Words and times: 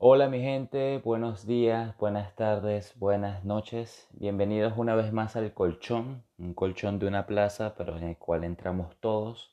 Hola 0.00 0.28
mi 0.28 0.40
gente, 0.40 0.98
buenos 0.98 1.44
días, 1.44 1.96
buenas 1.98 2.32
tardes, 2.36 2.96
buenas 3.00 3.44
noches. 3.44 4.06
Bienvenidos 4.12 4.74
una 4.76 4.94
vez 4.94 5.12
más 5.12 5.34
al 5.34 5.52
colchón, 5.52 6.22
un 6.38 6.54
colchón 6.54 7.00
de 7.00 7.08
una 7.08 7.26
plaza, 7.26 7.74
pero 7.76 7.96
en 7.96 8.04
el 8.04 8.16
cual 8.16 8.44
entramos 8.44 8.94
todos. 9.00 9.50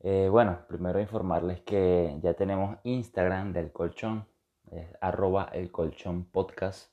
Eh, 0.00 0.28
bueno, 0.30 0.58
primero 0.68 1.00
informarles 1.00 1.62
que 1.62 2.18
ya 2.22 2.34
tenemos 2.34 2.76
Instagram 2.84 3.54
del 3.54 3.72
colchón, 3.72 4.26
es 4.72 4.88
arroba 5.00 5.48
el 5.54 5.72
colchón 5.72 6.26
podcast. 6.26 6.90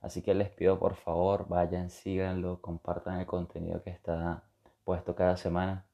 Así 0.00 0.20
que 0.20 0.34
les 0.34 0.50
pido 0.50 0.80
por 0.80 0.96
favor, 0.96 1.46
vayan, 1.48 1.90
síganlo, 1.90 2.60
compartan 2.60 3.20
el 3.20 3.26
contenido 3.26 3.84
que 3.84 3.90
está 3.90 4.42
puesto 4.82 5.14
cada 5.14 5.36
semana. 5.36 5.86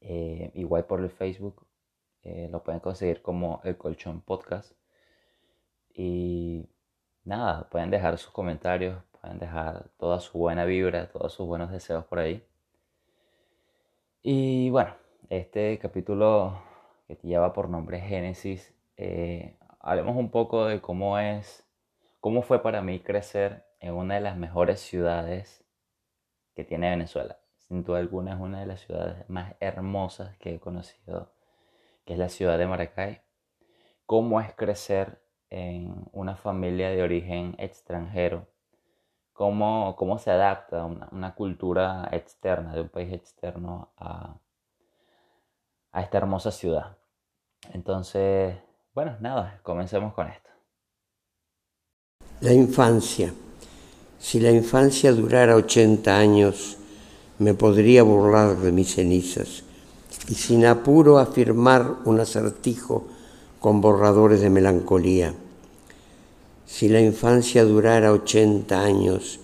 Eh, 0.00 0.50
igual 0.54 0.84
por 0.86 0.98
el 1.00 1.10
Facebook, 1.10 1.64
eh, 2.24 2.48
lo 2.50 2.64
pueden 2.64 2.80
conseguir 2.80 3.22
como 3.22 3.60
el 3.62 3.76
colchón 3.76 4.20
podcast. 4.20 4.72
Y 5.94 6.68
nada, 7.24 7.68
pueden 7.70 7.90
dejar 7.90 8.18
sus 8.18 8.32
comentarios, 8.32 9.02
pueden 9.20 9.38
dejar 9.38 9.88
toda 9.98 10.20
su 10.20 10.38
buena 10.38 10.64
vibra, 10.64 11.10
todos 11.10 11.32
sus 11.32 11.46
buenos 11.46 11.70
deseos 11.70 12.04
por 12.06 12.18
ahí. 12.18 12.44
Y 14.22 14.70
bueno, 14.70 14.94
este 15.28 15.78
capítulo 15.78 16.62
que 17.06 17.18
lleva 17.22 17.52
por 17.52 17.68
nombre 17.68 18.00
Génesis, 18.00 18.74
eh, 18.96 19.56
hablemos 19.80 20.16
un 20.16 20.30
poco 20.30 20.66
de 20.66 20.80
cómo 20.80 21.18
es, 21.18 21.66
cómo 22.20 22.42
fue 22.42 22.62
para 22.62 22.82
mí 22.82 23.00
crecer 23.00 23.64
en 23.80 23.94
una 23.94 24.14
de 24.14 24.20
las 24.20 24.36
mejores 24.36 24.80
ciudades 24.80 25.64
que 26.54 26.64
tiene 26.64 26.90
Venezuela. 26.90 27.38
Sin 27.56 27.82
duda 27.84 27.98
alguna 27.98 28.34
es 28.34 28.40
una 28.40 28.60
de 28.60 28.66
las 28.66 28.80
ciudades 28.80 29.28
más 29.28 29.54
hermosas 29.60 30.36
que 30.38 30.54
he 30.54 30.60
conocido, 30.60 31.32
que 32.04 32.12
es 32.12 32.18
la 32.18 32.28
ciudad 32.28 32.58
de 32.58 32.66
Maracay. 32.66 33.22
Cómo 34.06 34.40
es 34.40 34.52
crecer 34.54 35.21
en 35.52 35.92
una 36.12 36.34
familia 36.34 36.88
de 36.88 37.02
origen 37.02 37.54
extranjero, 37.58 38.46
cómo, 39.34 39.94
cómo 39.96 40.18
se 40.18 40.30
adapta 40.30 40.86
una, 40.86 41.34
cultura 41.34 42.08
externa, 42.10 42.74
de 42.74 42.80
un 42.80 42.88
país 42.88 43.12
externo 43.12 43.92
a, 43.98 44.38
a 45.92 46.00
esta 46.00 46.16
hermosa 46.16 46.50
ciudad. 46.50 46.96
Entonces, 47.74 48.56
bueno, 48.94 49.16
nada, 49.20 49.60
comencemos 49.62 50.14
con 50.14 50.28
esto. 50.28 50.48
La 52.40 52.54
infancia. 52.54 53.34
Si 54.18 54.40
la 54.40 54.50
infancia 54.50 55.12
durara 55.12 55.54
80 55.56 56.16
años, 56.16 56.78
me 57.38 57.52
podría 57.52 58.02
burlar 58.04 58.56
de 58.56 58.72
mis 58.72 58.94
cenizas 58.94 59.64
y 60.28 60.34
sin 60.34 60.64
apuro 60.64 61.18
afirmar 61.18 61.96
un 62.06 62.20
acertijo 62.20 63.06
con 63.60 63.80
borradores 63.80 64.40
de 64.40 64.48
melancolía. 64.48 65.34
Si 66.72 66.88
la 66.88 67.02
infancia 67.02 67.64
durara 67.64 68.12
ochenta 68.12 68.82
años, 68.82 69.40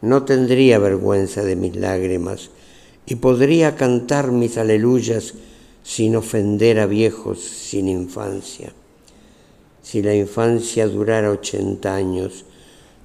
no 0.00 0.24
tendría 0.24 0.80
vergüenza 0.80 1.44
de 1.44 1.54
mis 1.54 1.76
lágrimas 1.76 2.50
y 3.06 3.14
podría 3.14 3.76
cantar 3.76 4.32
mis 4.32 4.58
aleluyas 4.58 5.34
sin 5.84 6.16
ofender 6.16 6.80
a 6.80 6.86
viejos 6.86 7.38
sin 7.38 7.88
infancia. 7.88 8.72
Si 9.80 10.02
la 10.02 10.12
infancia 10.16 10.88
durara 10.88 11.30
ochenta 11.30 11.94
años, 11.94 12.44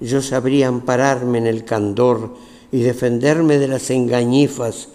yo 0.00 0.22
sabría 0.22 0.66
ampararme 0.66 1.38
en 1.38 1.46
el 1.46 1.64
candor 1.64 2.34
y 2.72 2.80
defenderme 2.80 3.58
de 3.58 3.68
las 3.68 3.90
engañifas 3.90 4.88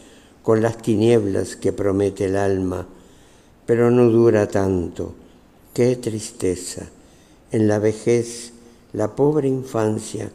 con 0.43 0.61
las 0.61 0.77
tinieblas 0.77 1.55
que 1.55 1.71
promete 1.71 2.25
el 2.25 2.35
alma, 2.35 2.85
pero 3.65 3.89
no 3.89 4.09
dura 4.09 4.49
tanto 4.49 5.15
Qué 5.73 5.95
tristeza. 5.95 6.89
En 7.51 7.67
la 7.67 7.79
vejez, 7.79 8.52
la 8.93 9.15
pobre 9.15 9.47
infancia 9.47 10.29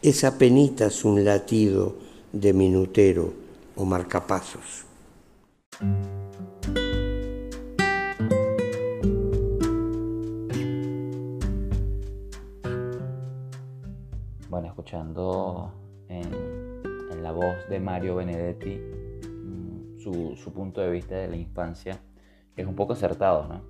es 0.00 0.22
apenas 0.22 1.04
un 1.04 1.24
latido 1.24 1.96
de 2.32 2.52
minutero 2.52 3.32
o 3.74 3.84
marcapasos. 3.84 4.86
Bueno, 14.48 14.68
escuchando 14.68 15.72
en, 16.08 17.22
la 17.22 17.32
voz 17.32 17.56
de 17.68 17.80
Mario 17.80 18.14
Benedetti 18.14 18.76
mm, 18.76 19.98
su, 19.98 20.36
su 20.36 20.52
punto 20.52 20.80
de 20.80 20.90
vista 20.92 21.16
de 21.16 21.26
la 21.26 21.36
infancia, 21.36 21.98
es 22.56 22.66
un 22.66 22.76
poco 22.76 22.92
acertado, 22.92 23.48
¿no? 23.48 23.62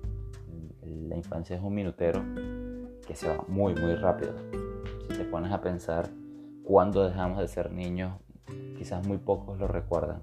la 1.09 1.15
infancia 1.15 1.55
es 1.55 1.61
un 1.61 1.73
minutero 1.73 2.23
que 3.07 3.15
se 3.15 3.27
va 3.27 3.43
muy, 3.47 3.73
muy 3.73 3.95
rápido. 3.95 4.33
Si 5.09 5.17
te 5.17 5.23
pones 5.23 5.51
a 5.51 5.61
pensar 5.61 6.09
cuando 6.63 7.07
dejamos 7.07 7.39
de 7.39 7.47
ser 7.47 7.71
niños, 7.71 8.13
quizás 8.77 9.07
muy 9.07 9.17
pocos 9.17 9.57
lo 9.57 9.67
recuerdan, 9.67 10.21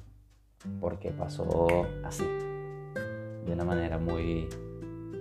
porque 0.80 1.10
pasó 1.10 1.68
así, 2.04 2.24
de 2.24 3.52
una 3.52 3.64
manera 3.64 3.98
muy, 3.98 4.48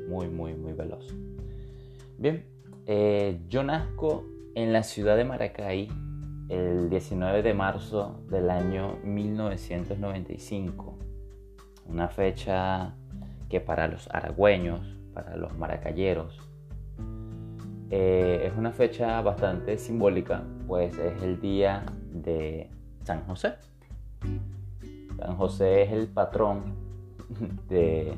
muy, 0.08 0.28
muy, 0.28 0.54
muy 0.54 0.74
veloz. 0.74 1.16
Bien, 2.18 2.46
eh, 2.86 3.42
yo 3.48 3.64
nazco 3.64 4.26
en 4.56 4.74
la 4.74 4.84
ciudad 4.84 5.16
de 5.16 5.24
Maracay 5.24 5.88
el 6.50 6.90
19 6.90 7.42
de 7.42 7.54
marzo 7.54 8.20
del 8.30 8.50
año 8.50 8.98
1995, 9.04 10.98
una 11.88 12.10
fecha 12.10 12.96
que 13.50 13.62
para 13.62 13.88
los 13.88 14.10
aragüeños 14.12 14.94
para 15.14 15.38
los 15.38 15.56
maracayeros. 15.58 16.42
Eh, 17.96 18.48
es 18.48 18.58
una 18.58 18.72
fecha 18.72 19.22
bastante 19.22 19.78
simbólica, 19.78 20.42
pues 20.66 20.98
es 20.98 21.22
el 21.22 21.40
día 21.40 21.86
de 22.12 22.68
San 23.04 23.24
José. 23.28 23.54
San 25.20 25.38
José 25.38 25.84
es 25.84 25.92
el 25.92 26.08
patrón 26.08 26.74
de, 27.70 28.18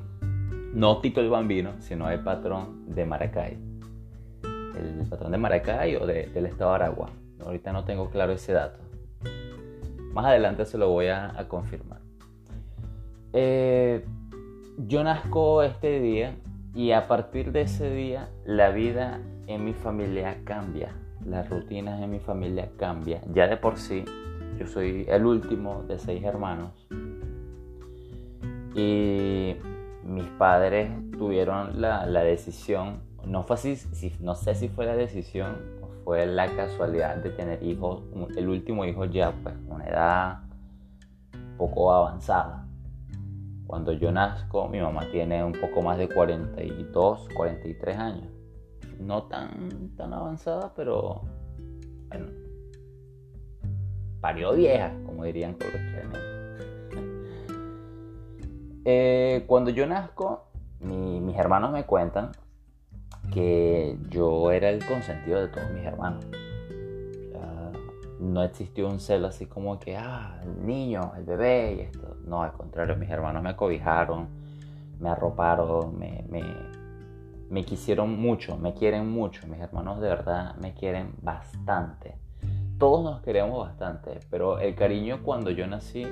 no 0.73 1.01
Tito 1.01 1.19
el 1.19 1.29
Bambino, 1.29 1.73
sino 1.79 2.09
el 2.09 2.21
patrón 2.21 2.95
de 2.95 3.05
Maracay. 3.05 3.57
El 4.45 5.09
patrón 5.09 5.33
de 5.33 5.37
Maracay 5.39 5.97
o 5.97 6.05
del 6.05 6.45
estado 6.45 6.69
de 6.69 6.75
Aragua. 6.75 7.09
Ahorita 7.45 7.73
no 7.73 7.83
tengo 7.83 8.09
claro 8.09 8.31
ese 8.31 8.53
dato. 8.53 8.79
Más 10.13 10.23
adelante 10.23 10.63
se 10.63 10.77
lo 10.77 10.87
voy 10.87 11.07
a, 11.07 11.45
confirmar. 11.49 11.99
Eh, 13.33 14.05
yo 14.77 15.03
nazco 15.03 15.63
este 15.63 15.99
día 15.99 16.33
y 16.73 16.91
a 16.91 17.09
partir 17.09 17.51
de 17.51 17.63
ese 17.63 17.89
día, 17.89 18.29
la 18.45 18.69
vida 18.69 19.19
en 19.47 19.65
mi 19.65 19.73
familia 19.73 20.41
cambia, 20.43 20.95
las 21.25 21.49
rutinas 21.49 22.01
en 22.01 22.11
mi 22.11 22.19
familia 22.19 22.69
cambian. 22.77 23.21
Ya 23.33 23.47
de 23.47 23.57
por 23.57 23.77
sí, 23.77 24.05
yo 24.57 24.67
soy 24.67 25.05
el 25.07 25.25
último 25.25 25.83
de 25.87 25.99
seis 25.99 26.23
hermanos. 26.23 26.71
Y 28.75 29.55
mis 30.03 30.25
padres 30.37 30.89
tuvieron 31.17 31.81
la, 31.81 32.05
decisión, 32.23 33.01
no 33.25 33.43
fue 33.43 33.55
así, 33.55 34.13
no 34.19 34.35
sé 34.35 34.55
si 34.55 34.67
fue 34.67 34.85
la 34.85 34.95
decisión 34.95 35.55
o 35.81 35.87
fue 36.03 36.25
la 36.25 36.47
casualidad 36.55 37.17
de 37.17 37.29
tener 37.29 37.63
hijos, 37.63 38.03
el 38.35 38.49
último 38.49 38.85
hijo 38.85 39.05
ya, 39.05 39.31
pues, 39.43 39.55
una 39.67 39.85
edad 39.85 40.39
poco 41.57 41.91
avanzada. 41.91 42.67
Cuando 43.65 43.93
yo 43.93 44.11
nazco, 44.11 44.67
mi 44.67 44.79
mamá 44.79 45.09
tiene 45.11 45.43
un 45.43 45.53
poco 45.53 45.81
más 45.81 45.97
de 45.97 46.07
42, 46.07 47.29
43 47.35 47.97
años. 47.97 48.34
No 48.99 49.23
tan, 49.23 49.95
tan 49.95 50.13
avanzada, 50.13 50.73
pero 50.75 51.21
bueno, 52.07 52.27
parió 54.21 54.53
vieja, 54.53 54.93
como 55.05 55.23
dirían 55.23 55.53
coloquialmente. 55.53 56.19
Eh, 58.87 59.45
cuando 59.47 59.71
yo 59.71 59.87
nazco, 59.87 60.43
mis 60.79 61.35
hermanos 61.35 61.71
me 61.71 61.85
cuentan 61.85 62.33
que 63.33 63.97
yo 64.09 64.51
era 64.51 64.69
el 64.69 64.85
consentido 64.85 65.41
de 65.41 65.47
todos 65.47 65.71
mis 65.71 65.83
hermanos 65.83 66.23
no 68.19 68.43
existió 68.43 68.87
un 68.87 68.99
celo 68.99 69.27
así 69.27 69.45
como 69.45 69.79
que, 69.79 69.97
ah, 69.97 70.39
el 70.43 70.65
niño, 70.65 71.13
el 71.17 71.23
bebé 71.23 71.75
y 71.75 71.81
esto. 71.81 72.17
No, 72.25 72.43
al 72.43 72.53
contrario, 72.53 72.95
mis 72.95 73.09
hermanos 73.09 73.43
me 73.43 73.55
cobijaron, 73.55 74.27
me 74.99 75.09
arroparon, 75.09 75.97
me, 75.97 76.25
me, 76.29 76.43
quisieron 77.63 78.19
mucho, 78.19 78.57
me 78.57 78.73
quieren 78.73 79.09
mucho. 79.09 79.47
Mis 79.47 79.59
hermanos 79.59 80.01
de 80.01 80.09
verdad 80.09 80.55
me 80.55 80.73
quieren 80.73 81.13
bastante. 81.21 82.17
Todos 82.77 83.03
nos 83.03 83.21
queremos 83.21 83.65
bastante, 83.65 84.19
pero 84.29 84.59
el 84.59 84.75
cariño 84.75 85.23
cuando 85.23 85.51
yo 85.51 85.65
nací 85.67 86.05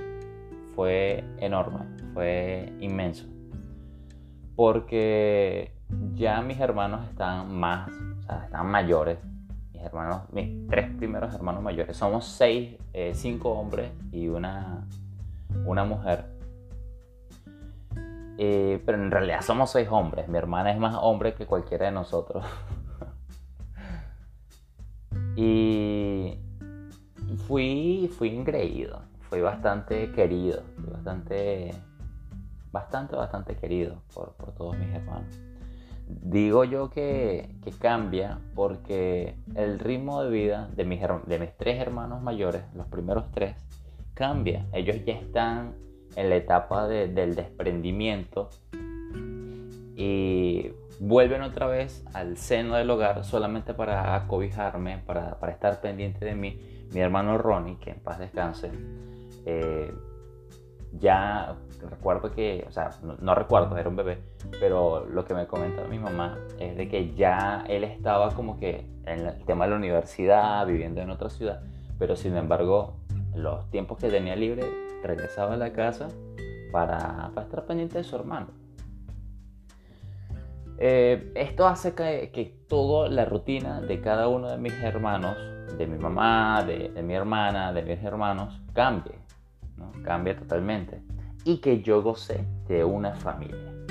fue 0.75 1.23
enorme, 1.37 1.79
fue 2.13 2.73
inmenso. 2.79 3.25
Porque 4.55 5.73
ya 6.13 6.41
mis 6.41 6.59
hermanos 6.59 7.07
están 7.09 7.53
más, 7.59 7.89
o 8.19 8.21
sea, 8.23 8.45
están 8.45 8.67
mayores, 8.67 9.17
hermanos, 9.83 10.23
mis 10.31 10.67
tres 10.67 10.89
primeros 10.95 11.33
hermanos 11.33 11.61
mayores. 11.61 11.97
Somos 11.97 12.25
seis, 12.25 12.77
eh, 12.93 13.11
cinco 13.13 13.51
hombres 13.51 13.91
y 14.11 14.27
una, 14.27 14.87
una 15.65 15.83
mujer. 15.83 16.32
Eh, 18.37 18.81
pero 18.85 18.97
en 18.97 19.11
realidad 19.11 19.41
somos 19.41 19.71
seis 19.71 19.87
hombres. 19.91 20.27
Mi 20.27 20.37
hermana 20.37 20.71
es 20.71 20.77
más 20.79 20.95
hombre 20.99 21.35
que 21.35 21.45
cualquiera 21.45 21.85
de 21.87 21.91
nosotros. 21.91 22.45
Y 25.35 26.37
fui, 27.47 28.09
fui 28.17 28.29
ingreído, 28.29 29.01
fui 29.21 29.41
bastante 29.41 30.11
querido, 30.11 30.61
fui 30.75 30.91
bastante, 30.91 31.71
bastante, 32.71 33.15
bastante 33.15 33.55
querido 33.55 34.03
por, 34.13 34.33
por 34.33 34.53
todos 34.53 34.77
mis 34.77 34.93
hermanos. 34.93 35.41
Digo 36.05 36.65
yo 36.65 36.89
que, 36.89 37.55
que, 37.63 37.71
cambia 37.71 38.39
porque 38.53 39.37
el 39.55 39.79
ritmo 39.79 40.21
de 40.21 40.29
vida 40.29 40.69
de 40.75 40.85
mis, 40.85 41.01
de 41.25 41.39
mis 41.39 41.57
tres 41.57 41.81
hermanos 41.81 42.21
mayores, 42.21 42.63
los 42.75 42.87
primeros 42.87 43.31
tres, 43.31 43.55
cambia. 44.13 44.67
Ellos 44.73 44.97
ya 45.05 45.13
están 45.13 45.75
en 46.15 46.29
la 46.29 46.35
etapa 46.35 46.87
de, 46.87 47.07
del 47.07 47.35
desprendimiento 47.35 48.49
y 49.95 50.71
vuelven 50.99 51.41
otra 51.41 51.67
vez 51.67 52.05
al 52.13 52.37
seno 52.37 52.75
del 52.75 52.89
hogar 52.89 53.23
solamente 53.23 53.73
para 53.73 54.15
acobijarme, 54.15 54.99
para, 54.99 55.39
para 55.39 55.51
estar 55.51 55.81
pendiente 55.81 56.25
de 56.25 56.35
mí. 56.35 56.59
Mi 56.93 56.99
hermano 56.99 57.37
Ronnie, 57.37 57.77
que 57.77 57.91
en 57.91 57.99
paz 57.99 58.19
descanse, 58.19 58.71
eh, 59.45 59.93
ya 60.99 61.55
recuerdo 61.89 62.31
que, 62.31 62.65
o 62.67 62.71
sea, 62.71 62.91
no, 63.01 63.35
recuerdo, 63.35 63.77
era 63.77 63.89
un 63.89 63.95
bebé, 63.95 64.19
pero 64.59 65.05
lo 65.05 65.25
que 65.25 65.33
me 65.33 65.47
comenta 65.47 65.83
mi 65.85 65.99
mamá 65.99 66.37
es 66.59 66.77
de 66.77 66.87
que 66.87 67.13
ya 67.15 67.63
él 67.67 67.83
estaba 67.83 68.33
como 68.33 68.59
que 68.59 68.85
en 69.05 69.25
el 69.27 69.45
tema 69.45 69.65
de 69.65 69.71
la 69.71 69.77
universidad, 69.77 70.65
viviendo 70.65 71.01
en 71.01 71.09
otra 71.09 71.29
ciudad, 71.29 71.61
pero 71.97 72.15
sin 72.15 72.37
embargo, 72.37 72.97
los 73.35 73.69
tiempos 73.71 73.97
que 73.97 74.09
tenía 74.09 74.35
libre, 74.35 74.63
regresaba 75.03 75.53
a 75.53 75.57
la 75.57 75.73
casa 75.73 76.07
para, 76.71 77.31
para 77.33 77.45
estar 77.45 77.65
pendiente 77.65 77.99
de 77.99 78.03
su 78.03 78.15
hermano. 78.15 78.47
Eh, 80.79 81.31
esto 81.35 81.67
hace 81.67 81.93
que, 81.93 82.31
que, 82.33 82.63
toda 82.67 83.07
la 83.07 83.25
rutina 83.25 83.79
de 83.79 84.01
cada 84.01 84.27
uno 84.27 84.49
de 84.49 84.57
mis 84.57 84.73
hermanos, 84.81 85.37
de 85.77 85.85
mi 85.85 85.99
mamá, 85.99 86.63
de, 86.65 86.89
de 86.89 87.03
mi 87.03 87.13
hermana, 87.13 87.71
de 87.71 87.83
mis 87.83 88.03
hermanos, 88.03 88.59
cambie. 88.73 89.13
¿no? 89.77 89.91
Cambia 90.03 90.35
totalmente. 90.35 91.01
Y 91.45 91.57
que 91.57 91.81
yo 91.81 92.01
gocé 92.01 92.45
de 92.67 92.83
una 92.83 93.13
familia. 93.13 93.85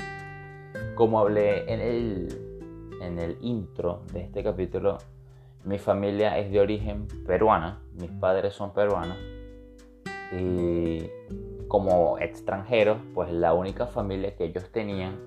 Como 0.95 1.19
hablé 1.19 1.71
en 1.71 1.79
el, 1.79 2.97
en 3.01 3.19
el 3.19 3.37
intro 3.41 4.03
de 4.11 4.21
este 4.21 4.43
capítulo, 4.43 4.97
mi 5.63 5.79
familia 5.79 6.37
es 6.37 6.51
de 6.51 6.59
origen 6.59 7.07
peruana, 7.25 7.81
mis 7.93 8.11
padres 8.11 8.53
son 8.53 8.73
peruanos. 8.73 9.17
Y 10.39 11.09
como 11.67 12.17
extranjeros, 12.19 12.97
pues 13.13 13.31
la 13.31 13.53
única 13.53 13.87
familia 13.87 14.35
que 14.35 14.45
ellos 14.45 14.71
tenían 14.71 15.19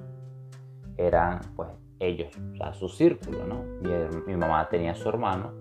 eran 0.97 1.41
pues 1.55 1.70
ellos, 1.99 2.37
o 2.53 2.56
sea, 2.56 2.75
su 2.75 2.88
círculo, 2.88 3.47
¿no? 3.47 3.62
Mi, 4.26 4.37
mamá 4.37 4.69
tenía 4.69 4.93
a 4.93 4.94
su 4.94 5.08
hermano 5.08 5.53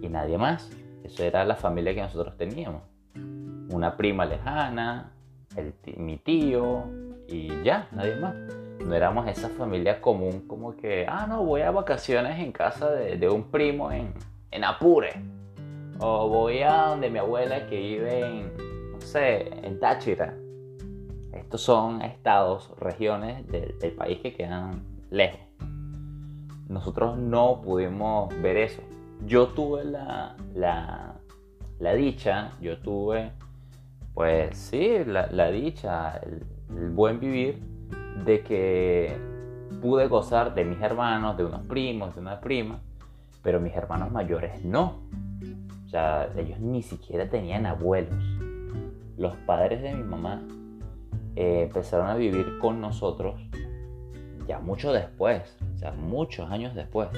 y 0.00 0.08
nadie 0.08 0.38
más. 0.38 0.70
Eso 1.02 1.22
era 1.22 1.44
la 1.44 1.56
familia 1.56 1.94
que 1.94 2.02
nosotros 2.02 2.36
teníamos 2.36 2.82
una 3.70 3.96
prima 3.96 4.24
lejana, 4.24 5.12
mi 5.96 6.16
tío 6.18 6.84
y 7.28 7.62
ya, 7.62 7.88
nadie 7.92 8.16
más. 8.16 8.34
No 8.84 8.94
éramos 8.94 9.26
esa 9.28 9.48
familia 9.48 10.00
común 10.00 10.46
como 10.46 10.76
que, 10.76 11.06
ah, 11.08 11.26
no, 11.26 11.44
voy 11.44 11.62
a 11.62 11.70
vacaciones 11.70 12.38
en 12.38 12.52
casa 12.52 12.90
de, 12.90 13.28
un 13.28 13.44
primo 13.50 13.90
en, 13.90 14.12
en, 14.50 14.64
Apure. 14.64 15.12
O 15.98 16.28
voy 16.28 16.62
a 16.62 16.86
donde 16.88 17.10
mi 17.10 17.18
abuela 17.18 17.66
que 17.66 17.78
vive 17.78 18.20
en, 18.20 18.92
no 18.92 19.00
sé, 19.00 19.48
en 19.66 19.78
Táchira. 19.78 20.34
Estos 21.32 21.62
son 21.62 22.02
estados, 22.02 22.70
regiones 22.78 23.46
del, 23.48 23.92
país 23.92 24.20
que 24.20 24.34
quedan 24.34 24.82
lejos. 25.10 25.40
Nosotros 26.68 27.18
no 27.18 27.60
pudimos 27.62 28.30
ver 28.42 28.56
eso. 28.56 28.82
Yo 29.26 29.48
tuve 29.48 29.84
la, 29.84 30.36
la, 30.54 31.14
la 31.78 31.94
dicha, 31.94 32.52
yo 32.60 32.78
tuve 32.78 33.32
pues 34.14 34.56
sí, 34.56 35.04
la, 35.04 35.50
dicha, 35.50 36.18
el, 36.18 36.90
buen 36.90 37.18
vivir 37.18 37.60
de 38.24 38.42
que 38.42 39.16
pude 39.82 40.06
gozar 40.06 40.54
de 40.54 40.64
mis 40.64 40.80
hermanos, 40.80 41.36
de 41.36 41.44
unos 41.44 41.62
primos, 41.66 42.14
de 42.14 42.20
una 42.20 42.40
prima, 42.40 42.78
pero 43.42 43.60
mis 43.60 43.74
hermanos 43.74 44.12
mayores 44.12 44.64
no. 44.64 45.00
Sea, 45.94 46.28
ellos 46.36 46.58
ni 46.58 46.82
siquiera 46.82 47.30
tenían 47.30 47.66
abuelos. 47.66 48.20
Los 49.16 49.36
padres 49.46 49.80
de 49.80 49.94
mi 49.94 50.02
mamá 50.02 50.42
eh, 51.36 51.62
empezaron 51.68 52.08
a 52.08 52.16
vivir 52.16 52.58
con 52.60 52.80
nosotros 52.80 53.40
ya 54.48 54.58
mucho 54.58 54.92
después, 54.92 55.56
o 55.72 55.78
sea, 55.78 55.92
muchos 55.92 56.50
años 56.50 56.74
después. 56.74 57.10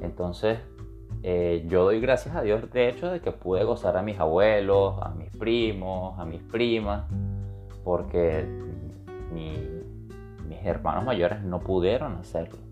Entonces, 0.00 0.58
eh, 1.22 1.64
yo 1.68 1.84
doy 1.84 2.00
gracias 2.00 2.34
a 2.34 2.42
Dios 2.42 2.68
de 2.72 2.88
hecho 2.88 3.08
de 3.08 3.20
que 3.20 3.30
pude 3.30 3.62
gozar 3.62 3.96
a 3.96 4.02
mis 4.02 4.18
abuelos, 4.18 4.96
a 5.00 5.10
mis 5.10 5.30
primos, 5.30 6.18
a 6.18 6.24
mis 6.24 6.42
primas, 6.42 7.04
porque 7.84 8.44
mis 9.32 10.58
hermanos 10.64 11.04
mayores 11.04 11.40
no 11.40 11.60
pudieron 11.60 12.16
hacerlo. 12.16 12.63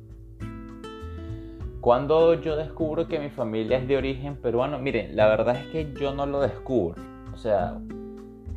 Cuando 1.82 2.40
yo 2.40 2.56
descubro 2.56 3.06
que 3.06 3.18
mi 3.18 3.28
familia 3.28 3.76
es 3.76 3.86
de 3.86 3.98
origen 3.98 4.36
peruano, 4.36 4.78
miren, 4.78 5.14
la 5.14 5.26
verdad 5.28 5.56
es 5.56 5.66
que 5.66 5.92
yo 6.00 6.14
no 6.14 6.24
lo 6.24 6.40
descubro. 6.40 7.02
O 7.34 7.36
sea, 7.36 7.78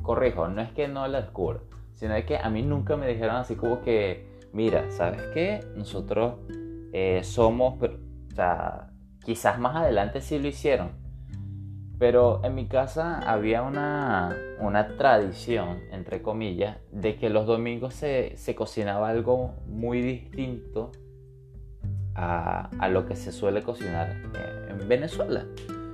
corrijo, 0.01 0.47
no 0.47 0.61
es 0.61 0.71
que 0.71 0.87
no 0.87 1.05
lo 1.09 1.21
descubro, 1.21 1.63
sino 1.95 2.15
que 2.25 2.37
a 2.37 2.49
mí 2.49 2.61
nunca 2.61 2.95
me 2.95 3.07
dijeron 3.07 3.35
así 3.35 3.55
como 3.55 3.81
que, 3.81 4.39
mira, 4.53 4.89
¿sabes 4.91 5.21
qué? 5.33 5.59
Nosotros 5.75 6.35
eh, 6.93 7.19
somos, 7.23 7.81
o 7.81 8.35
sea, 8.35 8.91
Quizás 9.25 9.57
más 9.57 9.75
adelante 9.75 10.21
sí 10.21 10.37
lo 10.37 10.47
hicieron. 10.47 10.91
Pero 11.97 12.41
en 12.43 12.53
mi 12.53 12.67
casa 12.67 13.19
había 13.19 13.63
una, 13.63 14.37
tradición, 14.99 15.79
entre 15.91 16.21
comillas, 16.21 16.77
de 16.91 17.15
que 17.15 17.31
los 17.31 17.47
domingos 17.47 17.95
se, 17.95 18.35
cocinaba 18.55 19.09
algo 19.09 19.55
muy 19.65 20.01
distinto 20.01 20.91
a, 22.15 22.87
lo 22.89 23.05
que 23.05 23.15
se 23.15 23.31
suele 23.31 23.61
cocinar 23.61 24.09
en 24.69 24.87
Venezuela. 24.87 25.45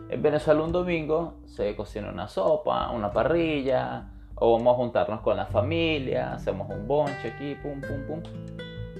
En 0.10 0.22
Venezuela 0.22 0.62
un 0.62 0.72
domingo 0.72 1.36
se 1.46 1.76
cocina 1.76 2.10
una 2.10 2.28
sopa, 2.28 2.90
una 2.92 3.12
parrilla, 3.12 4.10
o 4.36 4.58
vamos 4.58 4.74
a 4.74 4.78
juntarnos 4.78 5.22
con 5.22 5.38
la 5.38 5.46
familia, 5.46 6.34
hacemos 6.34 6.70
un 6.70 6.88
bonche 6.88 7.34
aquí, 7.34 7.56
pum, 7.56 7.82
pum, 7.82 8.06
pum. 8.08 8.22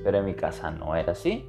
Pero 0.04 0.18
en 0.18 0.26
mi 0.26 0.34
casa 0.34 0.72
no 0.72 0.96
era 0.96 1.12
así 1.12 1.48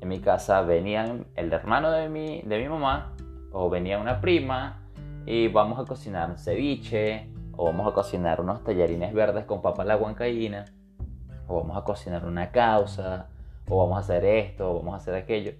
en 0.00 0.08
mi 0.08 0.20
casa 0.20 0.62
venían 0.62 1.26
el 1.36 1.52
hermano 1.52 1.90
de 1.90 2.08
mi, 2.08 2.42
de 2.42 2.58
mi 2.58 2.68
mamá 2.68 3.12
o 3.52 3.68
venía 3.68 3.98
una 3.98 4.20
prima 4.20 4.80
y 5.26 5.48
vamos 5.48 5.78
a 5.78 5.84
cocinar 5.84 6.30
un 6.30 6.38
ceviche 6.38 7.30
o 7.56 7.66
vamos 7.66 7.86
a 7.86 7.92
cocinar 7.92 8.40
unos 8.40 8.64
tallarines 8.64 9.12
verdes 9.12 9.44
con 9.44 9.60
papa 9.60 9.84
la 9.84 9.96
o 9.96 11.56
vamos 11.56 11.76
a 11.76 11.84
cocinar 11.84 12.24
una 12.24 12.50
causa 12.50 13.28
o 13.70 13.78
vamos 13.78 13.96
a 13.96 14.00
hacer 14.00 14.24
esto 14.24 14.70
o 14.70 14.74
vamos 14.78 14.94
a 14.94 14.96
hacer 14.98 15.14
aquello. 15.14 15.52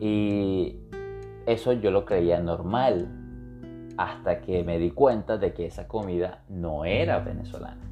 Y 0.00 0.78
eso 1.46 1.72
yo 1.72 1.90
lo 1.90 2.04
creía 2.04 2.40
normal 2.40 3.08
hasta 3.98 4.40
que 4.40 4.64
me 4.64 4.78
di 4.78 4.90
cuenta 4.90 5.36
de 5.36 5.52
que 5.52 5.66
esa 5.66 5.86
comida 5.86 6.42
no 6.48 6.84
era 6.84 7.18
venezolana. 7.18 7.82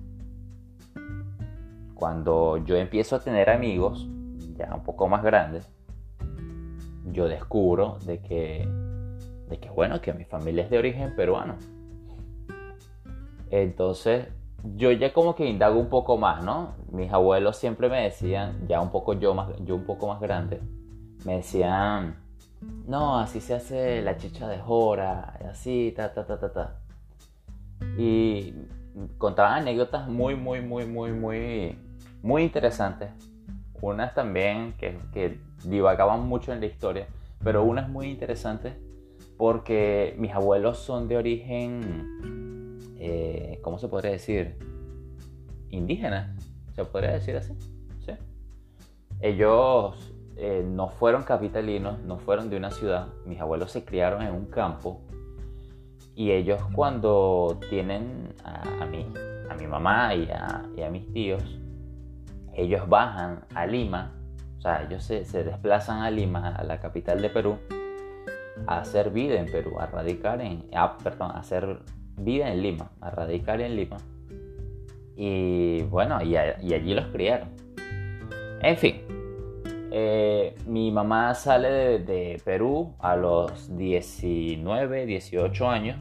Cuando 1.95 2.57
yo 2.59 2.77
empiezo 2.77 3.17
a 3.17 3.21
tener 3.21 3.51
amigos 3.51 4.09
ya 4.57 4.75
un 4.75 4.83
poco 4.83 5.09
más 5.09 5.23
grande, 5.23 5.61
yo 7.13 7.29
descubro 7.29 7.99
de 8.07 8.21
que, 8.21 8.67
de 9.49 9.59
que, 9.59 9.71
bueno, 9.71 10.01
que 10.01 10.13
mi 10.13 10.25
familia 10.25 10.65
es 10.65 10.71
de 10.71 10.79
origen 10.79 11.15
peruano. 11.15 11.57
Entonces, 13.51 14.29
yo 14.77 14.93
ya 14.93 15.13
como 15.13 15.35
que 15.35 15.47
indago 15.47 15.79
un 15.79 15.89
poco 15.89 16.17
más, 16.17 16.45
¿no? 16.45 16.75
Mis 16.91 17.13
abuelos 17.13 17.57
siempre 17.57 17.89
me 17.89 18.03
decían, 18.03 18.67
ya 18.69 18.81
un 18.81 18.91
poco 18.91 19.15
yo, 19.15 19.35
más, 19.35 19.51
yo 19.65 19.75
un 19.75 19.85
poco 19.85 20.09
más 20.09 20.21
grande, 20.21 20.61
me 21.25 21.37
decían, 21.37 22.17
no, 22.87 23.19
así 23.19 23.41
se 23.41 23.55
hace 23.55 24.03
la 24.03 24.17
chicha 24.17 24.49
de 24.49 24.59
jora, 24.59 25.39
así, 25.51 25.93
ta, 25.97 26.13
ta, 26.13 26.27
ta, 26.27 26.39
ta, 26.39 26.53
ta. 26.53 26.77
Y 27.99 28.55
contaban 29.19 29.63
anécdotas 29.63 30.09
muy, 30.09 30.37
muy, 30.37 30.61
muy, 30.61 30.87
muy, 30.87 31.13
muy, 31.13 31.79
muy 32.23 32.43
interesantes 32.43 33.11
unas 33.83 34.15
también 34.15 34.75
que, 34.79 34.97
que 35.13 35.39
divagaban 35.65 36.27
mucho 36.27 36.53
en 36.53 36.61
la 36.61 36.67
historia, 36.67 37.09
pero 37.43 37.65
una 37.65 37.83
es 37.83 37.89
muy 37.89 38.07
interesante 38.07 38.79
porque 39.37 40.15
mis 40.19 40.33
abuelos 40.33 40.79
son 40.79 41.09
de 41.09 41.17
origen, 41.17 42.42
eh, 43.05 43.59
¿cómo 43.63 43.79
se 43.79 43.89
podría 43.89 44.13
decir? 44.13 44.57
Indígena, 45.71 46.37
se 46.75 46.85
podría 46.85 47.13
decir 47.13 47.37
así. 47.37 47.53
¿sí? 48.07 48.13
Ellos 49.21 50.15
eh, 50.37 50.65
no 50.65 50.89
fueron 50.89 51.25
capitalinos, 51.25 51.99
no 52.01 52.19
fueron 52.19 52.49
de 52.49 52.57
una 52.57 52.71
ciudad, 52.71 53.09
mis 53.27 53.41
abuelos 53.41 53.73
se 53.73 53.85
criaron 53.85 54.23
en 54.23 54.33
un 54.33 54.47
campo 54.47 55.03
y 56.15 56.31
ellos 56.31 56.63
cuando 56.75 57.59
tienen 57.71 58.35
a, 58.45 58.87
mí, 58.87 59.05
a 59.51 59.55
mi 59.55 59.67
mamá 59.67 60.15
y 60.15 60.31
a, 60.31 60.65
a 60.87 60.91
mis 60.91 61.13
tíos, 61.13 61.59
ellos 62.55 62.89
bajan 62.89 63.45
a 63.53 63.67
Lima, 63.67 64.13
o 64.59 64.61
sea, 64.61 64.85
ellos 64.85 65.03
se, 65.03 65.25
desplazan 65.25 66.03
a 66.03 66.11
Lima, 66.11 66.55
a 66.55 66.63
la 66.63 66.79
capital 66.79 67.21
de 67.21 67.31
Perú, 67.31 67.59
a 68.69 68.79
hacer 68.79 69.11
vida 69.11 69.41
en 69.41 69.47
Perú, 69.47 69.81
a 69.81 69.87
radicar 69.87 70.41
en, 70.41 70.67
ah, 70.73 70.97
perdón, 71.03 71.33
a 71.33 71.41
hacer 71.41 71.81
vida 72.17 72.53
en 72.53 72.63
Lima, 72.63 72.93
a 73.01 73.11
radicar 73.11 73.61
en 73.61 73.77
Lima. 73.77 73.99
Y 75.17 75.83
bueno, 75.83 76.23
y, 76.23 76.37
allí 76.37 76.95
los 76.95 77.07
criaron. 77.07 77.49
En 78.61 78.77
fin, 78.77 79.03
eh, 79.91 80.55
mi 80.67 80.91
mamá 80.91 81.35
sale 81.35 81.99
de, 81.99 82.41
Perú 82.45 82.95
a 82.99 83.17
los 83.17 83.77
19, 83.77 85.07
18 85.07 85.69
años, 85.69 85.99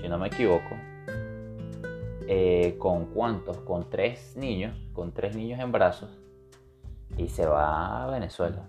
si 0.00 0.08
no 0.08 0.18
me 0.18 0.28
equivoco. 0.28 0.76
Eh, 2.28 2.76
¿Con 2.78 3.06
cuántos? 3.06 3.58
Con 3.58 3.88
tres 3.88 4.36
niños, 4.36 4.76
con 4.92 5.12
tres 5.12 5.36
niños 5.36 5.60
en 5.60 5.72
brazos. 5.72 6.10
Y 7.16 7.28
se 7.28 7.46
va 7.46 8.04
a 8.04 8.10
Venezuela. 8.10 8.68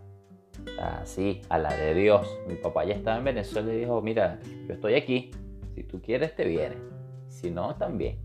Así, 0.79 1.41
a 1.49 1.57
la 1.57 1.73
de 1.73 1.93
Dios. 1.93 2.27
Mi 2.47 2.55
papá 2.55 2.85
ya 2.85 2.93
estaba 2.93 3.17
en 3.17 3.23
Venezuela 3.23 3.73
y 3.73 3.77
dijo, 3.77 4.01
mira, 4.01 4.39
yo 4.67 4.73
estoy 4.73 4.95
aquí. 4.95 5.31
Si 5.77 5.83
tú 5.83 6.01
quieres, 6.01 6.35
te 6.35 6.43
vienes. 6.43 6.79
Si 7.27 7.51
no, 7.51 7.75
también. 7.75 8.17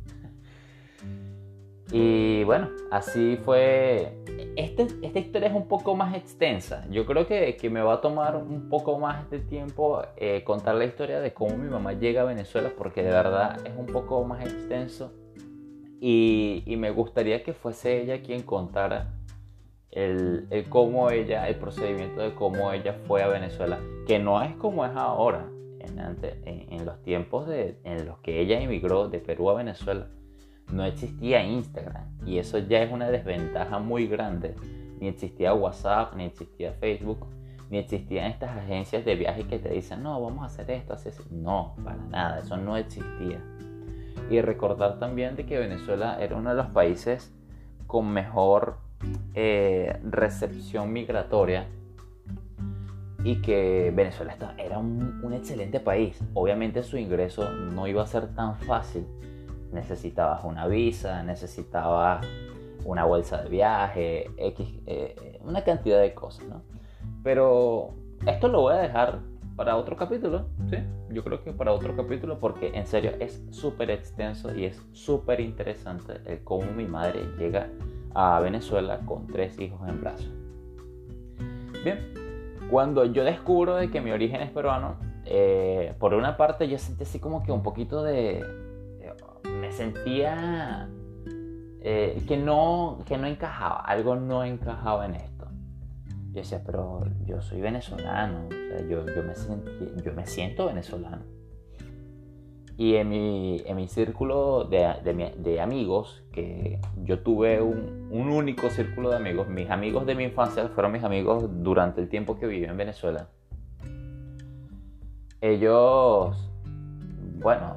Y 1.93 2.45
bueno, 2.45 2.71
así 2.91 3.37
fue. 3.45 4.17
Este, 4.57 4.87
esta 5.03 5.19
historia 5.19 5.49
es 5.49 5.55
un 5.55 5.69
poco 5.69 5.95
más 5.95 6.17
extensa. 6.17 6.87
Yo 6.89 7.05
creo 7.05 7.27
que, 7.27 7.59
que 7.59 7.69
me 7.69 7.83
va 7.83 7.93
a 7.93 8.01
tomar 8.01 8.37
un 8.37 8.71
poco 8.71 8.99
más 8.99 9.29
de 9.29 9.41
tiempo 9.41 10.01
eh, 10.17 10.43
contar 10.45 10.77
la 10.77 10.87
historia 10.87 11.21
de 11.21 11.35
cómo 11.35 11.59
mi 11.59 11.69
mamá 11.69 11.93
llega 11.93 12.23
a 12.23 12.25
Venezuela, 12.25 12.73
porque 12.75 13.03
de 13.03 13.11
verdad 13.11 13.59
es 13.67 13.77
un 13.77 13.85
poco 13.85 14.25
más 14.25 14.43
extenso. 14.43 15.13
Y, 16.01 16.63
y 16.65 16.77
me 16.77 16.91
gustaría 16.91 17.43
que 17.43 17.53
fuese 17.53 18.01
ella 18.01 18.23
quien 18.23 18.45
contara 18.45 19.13
el, 19.91 20.47
el, 20.49 20.71
cómo 20.71 21.11
ella, 21.11 21.47
el 21.49 21.57
procedimiento 21.57 22.23
de 22.23 22.35
cómo 22.35 22.73
ella 22.73 22.95
fue 23.07 23.23
a 23.23 23.29
Venezuela, 23.29 23.79
que 24.07 24.19
no 24.19 24.41
es 24.43 24.57
como 24.57 24.87
es 24.87 24.93
ahora, 24.97 25.51
en, 25.85 25.99
en, 25.99 26.73
en 26.73 26.85
los 26.85 27.03
tiempos 27.03 27.47
de, 27.47 27.79
en 27.85 28.07
los 28.07 28.19
que 28.19 28.41
ella 28.41 28.61
emigró 28.61 29.09
de 29.09 29.19
Perú 29.19 29.51
a 29.51 29.55
Venezuela 29.55 30.09
no 30.73 30.85
existía 30.85 31.45
Instagram 31.45 32.07
y 32.25 32.39
eso 32.39 32.59
ya 32.59 32.83
es 32.83 32.93
una 32.93 33.11
desventaja 33.11 33.79
muy 33.79 34.07
grande. 34.07 34.55
Ni 34.99 35.09
existía 35.09 35.53
WhatsApp, 35.53 36.15
ni 36.15 36.25
existía 36.25 36.73
Facebook, 36.75 37.27
ni 37.71 37.79
existían 37.79 38.31
estas 38.31 38.57
agencias 38.57 39.05
de 39.05 39.17
viaje 39.17 39.45
que 39.45 39.59
te 39.59 39.71
dicen, 39.71 40.03
no, 40.03 40.21
vamos 40.21 40.43
a 40.43 40.47
hacer 40.47 40.71
esto, 40.71 40.93
hacer. 40.93 41.13
No, 41.31 41.75
para 41.85 41.97
nada, 41.97 42.39
eso 42.39 42.57
no 42.57 42.77
existía. 42.77 43.43
Y 44.31 44.41
recordar 44.41 44.99
también 44.99 45.35
de 45.35 45.45
que 45.45 45.59
Venezuela 45.59 46.19
era 46.21 46.37
uno 46.37 46.51
de 46.51 46.57
los 46.57 46.69
países 46.69 47.35
con 47.87 48.13
mejor 48.13 48.79
eh, 49.35 49.99
recepción 50.05 50.93
migratoria 50.93 51.67
y 53.25 53.41
que 53.43 53.93
Venezuela 53.95 54.37
era 54.59 54.79
un, 54.79 55.21
un 55.23 55.33
excelente 55.33 55.81
país. 55.81 56.19
Obviamente 56.35 56.83
su 56.83 56.97
ingreso 56.97 57.51
no 57.51 57.87
iba 57.87 58.03
a 58.03 58.07
ser 58.07 58.35
tan 58.35 58.57
fácil 58.57 59.07
necesitabas 59.73 60.45
una 60.45 60.67
visa, 60.67 61.23
necesitabas 61.23 62.25
una 62.85 63.05
bolsa 63.05 63.43
de 63.43 63.49
viaje, 63.49 64.31
X, 64.37 64.69
eh, 64.87 65.41
una 65.43 65.65
cantidad 65.65 66.01
de 66.01 66.15
cosas, 66.15 66.47
¿no? 66.47 66.63
Pero 67.23 67.95
esto 68.27 68.49
lo 68.49 68.63
voy 68.63 68.75
a 68.75 68.79
dejar 68.79 69.21
para 69.57 69.77
otro 69.77 69.97
capítulo, 69.97 70.47
¿sí? 70.71 70.79
Yo 71.11 71.25
creo 71.25 71.43
que 71.43 71.53
para 71.53 71.73
otro 71.73 71.95
capítulo 71.97 72.39
porque 72.39 72.73
en 72.75 72.87
serio 72.87 73.13
es 73.21 73.43
súper 73.51 73.91
extenso 73.91 74.55
y 74.55 74.65
es 74.65 74.83
súper 74.93 75.41
interesante 75.41 76.21
el 76.27 76.43
cómo 76.43 76.71
mi 76.73 76.87
madre 76.87 77.25
llega 77.39 77.69
a 78.15 78.41
Venezuela 78.41 79.01
con 79.07 79.27
tres 79.27 79.59
hijos 79.59 79.89
en 79.89 80.01
brazos. 80.01 80.31
Bien, 81.85 81.99
cuando 82.73 83.05
yo 83.05 83.23
descubro 83.23 83.77
de 83.77 83.91
que 83.91 84.01
mi 84.01 84.13
origen 84.13 84.41
es 84.41 84.51
peruano, 84.51 84.97
eh, 85.27 85.95
por 85.99 86.15
una 86.15 86.39
parte 86.39 86.69
yo 86.69 86.79
sentí 86.79 87.03
así 87.03 87.21
como 87.21 87.43
que 87.43 87.53
un 87.53 87.63
poquito 87.63 88.03
de, 88.03 88.43
me 89.61 89.71
sentía 89.73 90.89
eh, 91.83 92.23
que, 92.27 92.39
no, 92.39 93.01
que 93.05 93.19
no 93.19 93.27
encajaba, 93.27 93.81
algo 93.81 94.17
no 94.17 94.43
encajaba 94.43 95.05
en 95.05 95.17
esto. 95.17 95.49
Yo 96.31 96.41
decía, 96.41 96.63
pero 96.65 97.03
yo 97.27 97.43
soy 97.43 97.61
venezolano, 97.61 98.49
yo, 98.89 99.05
me 99.05 100.03
yo 100.03 100.15
me 100.15 100.27
siento 100.27 100.65
venezolano. 100.65 101.42
Y 102.77 102.97
en 102.97 103.09
mi, 103.11 103.63
en 103.67 103.77
mi 103.77 103.87
círculo 103.87 104.65
de, 104.65 105.33
de, 105.37 105.61
amigos, 105.61 106.25
que 106.33 106.81
yo 107.05 107.21
tuve 107.21 107.61
un, 107.61 108.09
un, 108.11 108.29
único 108.29 108.71
círculo 108.71 109.11
de 109.11 109.17
amigos, 109.17 109.49
mis 109.49 109.69
amigos 109.71 110.07
de 110.07 110.15
mi 110.15 110.25
infancia 110.25 110.69
fueron 110.69 110.93
mis 110.93 111.05
amigos 111.05 111.45
durante 111.63 112.01
el 112.01 112.09
tiempo 112.09 112.39
que 112.39 112.47
viví 112.47 112.65
en 112.65 112.77
Venezuela. 112.77 113.29
Ellos, 115.41 116.51
bueno, 117.41 117.75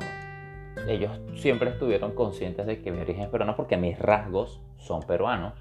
ellos 0.87 1.19
siempre 1.35 1.71
estuvieron 1.71 2.13
conscientes 2.13 2.65
de 2.65 2.81
que 2.81 2.91
mi 2.91 3.01
origen 3.01 3.23
es 3.23 3.29
peruano 3.29 3.55
porque 3.55 3.75
mis 3.75 3.97
rasgos 3.97 4.61
son 4.77 5.01
peruanos. 5.01 5.53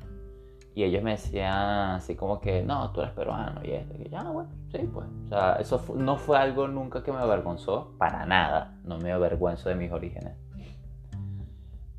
Y 0.75 0.83
ellos 0.83 1.03
me 1.05 1.13
decían 1.13 1.93
así 1.93 2.17
como 2.17 2.41
que, 2.41 2.63
no, 2.63 2.91
tú 2.91 3.01
eres 3.01 3.13
peruano 3.13 3.61
y 3.63 3.71
esto. 3.71 3.95
Y 3.97 4.09
ya, 4.09 4.25
bueno, 4.25 4.51
sí, 4.73 4.79
pues. 4.93 5.07
O 5.27 5.29
sea, 5.29 5.55
eso 5.57 5.81
no 5.95 6.17
fue 6.17 6.37
algo 6.37 6.67
nunca 6.67 7.05
que 7.05 7.13
me 7.13 7.19
avergonzó, 7.19 7.93
para 7.97 8.27
nada. 8.27 8.77
No 8.85 8.99
me 8.99 9.13
avergüenzo 9.13 9.69
de 9.69 9.77
mis 9.77 9.93
orígenes. 9.93 10.37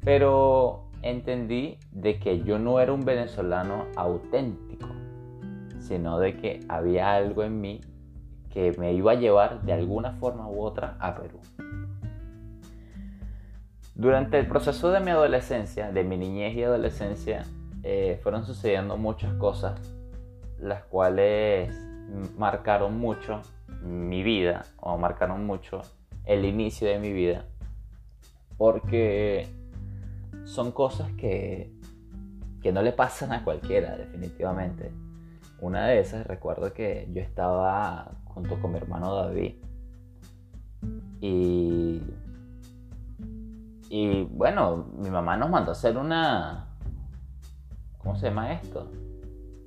Pero 0.03 0.89
entendí 1.01 1.77
de 1.91 2.19
que 2.19 2.43
yo 2.43 2.59
no 2.59 2.79
era 2.79 2.91
un 2.91 3.05
venezolano 3.05 3.85
auténtico, 3.95 4.89
sino 5.79 6.19
de 6.19 6.35
que 6.35 6.59
había 6.67 7.15
algo 7.15 7.43
en 7.43 7.61
mí 7.61 7.81
que 8.49 8.73
me 8.77 8.93
iba 8.93 9.13
a 9.13 9.15
llevar 9.15 9.61
de 9.61 9.73
alguna 9.73 10.11
forma 10.13 10.49
u 10.49 10.61
otra 10.61 10.97
a 10.99 11.15
Perú. 11.15 11.39
Durante 13.93 14.37
el 14.37 14.47
proceso 14.47 14.91
de 14.91 14.99
mi 14.99 15.11
adolescencia, 15.11 15.91
de 15.91 16.03
mi 16.03 16.17
niñez 16.17 16.55
y 16.55 16.63
adolescencia, 16.63 17.43
eh, 17.87 18.19
fueron 18.23 18.45
sucediendo 18.45 18.97
muchas 18.97 19.33
cosas, 19.35 19.79
las 20.59 20.83
cuales 20.85 21.69
marcaron 22.35 22.97
mucho 22.97 23.41
mi 23.83 24.23
vida, 24.23 24.65
o 24.77 24.97
marcaron 24.97 25.45
mucho 25.45 25.81
el 26.23 26.45
inicio 26.45 26.87
de 26.87 26.97
mi 26.97 27.13
vida, 27.13 27.45
porque 28.57 29.47
son 30.45 30.71
cosas 30.71 31.11
que, 31.11 31.71
que 32.59 32.71
no 32.71 32.81
le 32.81 32.91
pasan 32.91 33.31
a 33.31 33.43
cualquiera, 33.43 33.95
definitivamente. 33.95 34.91
Una 35.61 35.85
de 35.85 35.99
esas, 35.99 36.25
recuerdo 36.25 36.73
que 36.73 37.07
yo 37.13 37.21
estaba 37.21 38.11
junto 38.25 38.59
con 38.59 38.71
mi 38.71 38.77
hermano 38.77 39.13
David, 39.13 39.55
y 41.21 42.01
y 43.89 44.23
bueno, 44.23 44.87
mi 44.97 45.09
mamá 45.09 45.37
nos 45.37 45.49
mandó 45.49 45.71
hacer 45.71 45.97
una... 45.97 46.64
¿Cómo 48.05 48.15
se 48.17 48.27
llama 48.27 48.53
esto? 48.53 48.87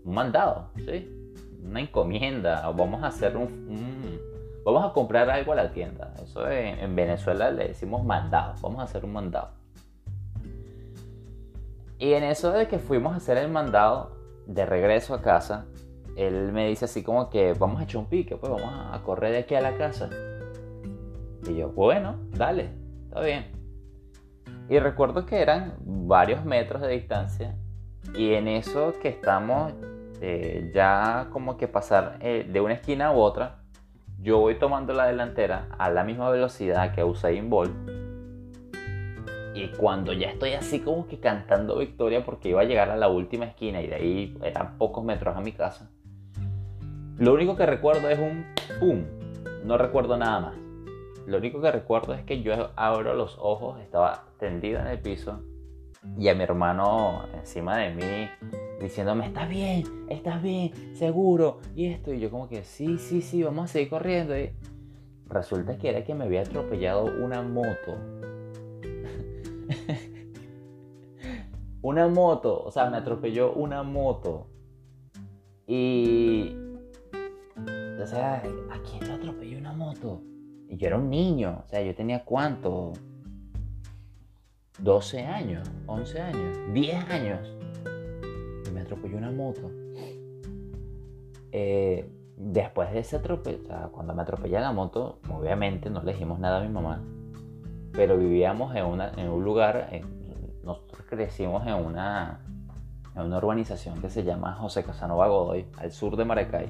Un 0.04 0.14
mandado, 0.14 0.70
¿sí? 0.76 1.34
Una 1.60 1.80
encomienda. 1.80 2.70
Vamos 2.70 3.02
a 3.02 3.08
hacer 3.08 3.36
un, 3.36 4.20
Vamos 4.64 4.88
a 4.88 4.92
comprar 4.92 5.28
algo 5.28 5.52
a 5.52 5.56
la 5.56 5.72
tienda. 5.72 6.14
Eso 6.22 6.48
en, 6.48 6.94
Venezuela 6.94 7.50
le 7.50 7.66
decimos 7.66 8.04
mandado. 8.04 8.54
Vamos 8.62 8.78
a 8.78 8.84
hacer 8.84 9.04
un 9.04 9.12
mandado. 9.12 9.50
Y 11.98 12.12
en 12.12 12.22
eso 12.22 12.52
de 12.52 12.68
que 12.68 12.78
fuimos 12.78 13.12
a 13.12 13.16
hacer 13.16 13.38
el 13.38 13.50
mandado 13.50 14.12
de 14.46 14.64
regreso 14.64 15.14
a 15.14 15.20
casa, 15.20 15.66
él 16.16 16.52
me 16.52 16.68
dice 16.68 16.84
así 16.84 17.02
como 17.02 17.30
que 17.30 17.54
vamos 17.54 17.80
a 17.80 17.84
echar 17.84 17.96
un 17.96 18.06
pique, 18.06 18.36
pues 18.36 18.52
vamos 18.52 18.70
a 18.72 19.02
correr 19.02 19.32
de 19.32 19.38
aquí 19.38 19.56
a 19.56 19.60
la 19.60 19.76
casa. 19.76 20.08
Y 21.44 21.56
yo, 21.56 21.70
bueno, 21.70 22.14
dale, 22.30 22.70
está 23.08 23.20
bien. 23.20 23.50
Y 24.68 24.78
recuerdo 24.78 25.26
que 25.26 25.42
eran 25.42 25.74
varios 25.80 26.44
metros 26.44 26.82
de 26.82 26.88
distancia 26.88 27.56
y 28.14 28.34
en 28.34 28.48
eso 28.48 28.94
que 29.00 29.08
estamos 29.08 29.72
eh, 30.20 30.72
ya 30.74 31.28
como 31.32 31.56
que 31.56 31.68
pasar 31.68 32.18
eh, 32.20 32.46
de 32.50 32.60
una 32.60 32.74
esquina 32.74 33.08
a 33.08 33.12
otra, 33.12 33.60
yo 34.20 34.38
voy 34.38 34.56
tomando 34.56 34.92
la 34.92 35.06
delantera 35.06 35.68
a 35.78 35.90
la 35.90 36.02
misma 36.02 36.28
velocidad 36.30 36.94
que 36.94 37.04
Usain 37.04 37.48
Bolt. 37.48 37.72
Y 39.54 39.68
cuando 39.76 40.12
ya 40.12 40.28
estoy 40.28 40.52
así 40.52 40.80
como 40.80 41.06
que 41.06 41.20
cantando 41.20 41.78
victoria 41.78 42.24
porque 42.24 42.48
iba 42.48 42.60
a 42.60 42.64
llegar 42.64 42.90
a 42.90 42.96
la 42.96 43.08
última 43.08 43.44
esquina 43.44 43.80
y 43.80 43.86
de 43.86 43.94
ahí 43.94 44.38
eran 44.42 44.76
pocos 44.78 45.04
metros 45.04 45.36
a 45.36 45.40
mi 45.40 45.52
casa, 45.52 45.90
lo 47.18 47.34
único 47.34 47.56
que 47.56 47.66
recuerdo 47.66 48.08
es 48.08 48.18
un 48.18 48.44
pum, 48.78 49.04
no 49.64 49.78
recuerdo 49.78 50.16
nada 50.16 50.40
más. 50.40 50.54
Lo 51.26 51.38
único 51.38 51.60
que 51.60 51.70
recuerdo 51.70 52.14
es 52.14 52.22
que 52.22 52.42
yo 52.42 52.70
abro 52.74 53.14
los 53.14 53.36
ojos, 53.40 53.80
estaba 53.80 54.24
tendido 54.38 54.80
en 54.80 54.86
el 54.86 54.98
piso 54.98 55.42
y 56.18 56.28
a 56.28 56.34
mi 56.34 56.42
hermano 56.42 57.24
encima 57.34 57.78
de 57.78 57.94
mí 57.94 58.28
diciéndome, 58.80 59.26
estás 59.26 59.48
bien, 59.48 59.84
estás 60.08 60.42
bien, 60.42 60.72
seguro, 60.94 61.60
y 61.74 61.86
esto, 61.86 62.12
y 62.12 62.20
yo 62.20 62.30
como 62.30 62.48
que, 62.48 62.62
sí, 62.62 62.98
sí, 62.98 63.22
sí, 63.22 63.42
vamos 63.42 63.64
a 63.64 63.72
seguir 63.72 63.90
corriendo. 63.90 64.38
Y 64.38 64.52
resulta 65.26 65.76
que 65.78 65.88
era 65.88 66.04
que 66.04 66.14
me 66.14 66.24
había 66.24 66.42
atropellado 66.42 67.04
una 67.04 67.42
moto. 67.42 67.96
una 71.82 72.08
moto, 72.08 72.62
o 72.62 72.70
sea, 72.70 72.88
me 72.90 72.98
atropelló 72.98 73.52
una 73.52 73.82
moto. 73.82 74.48
Y 75.66 76.54
entonces, 77.56 78.18
¿a 78.18 78.42
quién 78.88 79.06
le 79.06 79.14
atropelló 79.14 79.58
una 79.58 79.72
moto? 79.72 80.22
Y 80.68 80.76
yo 80.76 80.86
era 80.86 80.96
un 80.96 81.10
niño, 81.10 81.62
o 81.64 81.68
sea, 81.68 81.82
yo 81.82 81.94
tenía 81.94 82.24
cuánto? 82.24 82.92
12 84.78 85.24
años, 85.24 85.68
11 85.86 86.20
años, 86.20 86.58
10 86.72 87.10
años. 87.10 87.40
Y 88.66 88.70
me 88.70 88.80
atropelló 88.80 89.18
una 89.18 89.30
moto. 89.30 89.70
Eh, 91.50 92.08
después 92.36 92.92
de 92.92 93.00
ese 93.00 93.16
atropello, 93.16 93.64
sea, 93.66 93.88
cuando 93.90 94.14
me 94.14 94.22
atropellé 94.22 94.60
la 94.60 94.72
moto, 94.72 95.18
obviamente 95.30 95.90
no 95.90 96.02
le 96.02 96.12
dijimos 96.12 96.38
nada 96.38 96.58
a 96.58 96.62
mi 96.62 96.68
mamá, 96.68 97.02
pero 97.92 98.16
vivíamos 98.16 98.74
en, 98.76 98.84
una, 98.84 99.12
en 99.16 99.28
un 99.28 99.42
lugar, 99.42 99.90
nosotros 100.62 101.02
crecimos 101.08 101.66
en 101.66 101.74
una, 101.74 102.40
en 103.16 103.22
una 103.22 103.38
urbanización 103.38 104.00
que 104.00 104.10
se 104.10 104.22
llama 104.22 104.54
José 104.54 104.84
Casanova 104.84 105.26
Godoy, 105.26 105.66
al 105.78 105.90
sur 105.90 106.16
de 106.16 106.24
Maracay. 106.24 106.68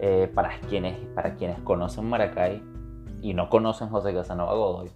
Eh, 0.00 0.30
para, 0.32 0.60
quienes, 0.60 0.96
para 1.14 1.34
quienes 1.34 1.58
conocen 1.60 2.08
Maracay 2.08 2.62
y 3.20 3.34
no 3.34 3.48
conocen 3.48 3.88
José 3.88 4.14
Casanova 4.14 4.54
Godoy, 4.54 4.90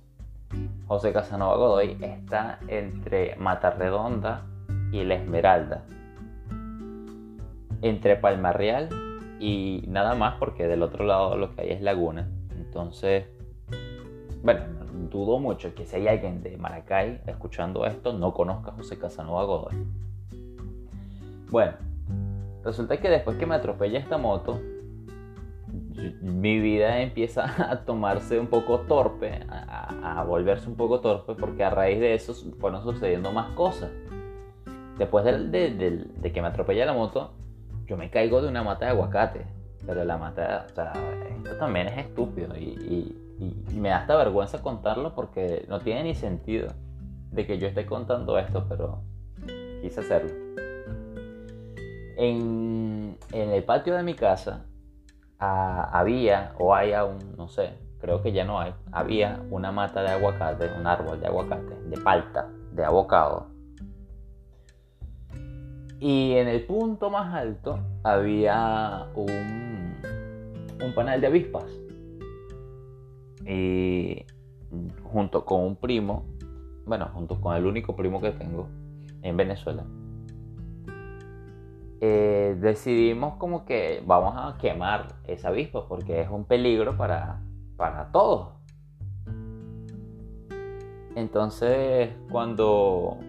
José 0.87 1.13
Casanova 1.13 1.57
Godoy 1.57 1.97
está 2.01 2.59
entre 2.69 3.37
Matarredonda 3.37 4.43
y 4.93 5.05
La 5.05 5.15
Esmeralda, 5.15 5.85
entre 7.81 8.17
Palmarreal 8.17 8.89
y 9.41 9.85
nada 9.89 10.15
más 10.15 10.37
porque 10.39 10.67
del 10.67 10.83
otro 10.83 11.05
lado 11.05 11.37
lo 11.37 11.55
que 11.55 11.63
hay 11.63 11.71
es 11.71 11.81
laguna. 11.81 12.29
Entonces, 12.57 13.27
bueno, 14.43 14.61
dudo 15.11 15.39
mucho 15.39 15.75
que 15.75 15.87
si 15.87 15.97
hay 15.97 16.09
alguien 16.09 16.43
de 16.43 16.57
Maracay 16.57 17.21
escuchando 17.27 17.87
esto 17.87 18.13
no 18.13 18.35
conozca 18.35 18.71
a 18.71 18.75
José 18.75 18.99
Casanova 18.99 19.45
Godoy. 19.45 19.87
Bueno, 21.51 21.73
resulta 22.65 22.99
que 22.99 23.11
después 23.11 23.37
que 23.37 23.47
me 23.47 23.55
atropella 23.55 23.99
esta 23.99 24.19
moto, 24.19 24.61
mi 26.21 26.61
vida 26.61 27.01
empieza 27.01 27.45
a 27.71 27.85
tomarse 27.85 28.39
un 28.39 28.47
poco 28.47 28.81
torpe, 28.81 29.41
a, 29.49 30.25
volverse 30.27 30.69
un 30.69 30.77
poco 30.77 31.01
torpe, 31.01 31.35
porque 31.35 31.65
a 31.65 31.71
raíz 31.71 32.01
de 32.01 32.15
eso 32.15 32.35
fueron 32.59 32.83
sucediendo 32.83 33.33
más 33.33 33.55
cosas. 33.55 33.91
Después 34.99 35.25
de, 35.25 36.33
que 36.33 36.43
me 36.43 36.49
atropella 36.49 36.87
la 36.87 36.93
moto, 36.93 37.33
yo 37.87 37.97
me 37.97 38.11
caigo 38.11 38.41
de 38.41 38.49
una 38.49 38.63
mata 38.63 38.87
de 38.87 38.91
aguacate. 38.93 39.47
Pero 39.85 40.05
la 40.05 40.17
mata, 40.17 40.67
o 40.71 40.75
sea, 40.75 40.93
esto 41.37 41.57
también 41.57 41.89
es 41.89 42.07
estúpido 42.07 42.57
y, 42.57 43.19
me 43.75 43.89
da 43.89 43.99
hasta 43.99 44.15
vergüenza 44.15 44.63
contarlo 44.63 45.17
porque 45.17 45.65
no 45.69 45.81
tiene 45.81 46.05
ni 46.05 46.15
sentido 46.15 46.69
de 47.33 47.45
que 47.45 47.59
yo 47.59 47.67
esté 47.67 47.87
contando 47.87 48.39
esto, 48.39 48.67
pero 48.69 49.03
quise 49.81 49.99
hacerlo. 49.99 50.31
En, 52.17 53.17
en 53.33 53.51
el 53.51 53.65
patio 53.65 53.97
de 53.97 54.05
mi 54.05 54.15
casa 54.15 54.65
había 55.43 56.53
o 56.59 56.75
hay 56.75 56.93
aún, 56.93 57.19
no 57.37 57.49
sé, 57.49 57.75
creo 58.01 58.23
que 58.23 58.33
ya 58.33 58.45
no 58.45 58.61
hay, 58.61 58.73
había 58.93 59.43
una 59.51 59.73
mata 59.73 60.03
de 60.03 60.11
aguacate, 60.11 60.71
un 60.79 60.87
árbol 60.87 61.21
de 61.21 61.27
aguacate, 61.27 61.75
de 61.89 61.99
palta, 61.99 62.49
de 62.73 62.85
abocado. 62.85 63.49
Y 65.99 66.33
en 66.33 66.49
el 66.49 66.65
punto 66.65 67.11
más 67.11 67.33
alto 67.35 67.79
había 68.03 69.07
un, 69.15 69.97
un 70.83 70.95
panel 70.95 71.21
de 71.21 71.27
avispas. 71.27 71.67
Y 73.47 74.25
junto 75.05 75.45
con 75.45 75.61
un 75.61 75.77
primo, 75.77 76.25
bueno, 76.87 77.09
junto 77.15 77.41
con 77.41 77.57
el 77.57 77.67
único 77.67 77.95
primo 77.95 78.21
que 78.21 78.31
tengo 78.33 78.69
en 79.23 79.37
Venezuela, 79.37 79.85
eh, 82.05 82.57
decidimos 82.59 83.37
como 83.37 83.65
que 83.65 84.03
vamos 84.05 84.35
a 84.37 84.59
quemar 84.59 85.15
esa 85.29 85.51
avispa 85.51 85.87
porque 85.87 86.21
es 86.21 86.29
un 86.29 86.45
peligro 86.45 86.97
para, 86.97 87.41
para 87.77 88.11
todos. 88.11 88.55
Entonces, 91.15 92.11
cuando, 92.29 93.21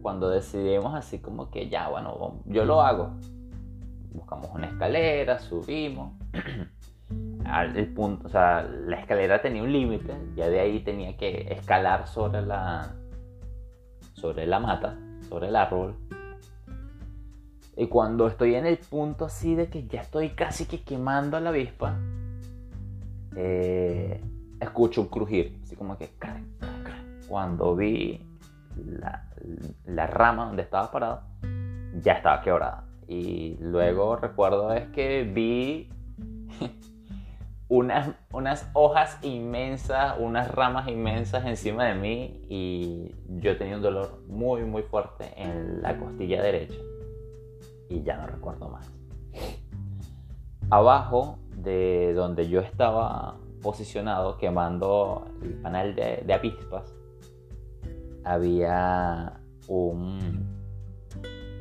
cuando 0.00 0.30
decidimos 0.30 0.94
así 0.94 1.18
como 1.18 1.50
que 1.50 1.68
ya, 1.68 1.88
bueno, 1.88 2.40
yo 2.46 2.64
lo 2.64 2.82
hago. 2.82 3.10
Buscamos 4.12 4.48
una 4.54 4.68
escalera, 4.68 5.40
subimos. 5.40 6.12
el 7.74 7.94
punto, 7.94 8.28
o 8.28 8.30
sea, 8.30 8.62
la 8.62 9.00
escalera 9.00 9.42
tenía 9.42 9.64
un 9.64 9.72
límite, 9.72 10.14
ya 10.36 10.48
de 10.48 10.60
ahí 10.60 10.84
tenía 10.84 11.16
que 11.16 11.48
escalar 11.50 12.06
sobre 12.06 12.42
la 12.42 12.94
sobre 14.12 14.46
la 14.46 14.60
mata, 14.60 14.96
sobre 15.28 15.48
el 15.48 15.56
árbol 15.56 15.96
y 17.76 17.88
cuando 17.88 18.28
estoy 18.28 18.54
en 18.54 18.66
el 18.66 18.78
punto 18.78 19.24
así 19.24 19.54
de 19.54 19.68
que 19.68 19.86
ya 19.86 20.02
estoy 20.02 20.30
casi 20.30 20.66
que 20.66 20.82
quemando 20.82 21.36
a 21.36 21.40
la 21.40 21.50
avispa, 21.50 21.98
eh, 23.36 24.20
escucho 24.60 25.00
un 25.00 25.08
crujir, 25.08 25.58
así 25.62 25.74
como 25.74 25.98
que 25.98 26.10
cuando 27.28 27.74
vi 27.74 28.20
la, 28.76 29.28
la, 29.86 30.06
rama 30.06 30.46
donde 30.46 30.62
estaba 30.62 30.90
parado, 30.90 31.22
ya 32.00 32.12
estaba 32.12 32.42
quebrada. 32.42 32.84
Y 33.08 33.56
luego 33.60 34.16
recuerdo 34.16 34.72
es 34.72 34.86
que 34.90 35.24
vi 35.24 35.90
unas, 37.68 38.10
unas 38.32 38.70
hojas 38.72 39.18
inmensas, 39.22 40.14
unas 40.20 40.48
ramas 40.50 40.86
inmensas 40.86 41.44
encima 41.44 41.86
de 41.86 41.94
mí 41.94 42.40
y 42.48 43.14
yo 43.40 43.56
tenía 43.56 43.76
un 43.76 43.82
dolor 43.82 44.22
muy 44.28 44.64
muy 44.64 44.82
fuerte 44.82 45.32
en 45.36 45.82
la 45.82 45.98
costilla 45.98 46.40
derecha 46.40 46.78
y 47.88 48.02
ya 48.02 48.16
no 48.16 48.26
recuerdo 48.26 48.68
más. 48.68 48.90
Abajo 50.70 51.38
de 51.56 52.14
donde 52.14 52.48
yo 52.48 52.60
estaba 52.60 53.38
posicionado 53.62 54.36
quemando 54.36 55.26
el 55.42 55.54
panel 55.54 55.94
de, 55.94 56.32
avispas, 56.32 56.94
había 58.24 59.40
un, 59.68 60.46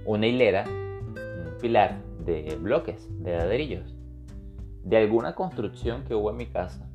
una 0.06 0.28
hilera, 0.28 0.66
un 0.68 1.58
pilar 1.62 2.02
de 2.26 2.58
bloques, 2.60 3.08
de 3.24 3.38
ladrillos, 3.38 3.96
de 4.84 4.98
alguna 4.98 5.36
construcción 5.36 6.04
que 6.04 6.16
hubo 6.16 6.30
en 6.32 6.38
mi 6.38 6.48
casa, 6.48 6.90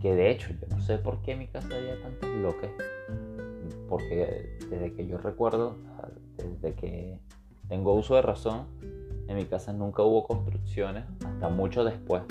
que 0.00 0.14
de 0.14 0.30
hecho 0.30 0.52
yo 0.52 0.66
no 0.68 0.80
sé 0.80 0.98
por 0.98 1.20
qué 1.22 1.32
en 1.32 1.40
mi 1.40 1.48
casa 1.48 1.68
había 1.74 2.00
tantos 2.00 2.30
bloques, 2.38 2.70
porque 3.88 4.58
desde 4.70 4.92
que 4.92 5.06
yo 5.06 5.18
recuerdo, 5.18 5.78
desde 6.36 6.74
que 6.74 7.18
tengo 7.68 7.94
uso 7.94 8.14
de 8.14 8.22
razón, 8.22 8.66
en 9.26 9.36
mi 9.36 9.46
casa 9.46 9.72
nunca 9.72 10.02
hubo 10.02 10.26
construcciones 10.26 11.04
hasta 11.24 11.48
mucho 11.48 11.84
después. 11.84 12.22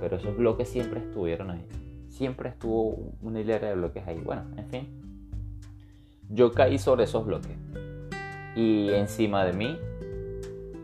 Pero 0.00 0.16
esos 0.16 0.36
bloques 0.36 0.68
siempre 0.68 1.00
estuvieron 1.00 1.50
ahí. 1.50 1.66
Siempre 2.08 2.50
estuvo 2.50 3.12
una 3.22 3.40
hilera 3.40 3.68
de 3.68 3.74
bloques 3.74 4.06
ahí. 4.06 4.20
Bueno, 4.20 4.42
en 4.56 4.66
fin. 4.68 4.88
Yo 6.28 6.52
caí 6.52 6.78
sobre 6.78 7.04
esos 7.04 7.24
bloques. 7.24 7.56
Y 8.54 8.90
encima 8.90 9.44
de 9.44 9.52
mí 9.52 9.78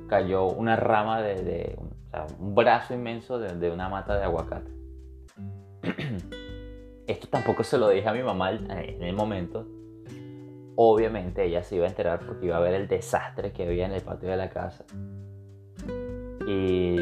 cayó 0.08 0.46
una 0.46 0.76
rama 0.76 1.20
de, 1.20 1.78
un 2.38 2.54
brazo 2.54 2.94
inmenso 2.94 3.38
de, 3.38 3.54
de 3.54 3.70
una 3.70 3.88
mata 3.88 4.16
de 4.16 4.24
aguacate. 4.24 4.70
Esto 7.06 7.26
tampoco 7.28 7.64
se 7.64 7.78
lo 7.78 7.88
dije 7.88 8.08
a 8.08 8.12
mi 8.12 8.22
mamá 8.22 8.52
en 8.52 9.02
el 9.02 9.14
momento, 9.14 9.66
obviamente 10.90 11.44
ella 11.44 11.62
se 11.62 11.76
iba 11.76 11.86
a 11.86 11.88
enterar 11.88 12.20
porque 12.26 12.46
iba 12.46 12.56
a 12.56 12.60
ver 12.60 12.74
el 12.74 12.88
desastre 12.88 13.52
que 13.52 13.64
había 13.64 13.86
en 13.86 13.92
el 13.92 14.02
patio 14.02 14.28
de 14.28 14.36
la 14.36 14.50
casa. 14.50 14.84
Y 16.46 16.96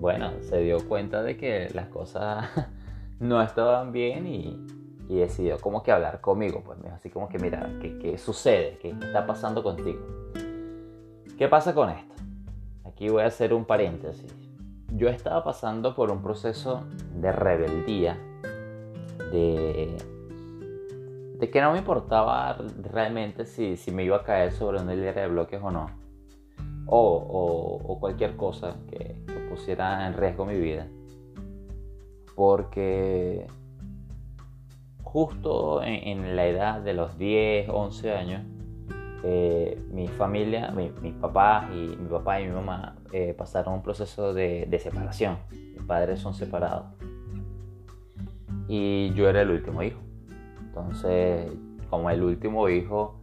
bueno, 0.00 0.32
se 0.40 0.58
dio 0.58 0.78
cuenta 0.88 1.22
de 1.22 1.36
que 1.36 1.68
las 1.74 1.86
cosas 1.88 2.48
no 3.20 3.40
estaban 3.40 3.92
bien 3.92 4.26
y, 4.26 4.66
decidió 5.08 5.58
como 5.60 5.82
que 5.82 5.92
hablar 5.92 6.22
conmigo. 6.22 6.62
Pues 6.64 6.78
me 6.78 6.84
dijo 6.84 6.96
así 6.96 7.10
como 7.10 7.28
que, 7.28 7.38
mira, 7.38 7.70
¿qué, 7.80 8.16
sucede? 8.16 8.78
¿Qué 8.80 8.88
está 8.88 9.26
pasando 9.26 9.62
contigo? 9.62 10.00
¿Qué 11.36 11.48
pasa 11.48 11.74
con 11.74 11.90
esto? 11.90 12.14
Aquí 12.86 13.10
voy 13.10 13.22
a 13.22 13.26
hacer 13.26 13.52
un 13.52 13.66
paréntesis. 13.66 14.34
Yo 14.94 15.08
estaba 15.08 15.44
pasando 15.44 15.94
por 15.94 16.10
un 16.10 16.22
proceso 16.22 16.84
de 17.14 17.30
rebeldía, 17.30 18.16
de 19.30 19.98
de 21.42 21.50
que 21.50 21.60
no 21.60 21.72
me 21.72 21.78
importaba 21.78 22.56
realmente 22.84 23.46
si, 23.46 23.76
si 23.76 23.90
me 23.90 24.04
iba 24.04 24.18
a 24.18 24.22
caer 24.22 24.52
sobre 24.52 24.80
una 24.80 24.94
hilera 24.94 25.22
de 25.22 25.26
bloques 25.26 25.60
o 25.60 25.72
no. 25.72 25.90
O, 26.86 27.80
o, 27.84 27.98
cualquier 27.98 28.36
cosa 28.36 28.76
que, 28.88 29.16
pusiera 29.50 30.06
en 30.06 30.14
riesgo 30.14 30.46
mi 30.46 30.56
vida. 30.56 30.86
Porque 32.36 33.48
justo 35.02 35.82
en, 35.82 36.36
la 36.36 36.46
edad 36.46 36.80
de 36.80 36.94
los 36.94 37.18
10, 37.18 37.70
11 37.70 38.12
años, 38.12 38.42
eh, 39.24 39.82
mi 39.90 40.06
familia, 40.06 40.70
mi, 40.70 40.92
mis 41.02 41.14
papás 41.14 41.66
y 41.72 41.96
mi 41.96 42.08
papá 42.08 42.40
y 42.40 42.46
mi 42.46 42.52
mamá 42.52 42.98
eh, 43.12 43.34
pasaron 43.36 43.74
un 43.74 43.82
proceso 43.82 44.32
de, 44.32 44.66
de, 44.66 44.78
separación. 44.78 45.38
Mis 45.50 45.82
padres 45.88 46.20
son 46.20 46.34
separados. 46.34 46.86
Y 48.68 49.12
yo 49.14 49.28
era 49.28 49.42
el 49.42 49.50
último 49.50 49.82
hijo. 49.82 49.98
Entonces, 50.74 51.52
como 51.90 52.08
el 52.08 52.22
último 52.22 52.66
hijo, 52.70 53.16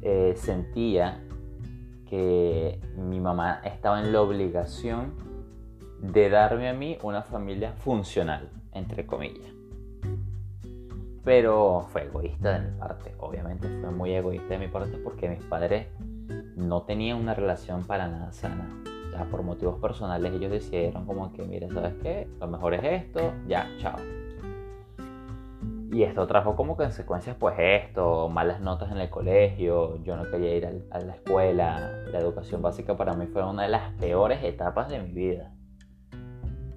eh, 0.00 0.32
sentía 0.34 1.22
que 2.08 2.80
mi 2.96 3.20
mamá 3.20 3.60
estaba 3.64 4.00
en 4.00 4.14
la 4.14 4.22
obligación 4.22 5.12
de 6.00 6.30
darme 6.30 6.70
a 6.70 6.72
mí 6.72 6.96
una 7.02 7.22
familia 7.22 7.72
funcional, 7.72 8.48
entre 8.72 9.04
comillas. 9.04 9.46
Pero 11.22 11.86
fue 11.92 12.04
egoísta 12.04 12.58
de 12.58 12.70
mi 12.70 12.78
parte, 12.78 13.14
obviamente 13.18 13.68
fue 13.80 13.90
muy 13.90 14.14
egoísta 14.14 14.54
de 14.54 14.58
mi 14.58 14.68
parte 14.68 14.96
porque 14.96 15.28
mis 15.28 15.42
padres 15.44 15.88
no 16.56 16.82
tenían 16.82 17.18
una 17.18 17.34
relación 17.34 17.84
para 17.84 18.08
nada 18.08 18.32
sana. 18.32 18.68
Ya 19.12 19.24
por 19.26 19.42
motivos 19.42 19.78
personales 19.80 20.32
ellos 20.32 20.50
decidieron 20.50 21.04
como 21.04 21.30
que, 21.32 21.42
mira, 21.42 21.68
¿sabes 21.68 21.94
qué? 22.02 22.26
Lo 22.40 22.46
mejor 22.46 22.72
es 22.72 22.84
esto, 22.84 23.34
ya, 23.46 23.68
chao. 23.78 23.96
Y 25.94 26.02
esto 26.02 26.26
trajo 26.26 26.56
como 26.56 26.76
consecuencias 26.76 27.36
pues 27.38 27.54
esto, 27.56 28.28
malas 28.28 28.60
notas 28.60 28.90
en 28.90 28.98
el 28.98 29.08
colegio, 29.10 30.02
yo 30.02 30.16
no 30.16 30.28
quería 30.28 30.56
ir 30.56 30.66
a 30.90 30.98
la 30.98 31.14
escuela, 31.14 32.02
la 32.10 32.18
educación 32.18 32.62
básica 32.62 32.96
para 32.96 33.12
mí 33.12 33.28
fue 33.28 33.48
una 33.48 33.62
de 33.62 33.68
las 33.68 33.92
peores 33.92 34.42
etapas 34.42 34.88
de 34.88 35.00
mi 35.00 35.12
vida. 35.12 35.54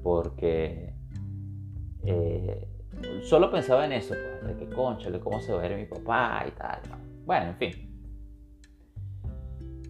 Porque 0.03 0.93
eh, 2.03 2.67
solo 3.23 3.49
pensaba 3.49 3.85
en 3.85 3.93
eso, 3.93 4.13
pues, 4.13 4.55
de 4.55 4.63
que 4.63 4.71
concha, 4.71 5.09
de 5.09 5.19
cómo 5.19 5.39
se 5.39 5.51
va 5.51 5.61
a 5.61 5.67
ver 5.67 5.77
mi 5.77 5.85
papá 5.87 6.45
y 6.47 6.51
tal. 6.51 6.79
Bueno, 7.25 7.47
en 7.47 7.55
fin. 7.55 7.71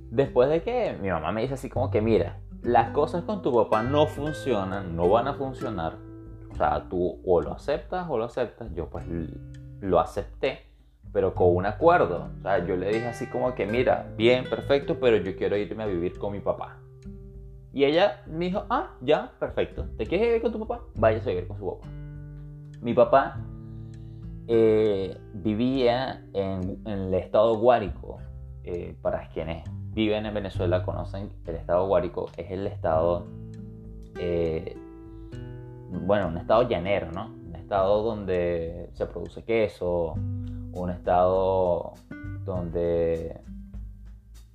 Después 0.10 0.48
de 0.48 0.64
que 0.64 0.98
mi 1.02 1.10
mamá 1.10 1.34
me 1.34 1.42
dice 1.42 1.56
así 1.56 1.68
como 1.68 1.92
que, 1.92 2.00
mira, 2.00 2.40
las 2.62 2.92
cosas 2.92 3.26
con 3.26 3.42
tu 3.42 3.54
papá 3.54 3.84
no 3.84 4.08
funcionan, 4.08 4.96
no 4.96 5.10
van 5.10 5.28
a 5.28 5.34
funcionar, 5.34 6.07
o 6.52 6.56
sea, 6.56 6.88
tú 6.90 7.20
o 7.26 7.42
lo 7.42 7.54
aceptas 7.54 8.08
o 8.10 8.18
lo 8.18 8.26
aceptas. 8.26 8.74
Yo 8.74 8.90
pues 8.90 9.06
lo 9.80 10.00
acepté, 10.00 10.60
pero 11.12 11.34
con 11.34 11.56
un 11.56 11.66
acuerdo. 11.66 12.30
O 12.38 12.42
sea, 12.42 12.66
yo 12.66 12.76
le 12.76 12.90
dije 12.90 13.08
así 13.08 13.28
como 13.28 13.56
que, 13.56 13.66
mira, 13.66 14.12
bien, 14.18 14.46
perfecto, 14.50 15.00
pero 15.00 15.18
yo 15.18 15.36
quiero 15.36 15.58
irme 15.58 15.84
a 15.84 15.88
vivir 15.88 16.18
con 16.18 16.34
mi 16.34 16.40
papá. 16.40 16.78
Y 17.74 17.86
ella 17.86 18.24
me 18.26 18.46
dijo, 18.46 18.66
ah, 18.70 18.96
ya, 19.02 19.34
perfecto. 19.40 19.86
¿Te 19.98 20.06
quieres 20.06 20.28
vivir 20.28 20.42
con 20.42 20.52
tu 20.52 20.60
papá? 20.60 20.84
Váyase 20.96 21.30
a 21.30 21.34
vivir 21.34 21.48
con 21.48 21.58
su 21.58 21.66
papá. 21.66 21.88
Mi 22.82 22.94
papá 22.94 23.40
eh, 24.48 25.18
vivía 25.34 26.26
en, 26.34 26.82
el 26.86 27.14
estado 27.14 27.58
Guárico. 27.58 28.18
Eh, 28.64 28.98
para 29.02 29.30
quienes 29.30 29.64
viven 29.94 30.26
en 30.26 30.34
Venezuela 30.34 30.84
conocen 30.84 31.30
el 31.46 31.56
estado 31.56 31.88
Guárico. 31.88 32.30
Es 32.36 32.52
el 32.52 32.68
estado 32.68 33.28
eh, 34.20 34.76
bueno, 35.90 36.28
un 36.28 36.38
estado 36.38 36.68
llanero, 36.68 37.12
¿no? 37.12 37.28
Un 37.28 37.56
estado 37.56 38.04
donde 38.04 38.90
se 38.94 39.06
produce 39.06 39.44
queso, 39.44 40.14
un 40.74 40.90
estado 40.90 41.94
donde, 42.44 43.42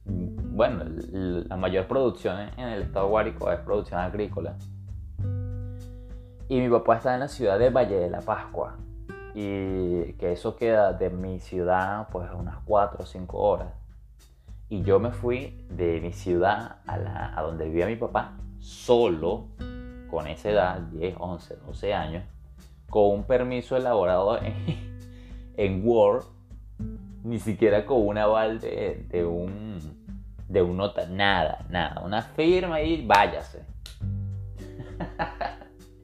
bueno, 0.05 0.85
la 1.13 1.57
mayor 1.57 1.87
producción 1.87 2.39
en 2.57 2.69
el 2.69 2.83
estado 2.83 3.09
Guárico 3.09 3.51
es 3.51 3.61
producción 3.61 4.01
agrícola. 4.01 4.57
Y 6.49 6.61
mi 6.61 6.69
papá 6.69 6.97
está 6.97 7.15
en 7.15 7.21
la 7.21 7.29
ciudad 7.29 7.59
de 7.59 7.71
Valle 7.71 7.97
de 7.97 8.11
la 8.11 8.21
Pascua. 8.21 8.77
Y 9.35 10.13
que 10.15 10.33
eso 10.33 10.57
queda 10.57 10.93
de 10.93 11.09
mi 11.09 11.41
ciudad 11.41 12.09
pues 12.13 12.29
unas 12.39 12.57
4 12.67 13.03
o 13.03 13.07
5 13.07 13.39
horas. 13.39 13.73
Y 14.69 14.83
yo 14.83 15.01
me 15.01 15.13
fui 15.13 15.67
de 15.71 16.01
mi 16.01 16.13
ciudad 16.13 16.77
a, 16.87 16.99
la, 16.99 17.33
a 17.39 17.43
donde 17.43 17.65
vivía 17.65 17.87
mi 17.87 17.97
papá 17.97 18.37
solo 18.59 19.49
con 20.13 20.27
esa 20.27 20.51
edad, 20.51 20.79
10, 20.93 21.17
11, 21.19 21.57
12 21.67 21.95
años, 21.95 22.25
con 22.91 23.11
un 23.11 23.25
permiso 23.25 23.79
elaborado 23.79 24.39
en, 25.57 25.89
Word, 25.89 26.25
ni 27.25 27.39
siquiera 27.39 27.87
con 27.87 28.07
un 28.07 28.19
aval 28.19 28.61
de, 28.61 29.25
un 29.25 29.81
de 30.49 30.61
un 30.61 30.77
nota, 30.77 31.07
nada, 31.07 31.65
nada, 31.71 32.03
una 32.05 32.21
firma 32.21 32.83
y 32.83 33.07
váyase. 33.07 33.65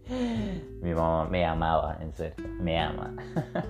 Mi 0.81 0.95
mamá 0.95 1.27
me 1.29 1.45
amaba, 1.45 1.99
en 2.01 2.15
serio, 2.15 2.49
me 2.63 2.81
ama. 2.81 3.15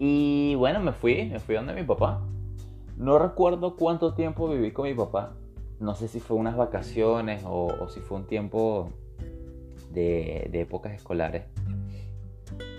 y 0.00 0.56
bueno, 0.56 0.80
me 0.80 0.90
fui, 0.90 1.26
me 1.26 1.38
fui 1.38 1.54
donde 1.54 1.72
mi 1.72 1.84
papá. 1.84 2.20
No 2.96 3.16
recuerdo 3.16 3.76
cuánto 3.76 4.12
tiempo 4.14 4.48
viví 4.48 4.72
con 4.72 4.88
mi 4.88 4.94
papá, 4.94 5.34
no 5.80 5.94
sé 5.94 6.08
si 6.08 6.20
fue 6.20 6.36
unas 6.36 6.56
vacaciones 6.56 7.42
o, 7.46 7.88
si 7.88 8.00
fue 8.00 8.18
un 8.18 8.26
tiempo 8.26 8.90
de, 9.90 10.50
épocas 10.52 10.92
escolares. 10.92 11.46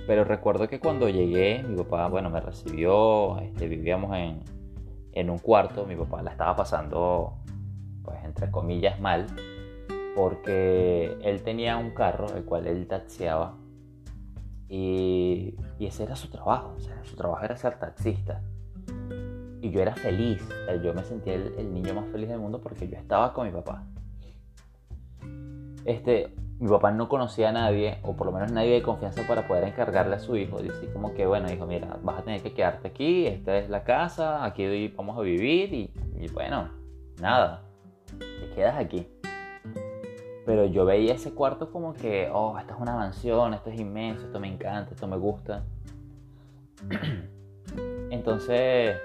Pero 0.07 0.23
recuerdo 0.23 0.67
que 0.67 0.79
cuando 0.79 1.09
llegué, 1.09 1.63
mi 1.63 1.75
papá, 1.77 2.07
bueno, 2.07 2.29
me 2.29 2.39
recibió, 2.39 3.39
este, 3.39 3.67
vivíamos 3.67 4.15
en, 4.15 4.43
en 5.13 5.29
un 5.29 5.39
cuarto, 5.39 5.85
mi 5.85 5.95
papá 5.95 6.21
la 6.21 6.31
estaba 6.31 6.55
pasando, 6.55 7.37
pues 8.03 8.23
entre 8.23 8.51
comillas, 8.51 8.99
mal, 8.99 9.27
porque 10.15 11.17
él 11.21 11.41
tenía 11.43 11.77
un 11.77 11.91
carro, 11.91 12.27
el 12.35 12.43
cual 12.43 12.67
él 12.67 12.87
taxiaba, 12.87 13.57
y, 14.67 15.55
y 15.79 15.85
ese 15.85 16.03
era 16.03 16.15
su 16.15 16.29
trabajo, 16.29 16.75
su 17.03 17.15
trabajo 17.15 17.43
era 17.43 17.57
ser 17.57 17.79
taxista. 17.79 18.41
Y 19.61 19.69
yo 19.69 19.81
era 19.81 19.95
feliz, 19.95 20.41
yo 20.83 20.93
me 20.93 21.03
sentía 21.03 21.35
el, 21.35 21.73
niño 21.73 21.93
más 21.93 22.07
feliz 22.07 22.29
del 22.29 22.39
mundo 22.39 22.61
porque 22.61 22.89
yo 22.89 22.97
estaba 22.97 23.33
con 23.33 23.45
mi 23.45 23.53
papá. 23.53 23.85
Este, 25.85 26.33
mi 26.59 26.67
papá 26.67 26.91
no 26.91 27.07
conocía 27.07 27.49
a 27.49 27.51
nadie, 27.51 27.99
o 28.01 28.15
por 28.15 28.25
lo 28.25 28.33
menos 28.33 28.51
nadie 28.51 28.73
de 28.73 28.81
confianza 28.81 29.21
para 29.27 29.47
poder 29.47 29.63
encargarle 29.63 30.15
a 30.15 30.19
su 30.19 30.35
hijo. 30.35 30.61
Dice 30.61 30.91
como 30.93 31.13
que, 31.13 31.27
bueno, 31.27 31.51
hijo, 31.51 31.67
mira, 31.67 31.99
vas 32.03 32.19
a 32.19 32.23
tener 32.23 32.41
que 32.41 32.53
quedarte 32.53 32.87
aquí, 32.87 33.27
esta 33.27 33.57
es 33.57 33.69
la 33.69 33.83
casa, 33.83 34.43
aquí 34.43 34.87
vamos 34.89 35.17
a 35.17 35.21
vivir 35.21 35.73
y, 35.73 35.93
y 36.19 36.27
bueno, 36.29 36.69
nada, 37.19 37.63
te 38.17 38.49
quedas 38.55 38.77
aquí. 38.77 39.07
Pero 40.45 40.65
yo 40.65 40.85
veía 40.85 41.13
ese 41.13 41.33
cuarto 41.33 41.71
como 41.71 41.93
que, 41.93 42.29
oh, 42.33 42.57
esta 42.57 42.73
es 42.73 42.79
una 42.79 42.95
mansión, 42.95 43.53
esto 43.53 43.69
es 43.69 43.79
inmenso, 43.79 44.25
esto 44.25 44.39
me 44.39 44.47
encanta, 44.47 44.91
esto 44.91 45.07
me 45.07 45.17
gusta. 45.17 45.63
Entonces, 48.09 48.97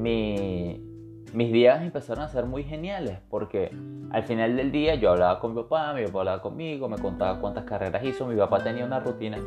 mis 0.00 1.52
días 1.52 1.82
empezaron 1.82 2.24
a 2.24 2.28
ser 2.28 2.46
muy 2.46 2.64
geniales 2.64 3.18
porque 3.28 3.70
al 4.10 4.22
final 4.24 4.56
del 4.56 4.72
día 4.72 4.94
yo 4.96 5.10
hablaba 5.10 5.40
con 5.40 5.54
mi 5.54 5.62
papá, 5.62 5.92
mi 5.94 6.04
papá 6.06 6.20
hablaba 6.20 6.42
conmigo, 6.42 6.88
me 6.88 6.98
contaba 6.98 7.40
cuántas 7.40 7.64
carreras 7.64 8.04
hizo, 8.04 8.26
mi 8.26 8.36
papá 8.36 8.62
tenía 8.62 8.84
una 8.84 9.00
rutina 9.00 9.38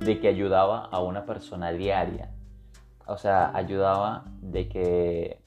de 0.00 0.20
que 0.20 0.28
ayudaba 0.28 0.86
a 0.86 1.00
una 1.02 1.24
persona 1.24 1.70
diaria. 1.72 2.30
O 3.06 3.16
sea, 3.16 3.56
ayudaba 3.56 4.24
de 4.40 4.68
que 4.68 5.42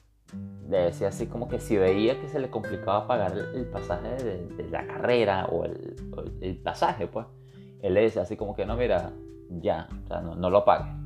le 0.68 0.78
decía 0.78 1.08
así 1.08 1.26
como 1.26 1.48
que 1.48 1.60
si 1.60 1.76
veía 1.76 2.20
que 2.20 2.28
se 2.28 2.40
le 2.40 2.50
complicaba 2.50 3.06
pagar 3.06 3.32
el, 3.36 3.66
pasaje 3.66 4.08
de, 4.16 4.68
la 4.70 4.86
carrera 4.86 5.46
o 5.46 5.64
el, 5.64 6.60
pasaje, 6.62 7.06
pues, 7.06 7.26
él 7.82 7.94
le 7.94 8.02
decía 8.02 8.22
así 8.22 8.36
como 8.36 8.54
que 8.56 8.64
no, 8.64 8.76
mira, 8.76 9.12
ya, 9.48 9.88
o 10.04 10.06
sea, 10.08 10.20
no, 10.22 10.34
no 10.34 10.50
lo 10.50 10.64
pagues 10.64 11.01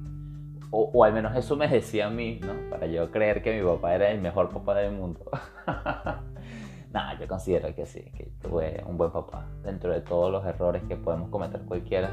o, 0.71 1.05
al 1.05 1.13
menos 1.13 1.37
eso 1.37 1.57
me 1.57 1.69
decía 1.69 2.07
a 2.07 2.11
mí, 2.11 2.41
¿no? 2.43 2.71
Para 2.71 2.87
yo 2.87 3.11
creer 3.11 3.43
que 3.43 3.59
mi 3.59 3.67
papá 3.67 3.95
era 3.95 4.11
el 4.11 4.21
mejor 4.21 4.51
papá 4.51 4.75
del 4.75 4.93
mundo. 4.93 5.21
Nada, 6.93 7.19
yo 7.19 7.29
considero 7.29 7.75
que 7.75 7.87
sí, 7.87 8.01
que 8.17 8.31
tuve 8.41 8.83
un 8.87 8.97
buen 8.97 9.11
papá. 9.11 9.47
Dentro 9.63 9.93
de 9.93 10.01
todos 10.01 10.31
los 10.33 10.45
errores 10.45 10.83
que 10.89 10.97
podemos 10.97 11.29
cometer 11.29 11.61
cualquiera, 11.63 12.11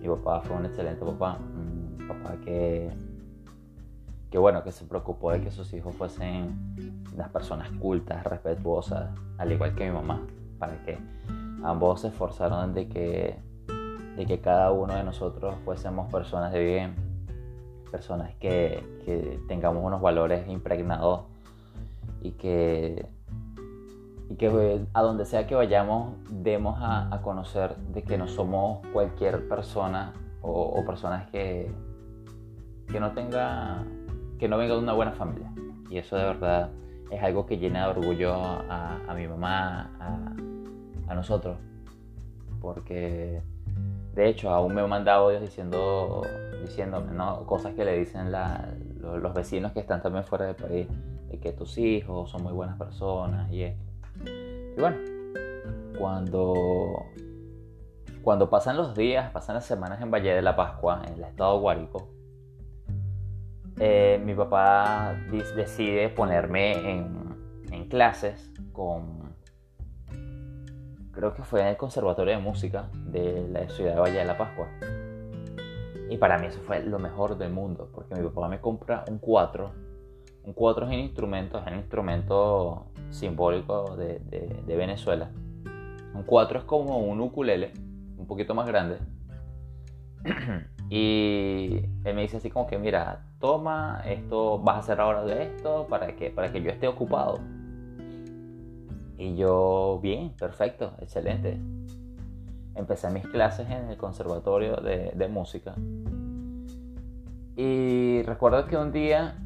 mi 0.00 0.08
papá 0.08 0.40
fue 0.42 0.56
un 0.56 0.66
excelente 0.66 1.04
papá. 1.04 1.38
Un 1.40 2.06
papá 2.06 2.36
que, 2.44 2.90
que 4.30 4.38
bueno, 4.38 4.62
que 4.62 4.72
se 4.72 4.84
preocupó 4.84 5.32
de 5.32 5.40
que 5.40 5.50
sus 5.50 5.72
hijos 5.72 5.94
fuesen 5.94 7.04
unas 7.14 7.28
personas 7.30 7.70
cultas, 7.72 8.24
respetuosas, 8.24 9.10
al 9.38 9.52
igual 9.52 9.74
que 9.74 9.86
mi 9.86 9.92
mamá, 9.92 10.26
para 10.58 10.82
que 10.84 10.98
ambos 11.62 12.02
se 12.02 12.08
esforzaron 12.08 12.74
de 12.74 12.88
que, 12.88 13.38
de 14.16 14.26
que 14.26 14.40
cada 14.40 14.70
uno 14.70 14.94
de 14.94 15.02
nosotros 15.02 15.54
fuésemos 15.64 16.10
personas 16.10 16.52
de 16.52 16.64
bien 16.64 17.09
personas 17.90 18.34
que, 18.36 18.84
tengamos 19.48 19.84
unos 19.84 20.00
valores 20.00 20.48
impregnados 20.48 21.22
y 22.22 22.32
que, 22.32 23.06
y 24.28 24.36
que 24.36 24.46
eh, 24.46 24.86
a 24.94 25.02
donde 25.02 25.24
sea 25.24 25.46
que 25.46 25.54
vayamos 25.54 26.14
demos 26.30 26.78
a, 26.80 27.20
conocer 27.22 27.76
de 27.76 28.02
que 28.02 28.16
no 28.16 28.28
somos 28.28 28.86
cualquier 28.92 29.48
persona 29.48 30.12
o, 30.42 30.84
personas 30.86 31.28
que, 31.30 31.70
que 32.88 33.00
no 33.00 33.12
tenga 33.12 33.84
que 34.38 34.48
no 34.48 34.56
venga 34.56 34.74
de 34.74 34.80
una 34.80 34.94
buena 34.94 35.12
familia. 35.12 35.52
Y 35.90 35.98
eso 35.98 36.16
de 36.16 36.24
verdad 36.24 36.70
es 37.10 37.22
algo 37.22 37.44
que 37.44 37.58
llena 37.58 37.84
de 37.84 37.98
orgullo 37.98 38.32
a, 38.34 39.12
mi 39.14 39.26
mamá 39.26 39.90
a, 40.00 41.12
a 41.12 41.14
nosotros 41.14 41.58
porque 42.60 43.42
de 44.14 44.28
hecho, 44.28 44.50
aún 44.50 44.74
me 44.74 44.80
han 44.80 44.88
mandado 44.88 45.26
audios 45.26 45.42
diciendo, 45.42 46.22
diciéndome 46.62 47.12
¿no? 47.12 47.46
cosas 47.46 47.74
que 47.74 47.84
le 47.84 47.98
dicen 47.98 48.32
los, 49.00 49.34
vecinos 49.34 49.72
que 49.72 49.80
están 49.80 50.02
también 50.02 50.24
fuera 50.24 50.46
del 50.46 50.56
país, 50.56 50.88
de 51.28 51.38
que 51.38 51.52
tus 51.52 51.78
hijos 51.78 52.30
son 52.30 52.42
muy 52.42 52.52
buenas 52.52 52.76
personas 52.78 53.50
y 53.52 53.64
esto. 53.64 53.84
Y 54.76 54.80
bueno, 54.80 54.96
cuando, 55.98 57.06
cuando 58.22 58.50
pasan 58.50 58.76
los 58.76 58.94
días, 58.94 59.30
pasan 59.30 59.56
las 59.56 59.64
semanas 59.64 60.00
en 60.02 60.10
Valle 60.10 60.34
de 60.34 60.42
la 60.42 60.56
Pascua, 60.56 61.02
en 61.06 61.14
el 61.14 61.24
estado 61.24 61.60
Guárico, 61.60 62.08
eh, 63.78 64.20
mi 64.22 64.34
papá 64.34 65.14
decide 65.56 66.10
ponerme 66.10 66.72
en, 66.90 67.64
en 67.72 67.88
clases 67.88 68.52
con 68.72 69.20
creo 71.12 71.34
que 71.34 71.42
fue 71.42 71.60
en 71.60 71.68
el 71.68 71.76
Conservatorio 71.76 72.34
de 72.34 72.40
Música 72.40 72.88
de 72.92 73.46
la 73.50 73.68
ciudad 73.68 73.94
de 73.94 74.00
Valle 74.00 74.18
de 74.18 74.24
la 74.24 74.38
Pascua. 74.38 74.68
Y 76.10 76.18
para 76.18 76.38
mí 76.38 76.48
eso 76.48 76.60
fue 76.60 76.82
lo 76.82 76.98
mejor 76.98 77.38
del 77.38 77.52
mundo, 77.52 77.88
porque 77.94 78.14
mi 78.16 78.28
papá 78.28 78.48
me 78.48 78.60
compra 78.60 79.04
un 79.08 79.18
4. 79.18 79.70
Un 80.42 80.52
4 80.52 80.86
es 80.86 80.92
un 80.92 80.98
instrumento, 80.98 81.58
es 81.58 81.66
un 81.66 81.78
instrumento 81.78 82.86
simbólico 83.10 83.96
de, 83.96 84.18
de 84.18 84.76
Venezuela. 84.76 85.30
Un 86.12 86.24
4 86.24 86.58
es 86.58 86.64
como 86.64 86.98
un 86.98 87.20
ukulele, 87.20 87.72
un 88.18 88.26
poquito 88.26 88.54
más 88.54 88.66
grande. 88.66 88.98
y 90.90 91.76
él 92.04 92.14
me 92.14 92.22
dice 92.22 92.38
así 92.38 92.50
como 92.50 92.66
que, 92.66 92.78
mira, 92.78 93.24
toma, 93.38 94.02
esto, 94.04 94.58
vas 94.58 94.76
a 94.76 94.78
hacer 94.80 95.00
ahora 95.00 95.24
de 95.24 95.44
esto 95.44 95.86
para 95.88 96.16
que, 96.16 96.30
para 96.30 96.52
que 96.52 96.62
yo 96.62 96.70
esté 96.70 96.88
ocupado. 96.88 97.38
Y 99.16 99.36
yo, 99.36 100.00
bien, 100.02 100.34
perfecto, 100.36 100.94
excelente. 101.00 101.60
Empecé 102.80 103.10
mis 103.10 103.26
clases 103.28 103.68
en 103.70 103.90
el 103.90 103.96
conservatorio 103.96 104.76
de, 104.76 105.28
música. 105.28 105.74
Y 107.56 108.22
recuerdo 108.22 108.66
que 108.66 108.76
un 108.76 108.90
día 108.90 109.36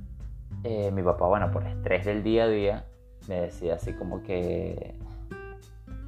eh, 0.62 0.90
mi 0.92 1.03
papá, 1.03 1.27
bueno, 1.27 1.51
por 1.51 1.66
estrés 1.66 2.07
del 2.07 2.23
día 2.23 2.44
a 2.44 2.49
día, 2.49 2.85
me 3.29 3.40
decía 3.40 3.75
así 3.75 3.92
como 3.92 4.23
que, 4.23 4.94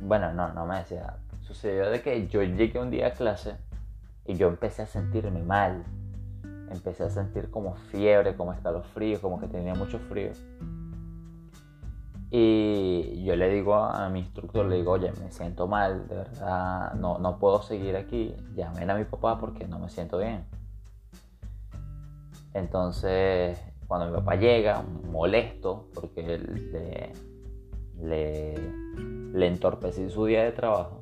bueno, 0.01 0.33
no, 0.33 0.53
no 0.53 0.67
me 0.67 0.79
decía, 0.79 1.17
sucedió 1.41 1.91
de 1.91 2.01
que 2.01 2.29
yo 2.29 2.43
llegué 2.43 2.79
un 2.79 2.91
día 2.91 3.09
a 3.09 3.11
clase 3.11 3.57
y 4.25 4.35
yo 4.35 4.49
empecé 4.49 4.83
a 4.83 4.87
sentirme 4.87 5.43
mal. 5.43 5.85
Empecé 6.71 7.05
a 7.05 7.11
sentir 7.11 7.51
como 7.51 7.77
fiebre, 7.91 8.35
como 8.35 8.53
escalofrío, 8.53 9.21
como 9.21 9.41
que 9.41 9.47
tenía 9.47 9.75
mucho 9.75 9.99
frío. 9.99 10.31
Y 12.31 13.23
yo 13.25 13.37
le 13.37 13.49
digo 13.49 13.75
a 13.75 14.09
mi 14.09 14.21
instructor, 14.21 14.67
le 14.67 14.77
digo, 14.77 14.93
oye, 14.93 15.13
me 15.23 15.31
siento 15.31 15.69
mal, 15.69 16.09
de 16.09 16.17
verdad, 16.17 16.95
no, 16.95 17.19
no 17.19 17.39
puedo 17.39 17.63
seguir 17.63 17.97
aquí. 17.97 18.35
Llamen 18.55 18.91
a 18.91 18.95
mi 18.97 19.05
papá 19.05 19.39
porque 19.39 19.67
no 19.69 19.79
me 19.79 19.89
siento 19.89 20.19
bien. 20.19 20.45
Entonces, 22.53 23.63
cuando 23.87 24.07
mi 24.07 24.13
papá 24.15 24.35
llega, 24.37 24.83
molesto, 25.13 25.89
porque 25.95 26.23
le, 26.23 27.13
le, 28.03 28.55
le 29.33 29.47
entorpecí 29.47 30.09
su 30.11 30.25
día 30.25 30.43
de 30.43 30.53
trabajo, 30.53 31.01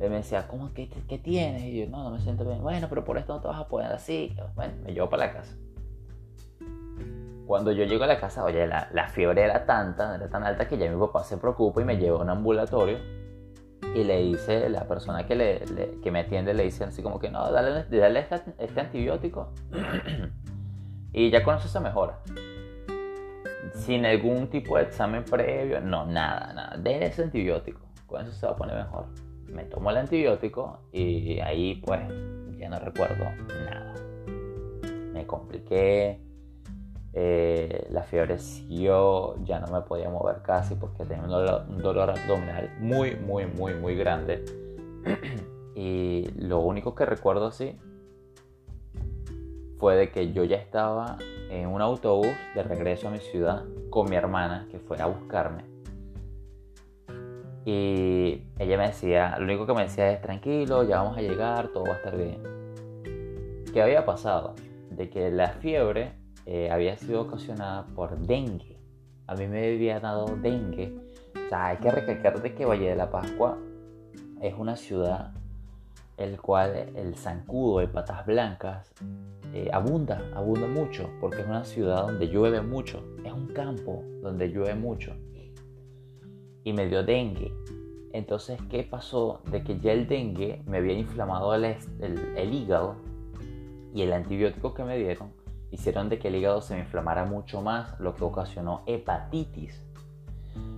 él 0.00 0.10
me 0.10 0.16
decía, 0.16 0.46
¿cómo 0.46 0.72
que 0.72 0.88
qué 0.88 1.18
tienes? 1.18 1.64
Y 1.64 1.80
yo, 1.80 1.86
no, 1.88 2.04
no 2.04 2.10
me 2.10 2.20
siento 2.20 2.44
bien. 2.44 2.62
Bueno, 2.62 2.86
pero 2.88 3.04
por 3.04 3.18
esto 3.18 3.34
no 3.34 3.40
te 3.40 3.48
vas 3.48 3.60
a 3.60 3.68
poder 3.68 3.92
así. 3.92 4.34
Bueno, 4.54 4.74
me 4.84 4.92
llevo 4.92 5.10
para 5.10 5.26
la 5.26 5.32
casa. 5.32 5.56
Cuando 7.50 7.72
yo 7.72 7.82
llego 7.82 8.04
a 8.04 8.06
la 8.06 8.20
casa, 8.20 8.44
oye, 8.44 8.64
la, 8.64 9.08
fiebre 9.08 9.42
era 9.42 9.66
tanta, 9.66 10.14
era 10.14 10.28
tan 10.28 10.44
alta 10.44 10.68
que 10.68 10.78
ya 10.78 10.88
mi 10.88 10.96
papá 10.96 11.24
se 11.24 11.36
preocupa 11.36 11.82
y 11.82 11.84
me 11.84 11.96
lleva 11.96 12.20
a 12.20 12.22
un 12.22 12.30
ambulatorio 12.30 12.96
y 13.92 14.04
le 14.04 14.22
dice, 14.22 14.68
la 14.68 14.86
persona 14.86 15.26
que, 15.26 15.34
le, 15.34 15.98
que 16.00 16.12
me 16.12 16.20
atiende 16.20 16.54
le 16.54 16.62
dice 16.62 16.84
así 16.84 17.02
como 17.02 17.18
que 17.18 17.28
no, 17.28 17.50
dale, 17.50 17.86
dale 17.90 18.20
este, 18.20 18.54
este 18.56 18.80
antibiótico 18.80 19.52
y 21.12 21.28
ya 21.28 21.42
con 21.42 21.56
eso 21.56 21.66
se 21.66 21.80
mejora. 21.80 22.20
Sin 23.74 24.06
algún 24.06 24.46
tipo 24.48 24.76
de 24.76 24.84
examen 24.84 25.24
previo, 25.24 25.80
no, 25.80 26.06
nada, 26.06 26.52
nada. 26.52 26.76
Dale 26.76 27.06
ese 27.06 27.24
antibiótico, 27.24 27.80
con 28.06 28.22
eso 28.22 28.30
se 28.30 28.46
va 28.46 28.52
a 28.52 28.56
poner 28.56 28.76
mejor. 28.76 29.06
Me 29.48 29.64
tomo 29.64 29.90
el 29.90 29.96
antibiótico 29.96 30.82
y 30.92 31.40
ahí 31.40 31.82
pues 31.84 32.00
ya 32.56 32.68
no 32.68 32.78
recuerdo 32.78 33.24
nada. 33.64 33.94
Me 35.12 35.26
compliqué 35.26 36.29
eh, 37.12 37.88
la 37.90 38.04
fiebre 38.04 38.38
siguió, 38.38 39.36
ya 39.44 39.58
no 39.58 39.66
me 39.66 39.82
podía 39.82 40.08
mover 40.10 40.42
casi 40.42 40.76
porque 40.76 41.04
tenía 41.04 41.24
un 41.24 41.78
dolor, 41.78 42.10
abdominal 42.10 42.70
muy, 42.78 43.16
muy, 43.16 43.46
muy, 43.46 43.74
muy 43.74 43.96
grande. 43.96 44.44
y 45.74 46.28
lo 46.36 46.60
único 46.60 46.94
que 46.94 47.06
recuerdo 47.06 47.46
así 47.46 47.76
fue 49.78 49.96
de 49.96 50.10
que 50.10 50.32
yo 50.32 50.44
ya 50.44 50.56
estaba 50.56 51.16
en 51.50 51.66
un 51.66 51.80
autobús 51.80 52.28
de 52.54 52.62
regreso 52.62 53.08
a 53.08 53.10
mi 53.10 53.18
ciudad 53.18 53.64
con 53.88 54.08
mi 54.08 54.14
hermana 54.14 54.68
que 54.70 54.78
fue 54.78 55.00
a 55.00 55.06
buscarme. 55.06 55.64
Y 57.64 58.46
ella 58.58 58.78
me 58.78 58.86
decía, 58.86 59.36
lo 59.38 59.44
único 59.44 59.66
que 59.66 59.74
me 59.74 59.82
decía 59.82 60.10
es 60.12 60.20
tranquilo, 60.20 60.84
ya 60.84 61.02
vamos 61.02 61.18
a 61.18 61.22
llegar, 61.22 61.68
todo 61.68 61.84
va 61.84 61.94
a 61.94 61.96
estar 61.96 62.16
bien. 62.16 62.42
¿Qué 63.72 63.82
había 63.82 64.04
pasado? 64.04 64.54
De 64.90 65.10
que 65.10 65.30
la 65.30 65.48
fiebre 65.48 66.19
eh, 66.46 66.70
había 66.70 66.96
sido 66.96 67.22
ocasionada 67.22 67.86
por 67.94 68.18
dengue. 68.18 68.78
A 69.26 69.34
mí 69.34 69.46
me 69.46 69.68
había 69.68 70.00
dado 70.00 70.36
dengue. 70.36 70.92
O 71.34 71.48
sea, 71.48 71.68
hay 71.68 71.76
que 71.78 71.90
recalcar 71.90 72.42
de 72.42 72.54
que 72.54 72.64
Valle 72.64 72.90
de 72.90 72.96
la 72.96 73.10
Pascua 73.10 73.58
es 74.40 74.54
una 74.54 74.76
ciudad 74.76 75.32
el 76.20 76.38
cual 76.38 76.90
el 76.96 77.14
zancudo 77.16 77.78
de 77.78 77.88
patas 77.88 78.26
blancas 78.26 78.92
eh, 79.54 79.70
abunda, 79.72 80.22
abunda 80.34 80.66
mucho, 80.66 81.08
porque 81.18 81.40
es 81.40 81.46
una 81.46 81.64
ciudad 81.64 82.06
donde 82.06 82.28
llueve 82.28 82.60
mucho, 82.60 83.02
es 83.24 83.32
un 83.32 83.48
campo 83.48 84.04
donde 84.22 84.48
llueve 84.48 84.74
mucho. 84.74 85.14
Y 86.62 86.74
me 86.74 86.86
dio 86.88 87.02
dengue. 87.02 87.54
Entonces, 88.12 88.60
¿qué 88.68 88.82
pasó? 88.82 89.40
De 89.50 89.64
que 89.64 89.80
ya 89.80 89.92
el 89.92 90.06
dengue 90.06 90.62
me 90.66 90.76
había 90.76 90.92
inflamado 90.92 91.54
el, 91.54 91.64
el 92.36 92.54
hígado 92.54 92.96
y 93.94 94.02
el 94.02 94.12
antibiótico 94.12 94.74
que 94.74 94.84
me 94.84 94.98
dieron 94.98 95.32
hicieron 95.70 96.08
de 96.08 96.18
que 96.18 96.28
el 96.28 96.36
hígado 96.36 96.60
se 96.60 96.74
me 96.74 96.80
inflamara 96.80 97.24
mucho 97.24 97.60
más, 97.62 97.98
lo 98.00 98.14
que 98.14 98.24
ocasionó 98.24 98.82
hepatitis. 98.86 99.82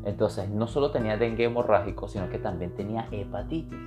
Entonces 0.04 0.48
no 0.48 0.66
solo 0.66 0.90
tenía 0.90 1.16
dengue 1.16 1.44
hemorrágico, 1.44 2.08
sino 2.08 2.28
que 2.28 2.38
también 2.38 2.74
tenía 2.74 3.08
hepatitis. 3.10 3.78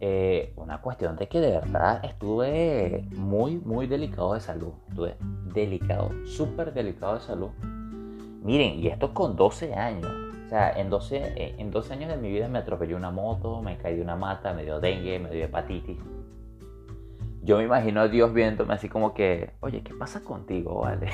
Eh, 0.00 0.52
una 0.56 0.80
cuestión 0.80 1.16
de 1.16 1.28
que 1.28 1.40
de 1.40 1.52
verdad 1.52 2.04
estuve 2.04 3.06
muy, 3.16 3.56
muy 3.56 3.86
delicado 3.86 4.34
de 4.34 4.40
salud. 4.40 4.72
Estuve 4.88 5.16
delicado, 5.54 6.10
súper 6.26 6.74
delicado 6.74 7.14
de 7.14 7.20
salud. 7.20 7.50
Miren, 8.42 8.80
y 8.80 8.88
esto 8.88 9.14
con 9.14 9.36
12 9.36 9.74
años. 9.74 10.12
O 10.46 10.48
sea, 10.48 10.72
en 10.72 10.90
12, 10.90 11.16
eh, 11.16 11.54
en 11.58 11.70
12 11.70 11.94
años 11.94 12.10
de 12.10 12.16
mi 12.16 12.30
vida 12.30 12.48
me 12.48 12.58
atropelló 12.58 12.96
una 12.96 13.10
moto, 13.10 13.62
me 13.62 13.78
caí 13.78 13.96
de 13.96 14.02
una 14.02 14.16
mata, 14.16 14.52
me 14.52 14.64
dio 14.64 14.78
dengue, 14.78 15.18
me 15.18 15.30
dio 15.30 15.44
hepatitis 15.44 15.96
yo 17.44 17.58
me 17.58 17.64
imagino 17.64 18.00
a 18.00 18.08
Dios 18.08 18.32
viéndome 18.32 18.74
así 18.74 18.88
como 18.88 19.12
que, 19.12 19.50
oye, 19.60 19.82
¿qué 19.82 19.92
pasa 19.94 20.22
contigo, 20.24 20.80
vale? 20.80 21.08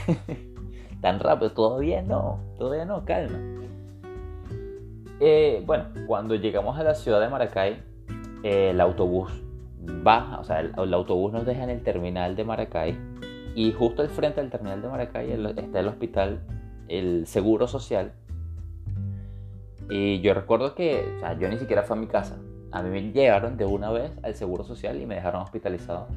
Tan 1.01 1.19
rápido, 1.19 1.53
todavía 1.53 2.03
no, 2.03 2.38
todavía 2.57 2.85
no, 2.85 3.05
calma. 3.05 3.38
Eh, 5.19 5.62
bueno, 5.66 5.87
cuando 6.07 6.37
llegamos 6.37 6.79
a 6.79 6.85
la 6.85 6.95
ciudad 6.95 7.21
de 7.21 7.29
Maracay, 7.29 7.83
eh, 8.43 8.71
el 8.71 8.81
autobús 8.81 9.31
baja, 10.03 10.38
o 10.40 10.45
sea, 10.45 10.61
el, 10.61 10.95
autobús 10.95 11.33
nos 11.33 11.45
deja 11.45 11.64
en 11.64 11.71
el 11.71 11.83
terminal 11.83 12.37
de 12.37 12.45
Maracay 12.45 12.97
y 13.55 13.73
justo 13.73 14.03
al 14.03 14.09
frente 14.09 14.40
del 14.40 14.51
terminal 14.51 14.81
de 14.81 14.88
Maracay 14.88 15.33
está 15.57 15.81
el 15.81 15.88
hospital, 15.88 16.40
el 16.88 17.27
Seguro 17.27 17.66
Social. 17.66 18.12
Y 19.88 20.21
yo 20.21 20.35
recuerdo 20.35 20.77
que, 20.77 21.14
o 21.16 21.21
sea, 21.21 21.37
yo 21.37 21.49
ni 21.49 21.59
siquiera 21.59 21.83
fui 21.83 21.97
a 21.97 22.01
mi 22.01 22.07
casa, 22.07 22.38
a 22.72 22.83
mí 22.83 22.90
me 22.90 23.12
llevaron 23.12 23.56
de 23.56 23.64
una 23.64 23.90
vez 23.90 24.12
al 24.22 24.35
Seguro 24.35 24.64
Social 24.64 25.00
y 25.00 25.06
me 25.06 25.16
dejaron 25.16 25.42
hospitalizado 25.42 26.09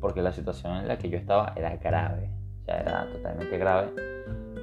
porque 0.00 0.20
la 0.20 0.32
situación 0.32 0.76
en 0.76 0.88
la 0.88 0.98
que 0.98 1.08
yo 1.08 1.16
estaba 1.16 1.52
era 1.56 1.76
grave, 1.76 2.28
sea, 2.64 2.80
era 2.80 3.06
totalmente 3.10 3.56
grave. 3.56 3.92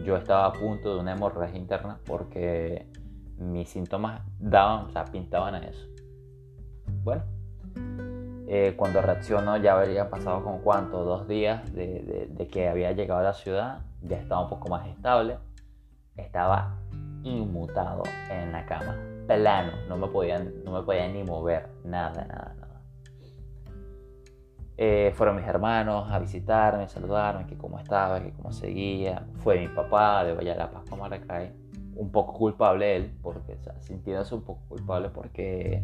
Yo 0.06 0.18
estaba 0.18 0.46
a 0.46 0.54
punto 0.54 0.96
de 0.96 1.02
una 1.02 1.14
hemorragia 1.14 1.58
interna 1.58 2.00
porque 2.06 2.88
mis 3.38 3.70
síntomas 3.70 4.22
daban, 4.38 4.86
o 4.86 4.90
sea, 4.90 5.06
pintaban 5.06 5.56
a 5.56 5.60
eso. 5.60 5.88
Bueno, 7.04 7.24
eh, 8.48 8.74
cuando 8.76 9.02
reaccionó 9.02 9.58
ya 9.58 9.80
habría 9.80 10.10
pasado 10.10 10.44
como 10.44 10.62
cuánto, 10.62 11.04
dos 11.04 11.28
días 11.28 11.74
de 11.74 12.48
que 12.52 12.68
había 12.68 12.92
llegado 12.92 13.22
a 13.22 13.24
la 13.24 13.34
ciudad, 13.34 13.80
ya 14.02 14.18
estaba 14.18 14.42
un 14.42 14.50
poco 14.50 14.70
más 14.70 14.88
estable, 14.88 15.38
estaba 16.18 16.76
inmutado 17.24 18.04
en 18.30 18.52
la 18.52 18.66
cama 18.66 19.09
plano, 19.30 19.74
no 19.88 19.96
me 19.96 20.08
podían, 20.08 20.64
no 20.64 20.72
me 20.72 20.82
podían 20.82 21.14
ni 21.14 21.24
mover, 21.24 21.70
nada, 21.84 22.26
nada, 22.26 22.56
nada. 22.60 22.82
Eh, 24.76 25.12
fueron 25.14 25.36
mis 25.36 25.46
hermanos 25.46 26.10
a 26.10 26.18
visitarme, 26.18 26.88
saludarme, 26.88 27.46
que 27.46 27.56
cómo 27.56 27.78
estaba, 27.78 28.22
que 28.22 28.32
cómo 28.32 28.52
seguía. 28.52 29.28
Fue 29.36 29.60
mi 29.60 29.68
papá 29.68 30.24
de 30.24 30.34
Valle 30.34 30.52
de 30.52 30.56
la 30.56 30.72
Paz 30.72 30.86
Maracay, 30.98 31.52
un 31.96 32.12
poco 32.12 32.34
culpable 32.34 32.96
él, 32.96 33.18
porque, 33.22 33.54
o 33.54 33.62
sea, 33.62 33.80
sintiéndose 33.82 34.34
un 34.34 34.42
poco 34.42 34.62
culpable 34.68 35.10
porque, 35.10 35.84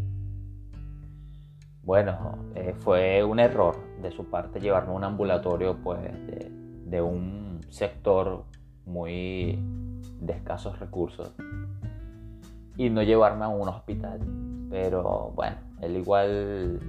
bueno, 1.84 2.40
eh, 2.56 2.74
fue 2.80 3.24
un 3.24 3.40
error 3.40 3.76
de 4.02 4.10
su 4.10 4.28
parte 4.28 4.60
llevarme 4.60 4.94
a 4.94 4.96
un 4.96 5.04
ambulatorio, 5.04 5.78
pues, 5.84 6.02
de, 6.02 6.50
de 6.86 7.02
un 7.02 7.62
sector 7.70 8.46
muy 8.86 9.60
de 10.20 10.34
escasos 10.34 10.80
recursos 10.80 11.36
y 12.78 12.90
no 12.90 13.04
llevarme 13.04 13.46
a 13.46 13.48
un 13.48 13.68
hospital. 13.68 14.20
Pero 14.70 15.32
bueno, 15.36 15.58
él 15.82 15.98
igual 15.98 16.80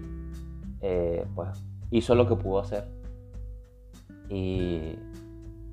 eh, 0.81 1.27
pues 1.35 1.49
hizo 1.91 2.15
lo 2.15 2.27
que 2.27 2.37
pudo 2.37 2.61
hacer. 2.61 2.89
Y, 4.29 4.99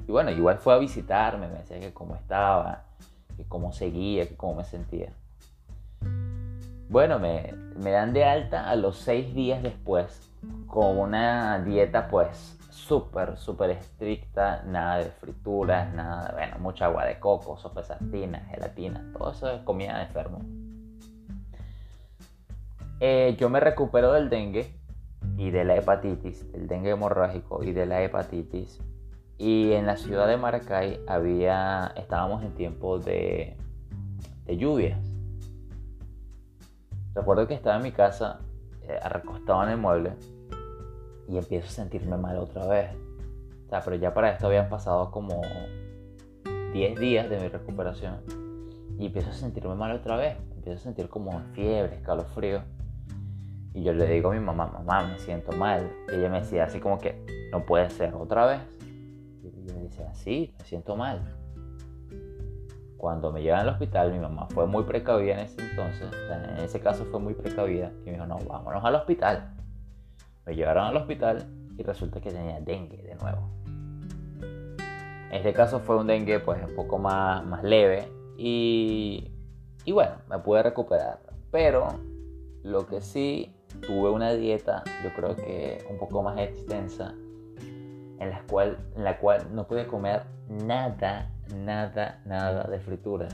bueno, 0.08 0.32
igual 0.32 0.58
fue 0.60 0.74
a 0.74 0.78
visitarme, 0.78 1.48
me 1.48 1.58
decía 1.58 1.80
que 1.80 1.94
cómo 1.94 2.16
estaba, 2.16 2.84
que 3.36 3.44
cómo 3.46 3.72
seguía, 3.72 4.28
que 4.28 4.36
cómo 4.36 4.56
me 4.56 4.64
sentía. 4.64 5.12
Bueno, 6.90 7.18
me 7.18 7.92
dan 7.92 8.14
de 8.14 8.24
alta 8.24 8.70
a 8.70 8.76
los 8.76 8.98
seis 8.98 9.34
días 9.34 9.64
después 9.64 10.30
con 10.68 10.98
una 10.98 11.60
dieta 11.60 12.08
pues 12.08 12.58
súper, 12.74 13.38
súper 13.38 13.70
estricta, 13.70 14.64
nada 14.66 14.98
de 14.98 15.06
frituras, 15.06 15.94
nada, 15.94 16.32
bueno, 16.34 16.58
mucha 16.60 16.86
agua 16.86 17.06
de 17.06 17.20
coco, 17.20 17.58
sopa 17.58 17.84
gelatina, 17.84 19.12
todo 19.18 19.32
eso 19.32 19.52
es 19.52 19.62
comida 19.62 19.98
de 19.98 20.04
enfermo. 20.06 20.40
Eh, 23.00 23.36
yo 23.38 23.50
me 23.50 23.60
recupero 23.60 24.12
del 24.14 24.30
dengue 24.30 24.74
y 25.38 25.52
de 25.52 25.64
la 25.64 25.76
hepatitis, 25.76 26.52
del 26.52 26.68
dengue 26.68 26.92
hemorrágico 26.92 27.64
y 27.64 27.72
de 27.72 27.86
la 27.86 28.02
hepatitis. 28.02 28.82
Y 29.38 29.74
en 29.74 29.86
la 29.86 29.98
ciudad 29.98 30.28
de 30.28 30.38
Maracay 30.38 31.00
había, 31.08 31.94
estábamos 31.96 32.44
en 32.44 32.56
tiempo 32.56 32.98
de, 32.98 33.56
de 34.46 34.58
lluvias. 34.58 35.00
Recuerdo 37.14 37.48
que 37.48 37.54
estaba 37.54 37.78
en 37.78 37.84
mi 37.84 37.92
casa, 37.92 38.40
eh, 38.84 39.00
recostado 39.10 39.64
en 39.64 39.70
el 39.70 39.78
mueble, 39.78 40.14
y 41.28 41.38
empiezo 41.38 41.68
a 41.68 41.72
sentirme 41.72 42.18
mal 42.18 42.38
otra 42.38 42.68
vez. 42.68 42.92
O 43.66 43.70
sea, 43.70 43.82
pero 43.82 43.96
ya 43.96 44.14
para 44.14 44.32
esto 44.32 44.48
habían 44.48 44.70
pasado 44.70 45.12
como 45.12 45.42
10 46.74 47.00
días 47.00 47.30
de 47.30 47.40
mi 47.40 47.48
recuperación 47.48 48.22
y 48.98 49.08
empiezo 49.08 49.30
a 49.30 49.34
sentirme 49.34 49.76
mal 49.76 49.92
otra 49.92 50.18
vez. 50.18 50.38
Empiezo 50.56 50.80
a 50.80 50.84
sentir 50.84 51.10
como 51.10 51.40
fiebre, 51.54 51.96
escalofrío. 51.96 52.62
Y 53.74 53.84
yo 53.84 53.94
le 53.94 54.06
digo 54.08 54.30
a 54.30 54.34
mi 54.34 54.40
mamá, 54.40 54.68
mamá, 54.68 55.08
me 55.08 55.18
siento 55.20 55.52
mal. 55.52 55.92
Y 56.12 56.16
ella 56.16 56.30
me 56.30 56.42
decía 56.42 56.66
así 56.66 56.80
como 56.80 57.00
que, 57.00 57.50
no 57.52 57.66
puede 57.66 57.90
ser 57.90 58.14
otra 58.14 58.46
vez. 58.46 58.62
Y 59.42 59.68
yo 59.68 59.74
le 59.74 59.84
decía, 59.84 60.14
sí, 60.14 60.54
me 60.60 60.66
siento 60.66 60.96
mal. 60.96 61.36
Cuando 62.98 63.34
me 63.34 63.42
llevan 63.42 63.62
al 63.62 63.70
hospital, 63.70 64.14
mi 64.14 64.20
mamá 64.20 64.48
fue 64.52 64.66
muy 64.68 64.84
precavida 64.84 65.34
en 65.34 65.40
ese 65.40 65.62
entonces, 65.62 66.08
o 66.08 66.28
sea, 66.28 66.56
en 66.56 66.64
ese 66.64 66.80
caso 66.80 67.04
fue 67.06 67.20
muy 67.20 67.34
precavida, 67.34 67.92
y 68.04 68.06
me 68.06 68.14
dijo, 68.14 68.26
no, 68.26 68.38
vámonos 68.38 68.86
al 68.86 68.96
hospital. 68.96 69.54
Me 70.46 70.56
llevaron 70.56 70.86
al 70.86 70.98
hospital 70.98 71.48
y 71.78 71.84
resulta 71.84 72.20
que 72.20 72.32
tenía 72.32 72.60
dengue 72.60 72.98
de 72.98 73.16
nuevo. 73.16 73.50
En 74.42 75.38
este 75.38 75.54
caso 75.54 75.80
fue 75.80 75.98
un 75.98 76.08
dengue 76.08 76.40
pues 76.40 76.64
un 76.64 76.76
poco 76.76 77.00
más, 77.00 77.44
más 77.46 77.64
leve 77.64 78.08
y, 78.38 79.32
y 79.86 79.92
bueno, 79.92 80.16
me 80.30 80.38
pude 80.40 80.62
recuperar. 80.62 81.20
Pero 81.50 81.88
lo 82.64 82.86
que 82.88 83.02
sí 83.02 83.56
tuve 83.82 84.10
una 84.10 84.34
dieta, 84.34 84.84
yo 85.04 85.14
creo 85.14 85.36
que 85.36 85.86
un 85.90 85.98
poco 85.98 86.24
más 86.24 86.40
extensa, 86.40 87.14
en 88.20 88.30
la 88.30 88.42
cual, 88.50 88.78
en 88.96 89.04
la 89.04 89.18
cual 89.18 89.48
no 89.54 89.68
pude 89.68 89.88
comer 89.88 90.24
nada, 90.50 91.32
nada, 91.56 92.22
nada 92.26 92.64
de 92.66 92.80
fritura. 92.80 93.28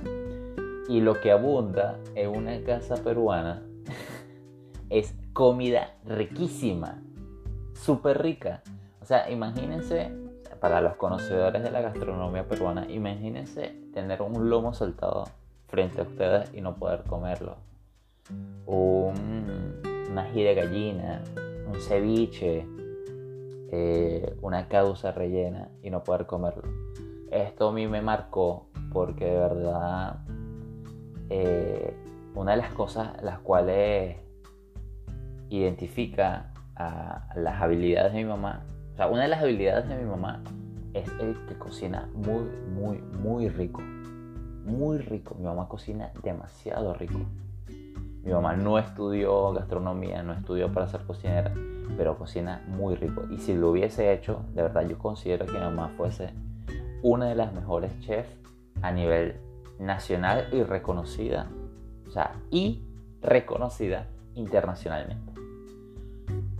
Y 0.87 1.01
lo 1.01 1.19
que 1.19 1.31
abunda 1.31 1.99
en 2.15 2.29
una 2.29 2.59
casa 2.63 2.95
peruana 2.95 3.61
es 4.89 5.13
comida 5.39 5.93
riquísima, 6.05 7.01
súper 7.71 8.21
rica. 8.21 8.61
O 9.01 9.05
sea, 9.05 9.31
imagínense, 9.31 10.11
para 10.59 10.81
los 10.81 10.97
conocedores 10.97 11.63
de 11.63 11.71
la 11.71 11.79
gastronomía 11.79 12.45
peruana, 12.45 12.85
imagínense 12.89 13.73
tener 13.93 14.21
un 14.21 14.49
lomo 14.49 14.73
saltado 14.73 15.23
frente 15.69 16.01
a 16.01 16.03
ustedes 16.03 16.53
y 16.53 16.59
no 16.59 16.75
poder 16.75 17.03
comerlo. 17.03 17.55
Un, 18.65 19.81
una 20.11 20.23
ají 20.23 20.43
de 20.43 20.55
gallina, 20.55 21.23
un 21.65 21.79
ceviche, 21.79 22.67
eh, 23.71 24.35
una 24.41 24.67
causa 24.67 25.13
rellena 25.13 25.69
y 25.81 25.89
no 25.89 26.03
poder 26.03 26.25
comerlo. 26.25 26.63
Esto 27.31 27.69
a 27.69 27.71
mí 27.71 27.87
me 27.87 28.01
marcó 28.01 28.67
porque 28.91 29.23
de 29.23 29.39
verdad 29.39 30.17
eh, 31.29 31.93
una 32.35 32.51
de 32.51 32.57
las 32.57 32.73
cosas 32.73 33.23
las 33.23 33.39
cuales 33.39 34.17
identifica 35.49 36.51
a 36.75 37.27
las 37.35 37.61
habilidades 37.61 38.13
de 38.13 38.19
mi 38.19 38.29
mamá, 38.29 38.63
o 38.93 38.95
sea, 38.95 39.07
una 39.07 39.23
de 39.23 39.27
las 39.29 39.41
habilidades 39.41 39.87
de 39.87 39.97
mi 39.97 40.05
mamá 40.05 40.41
es 40.93 41.07
el 41.19 41.37
que 41.45 41.55
cocina 41.57 42.09
muy, 42.13 42.43
muy, 42.73 43.01
muy 43.01 43.49
rico. 43.49 43.81
Muy 43.81 44.97
rico. 44.97 45.35
Mi 45.35 45.45
mamá 45.45 45.67
cocina 45.67 46.11
demasiado 46.23 46.93
rico. 46.93 47.19
Mi 48.23 48.31
mamá 48.31 48.55
no 48.55 48.77
estudió 48.77 49.53
gastronomía, 49.53 50.21
no 50.23 50.33
estudió 50.33 50.71
para 50.71 50.87
ser 50.87 51.01
cocinera, 51.05 51.53
pero 51.97 52.17
cocina 52.17 52.61
muy 52.67 52.95
rico. 52.95 53.23
Y 53.31 53.37
si 53.37 53.53
lo 53.53 53.71
hubiese 53.71 54.13
hecho, 54.13 54.41
de 54.53 54.63
verdad 54.63 54.87
yo 54.87 54.97
considero 54.97 55.45
que 55.45 55.53
mi 55.53 55.59
mamá 55.59 55.93
fuese 55.95 56.31
una 57.01 57.27
de 57.27 57.35
las 57.35 57.53
mejores 57.53 57.97
chefs 58.01 58.29
a 58.81 58.91
nivel 58.91 59.35
nacional 59.79 60.47
y 60.51 60.63
reconocida, 60.63 61.47
o 62.07 62.11
sea, 62.11 62.33
y 62.51 62.83
reconocida 63.21 64.07
internacionalmente 64.35 65.38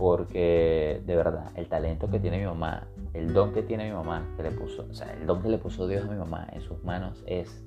porque 0.00 1.02
de 1.04 1.14
verdad 1.14 1.50
el 1.56 1.68
talento 1.68 2.08
que 2.10 2.18
tiene 2.18 2.38
mi 2.38 2.46
mamá, 2.46 2.86
el 3.12 3.34
don 3.34 3.52
que 3.52 3.62
tiene 3.62 3.84
mi 3.84 3.92
mamá, 3.92 4.26
que 4.34 4.44
le 4.44 4.50
puso, 4.50 4.86
o 4.90 4.94
sea, 4.94 5.12
el 5.12 5.26
don 5.26 5.42
que 5.42 5.50
le 5.50 5.58
puso 5.58 5.86
Dios 5.86 6.06
a 6.06 6.10
mi 6.10 6.16
mamá 6.16 6.48
en 6.52 6.62
sus 6.62 6.82
manos 6.82 7.22
es, 7.26 7.62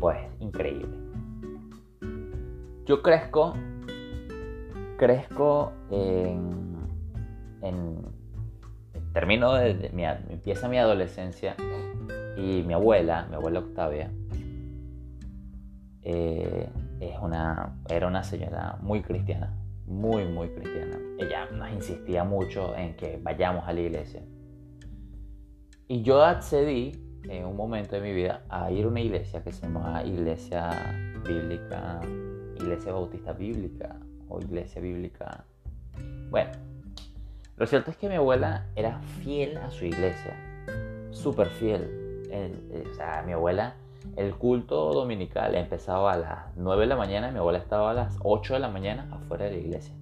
pues, 0.00 0.18
increíble. 0.40 0.98
Yo 2.84 3.00
crezco, 3.00 3.54
crezco 4.98 5.72
en, 5.92 6.82
termino 9.12 9.54
de, 9.54 9.92
empieza 10.30 10.68
mi 10.68 10.78
adolescencia 10.78 11.54
y 12.36 12.64
mi 12.64 12.74
abuela, 12.74 13.28
mi 13.30 13.36
abuela 13.36 13.60
Octavia, 13.60 14.10
eh, 16.02 16.68
es 16.98 17.16
una, 17.20 17.76
era 17.88 18.08
una 18.08 18.24
señora 18.24 18.78
muy 18.80 19.02
cristiana, 19.02 19.52
muy, 19.86 20.24
muy 20.26 20.48
cristiana. 20.48 20.98
Ella 21.18 21.46
nos 21.50 21.70
insistía 21.70 22.24
mucho 22.24 22.76
en 22.76 22.96
que 22.96 23.18
vayamos 23.22 23.66
a 23.66 23.72
la 23.72 23.80
iglesia. 23.80 24.22
Y 25.88 26.02
yo 26.02 26.22
accedí 26.22 26.92
en 27.28 27.44
un 27.44 27.56
momento 27.56 27.96
de 27.96 28.02
mi 28.02 28.12
vida 28.12 28.44
a 28.48 28.70
ir 28.70 28.84
a 28.84 28.88
una 28.88 29.00
iglesia 29.00 29.42
que 29.42 29.52
se 29.52 29.62
llamaba 29.62 30.04
Iglesia 30.04 30.70
Bíblica, 31.26 32.00
Iglesia 32.56 32.92
Bautista 32.92 33.32
Bíblica 33.32 33.96
o 34.28 34.40
Iglesia 34.40 34.80
Bíblica. 34.80 35.44
Bueno, 36.30 36.50
lo 37.56 37.66
cierto 37.66 37.90
es 37.90 37.96
que 37.96 38.08
mi 38.08 38.16
abuela 38.16 38.66
era 38.74 39.00
fiel 39.22 39.56
a 39.58 39.70
su 39.70 39.86
iglesia, 39.86 40.36
súper 41.10 41.48
fiel. 41.48 42.24
O 42.90 42.94
sea, 42.94 43.22
mi 43.24 43.32
abuela 43.32 43.76
el 44.16 44.34
culto 44.34 44.92
dominical 44.92 45.54
empezaba 45.54 46.12
a 46.12 46.16
las 46.16 46.56
9 46.56 46.82
de 46.82 46.86
la 46.86 46.96
mañana 46.96 47.28
y 47.28 47.32
mi 47.32 47.38
abuela 47.38 47.58
estaba 47.58 47.90
a 47.90 47.94
las 47.94 48.18
8 48.22 48.54
de 48.54 48.60
la 48.60 48.68
mañana 48.68 49.08
afuera 49.12 49.46
de 49.46 49.52
la 49.52 49.56
iglesia. 49.58 49.94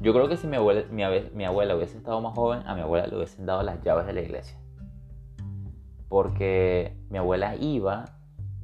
Yo 0.00 0.14
creo 0.14 0.28
que 0.28 0.38
si 0.38 0.46
mi 0.46 0.56
abuela, 0.56 0.84
mi, 0.90 1.44
abuela 1.44 1.76
hubiese 1.76 1.98
estado 1.98 2.20
más 2.22 2.34
joven, 2.34 2.62
a 2.66 2.74
mi 2.74 2.80
abuela 2.80 3.06
le 3.06 3.16
hubiesen 3.16 3.44
dado 3.44 3.62
las 3.62 3.82
llaves 3.82 4.06
de 4.06 4.14
la 4.14 4.22
iglesia. 4.22 4.58
Porque 6.08 6.96
mi 7.10 7.18
abuela 7.18 7.54
iba 7.56 8.06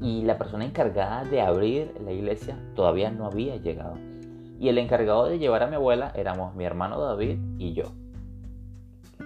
y 0.01 0.23
la 0.23 0.39
persona 0.39 0.65
encargada 0.65 1.25
de 1.25 1.43
abrir 1.43 1.93
la 2.03 2.13
iglesia 2.13 2.59
todavía 2.75 3.11
no 3.11 3.27
había 3.27 3.57
llegado. 3.57 3.97
Y 4.59 4.71
el 4.71 4.79
encargado 4.79 5.27
de 5.27 5.39
llevar 5.39 5.63
a 5.63 5.67
mi 5.67 5.77
abuela 5.77 6.11
éramos 6.15 6.55
mi 6.55 6.65
hermano 6.65 7.01
David 7.01 7.39
y 7.59 7.75
yo. 7.75 7.93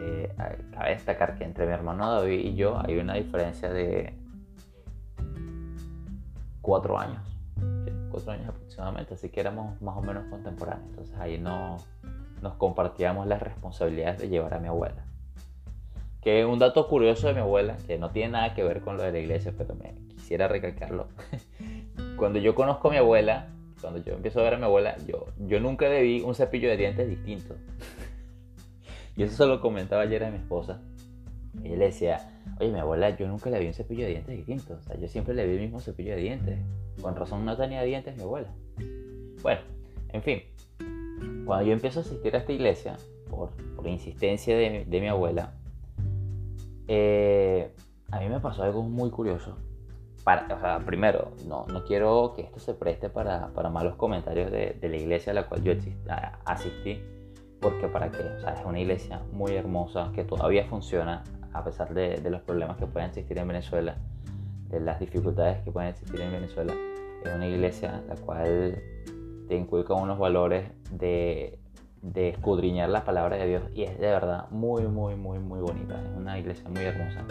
Eh, 0.01 0.33
cabe 0.73 0.91
destacar 0.91 1.39
que 1.39 1.45
entre 1.45 1.67
mi 1.67 1.73
hermano 1.73 2.11
David 2.11 2.41
y 2.41 2.55
yo 2.57 2.81
hay 2.85 2.99
una 2.99 3.15
diferencia 3.15 3.71
de 3.71 4.20
cuatro 6.71 6.97
años, 6.97 7.21
cuatro 8.13 8.31
años 8.31 8.49
aproximadamente, 8.49 9.15
así 9.15 9.29
que 9.29 9.41
éramos 9.41 9.83
más 9.83 9.97
o 9.97 10.03
menos 10.03 10.23
contemporáneos. 10.31 10.89
Entonces 10.91 11.19
ahí 11.19 11.37
no, 11.37 11.79
nos 12.43 12.55
compartíamos 12.55 13.27
las 13.27 13.43
responsabilidades 13.43 14.21
de 14.21 14.29
llevar 14.29 14.55
a 14.55 14.61
mi 14.61 14.69
abuela. 14.69 15.05
Que 16.21 16.45
un 16.45 16.61
dato 16.61 16.87
curioso 16.87 17.27
de 17.27 17.35
mi 17.35 17.41
abuela, 17.41 17.77
que 17.89 17.99
no 17.99 18.11
tiene 18.11 18.35
nada 18.35 18.55
que 18.55 18.63
ver 18.63 18.83
con 18.83 18.97
lo 18.97 19.03
de 19.03 19.11
la 19.11 19.19
iglesia, 19.19 19.53
pero 19.59 19.75
me 19.75 19.97
quisiera 20.11 20.47
recalcarlo. 20.47 21.09
Cuando 22.17 22.39
yo 22.39 22.55
conozco 22.55 22.87
a 22.87 22.91
mi 22.93 22.99
abuela, 22.99 23.49
cuando 23.81 23.99
yo 24.05 24.13
empiezo 24.13 24.39
a 24.39 24.45
ver 24.45 24.55
a 24.55 24.59
mi 24.59 24.65
abuela, 24.65 24.97
yo, 25.09 25.27
yo 25.39 25.59
nunca 25.59 25.89
le 25.89 26.03
vi 26.03 26.21
un 26.21 26.37
cepillo 26.37 26.69
de 26.69 26.77
dientes 26.77 27.09
distinto. 27.09 27.57
Y 29.17 29.25
eso 29.25 29.37
se 29.37 29.47
lo 29.47 29.61
comentaba 29.61 30.03
ayer 30.03 30.23
a 30.23 30.31
mi 30.31 30.37
esposa. 30.37 30.81
Ella 31.63 31.77
le 31.77 31.85
decía, 31.87 32.31
Oye, 32.61 32.73
mi 32.73 32.79
abuela, 32.79 33.17
yo 33.17 33.27
nunca 33.27 33.49
le 33.49 33.59
vi 33.59 33.69
un 33.69 33.73
cepillo 33.73 34.05
de 34.05 34.11
dientes 34.11 34.37
distinto. 34.37 34.75
O 34.75 34.83
sea, 34.83 34.97
yo 34.99 35.09
siempre 35.09 35.35
le 35.35 35.47
vi 35.47 35.55
el 35.55 35.61
mismo 35.61 35.81
cepillo 35.81 36.15
de 36.15 36.21
dientes. 36.21 36.59
Con 37.01 37.17
razón 37.17 37.45
no 37.47 37.57
tenía 37.57 37.83
dientes 37.83 38.15
mi 38.17 38.23
abuela. 38.23 38.49
Bueno, 39.43 39.61
en 40.11 40.23
fin. 40.23 40.43
Cuando 41.47 41.65
yo 41.65 41.73
empiezo 41.73 42.01
a 42.01 42.03
asistir 42.03 42.35
a 42.35 42.39
esta 42.39 42.53
iglesia, 42.53 42.97
por, 43.31 43.51
por 43.77 43.87
insistencia 43.87 44.55
de, 44.57 44.85
de, 44.85 45.01
mi 45.01 45.09
abuela, 45.09 45.55
eh, 46.87 47.73
a 48.11 48.21
mí 48.21 48.29
me 48.29 48.41
pasó 48.41 48.63
algo 48.63 48.83
muy 48.83 49.11
curioso. 49.11 49.57
Para, 50.23 50.55
o 50.55 50.61
sea, 50.61 50.81
primero, 50.81 51.33
no, 51.47 51.65
no 51.67 51.85
quiero 51.85 52.35
que 52.37 52.43
esto 52.43 52.61
se 52.61 52.75
preste 52.75 53.09
para, 53.09 53.49
para 53.55 53.71
malos 53.71 53.97
comentarios 53.97 54.51
de, 54.51 54.77
de, 54.79 54.89
la 54.91 54.97
iglesia 54.99 55.33
a 55.33 55.35
la 55.35 55.49
cual 55.49 55.63
yo 55.63 55.73
asistí, 56.45 57.01
porque 57.59 57.89
para 57.89 58.11
qué, 58.11 58.19
o 58.19 58.41
sea, 58.41 58.53
es 58.53 58.67
una 58.67 58.79
iglesia 58.79 59.23
muy 59.33 59.53
hermosa 59.53 60.13
que 60.15 60.25
todavía 60.25 60.67
funciona 60.67 61.25
a 61.53 61.65
pesar 61.65 61.93
de, 61.95 62.21
los 62.31 62.43
problemas 62.43 62.77
que 62.77 62.87
pueden 62.87 63.09
existir 63.09 63.39
en 63.39 63.49
Venezuela, 63.49 63.97
de 64.69 64.81
las 64.81 65.01
dificultades 65.01 65.63
que 65.65 65.73
pueden 65.73 65.91
existir 65.91 66.21
en 66.21 66.33
Venezuela, 66.33 66.75
Es 67.25 67.35
una 67.35 67.47
iglesia 67.47 68.03
la 68.09 68.15
cual 68.17 68.81
te 69.49 69.57
inculca 69.57 69.95
unos 69.95 70.19
valores 70.19 70.71
de, 70.93 71.59
de 72.03 72.31
escudriñar 72.31 72.89
la 72.89 73.05
palabra 73.05 73.37
de 73.37 73.47
Dios 73.47 73.63
y 73.75 73.83
es 73.83 73.99
de 73.99 74.07
verdad 74.07 74.49
muy, 74.51 74.85
muy, 74.85 75.17
muy, 75.17 75.39
muy 75.39 75.61
bonita. 75.61 76.01
Es 76.01 76.17
una 76.17 76.39
iglesia 76.39 76.69
muy 76.69 76.83
hermosa. 76.83 77.25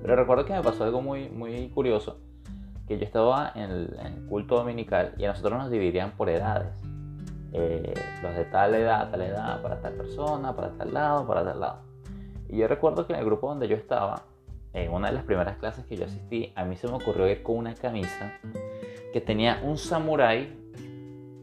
Pero 0.00 0.16
recuerdo 0.16 0.44
que 0.44 0.54
me 0.54 0.62
pasó 0.62 0.84
algo 0.84 1.02
muy, 1.02 1.28
muy 1.28 1.68
curioso, 1.68 2.18
que 2.88 2.98
yo 2.98 3.04
estaba 3.04 3.52
en 3.54 3.70
el, 3.70 4.26
culto 4.28 4.56
dominical 4.56 5.14
y 5.18 5.24
a 5.24 5.28
nosotros 5.28 5.58
nos 5.58 5.70
dividían 5.70 6.12
por 6.12 6.30
edades. 6.30 6.72
Eh, 7.52 7.94
los 8.22 8.34
de 8.36 8.44
tal 8.44 8.74
edad, 8.74 9.10
tal 9.10 9.22
edad, 9.22 9.60
para 9.60 9.80
tal 9.80 9.94
persona, 9.94 10.54
para 10.54 10.70
tal 10.70 10.94
lado, 10.94 11.26
para 11.26 11.44
tal 11.44 11.60
lado. 11.60 11.89
Y 12.50 12.56
yo 12.56 12.66
recuerdo 12.66 13.06
que 13.06 13.12
en 13.12 13.20
el 13.20 13.24
grupo 13.24 13.48
donde 13.48 13.68
yo 13.68 13.76
estaba, 13.76 14.24
en 14.72 14.92
una 14.92 15.08
de 15.08 15.14
las 15.14 15.24
primeras 15.24 15.56
clases 15.58 15.86
que 15.86 15.96
yo 15.96 16.06
asistí, 16.06 16.52
a 16.56 16.64
mí 16.64 16.76
se 16.76 16.88
me 16.88 16.94
ocurrió 16.94 17.28
ir 17.28 17.42
con 17.42 17.56
una 17.56 17.74
camisa 17.74 18.32
que 19.12 19.20
tenía 19.20 19.60
un 19.62 19.78
samurái 19.78 20.56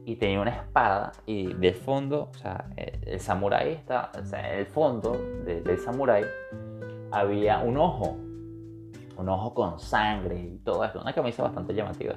y 0.06 0.16
tenía 0.18 0.42
una 0.42 0.52
espada 0.52 1.14
y 1.26 1.54
del 1.54 1.76
fondo, 1.76 2.30
o 2.32 2.38
sea, 2.38 2.70
el, 2.76 3.20
samurái 3.20 3.74
está, 3.74 4.12
o 4.20 4.26
sea, 4.26 4.54
en 4.54 4.60
el 4.60 4.66
fondo 4.66 5.14
del 5.46 5.78
samurái 5.80 6.26
había 7.12 7.60
un 7.60 7.78
ojo, 7.78 8.18
un 9.18 9.30
ojo 9.30 9.54
con 9.54 9.80
sangre 9.80 10.40
y 10.40 10.58
todo 10.60 10.84
esto, 10.84 11.02
una 11.02 11.14
camisa 11.14 11.44
bastante 11.44 11.74
llamativa. 11.74 12.16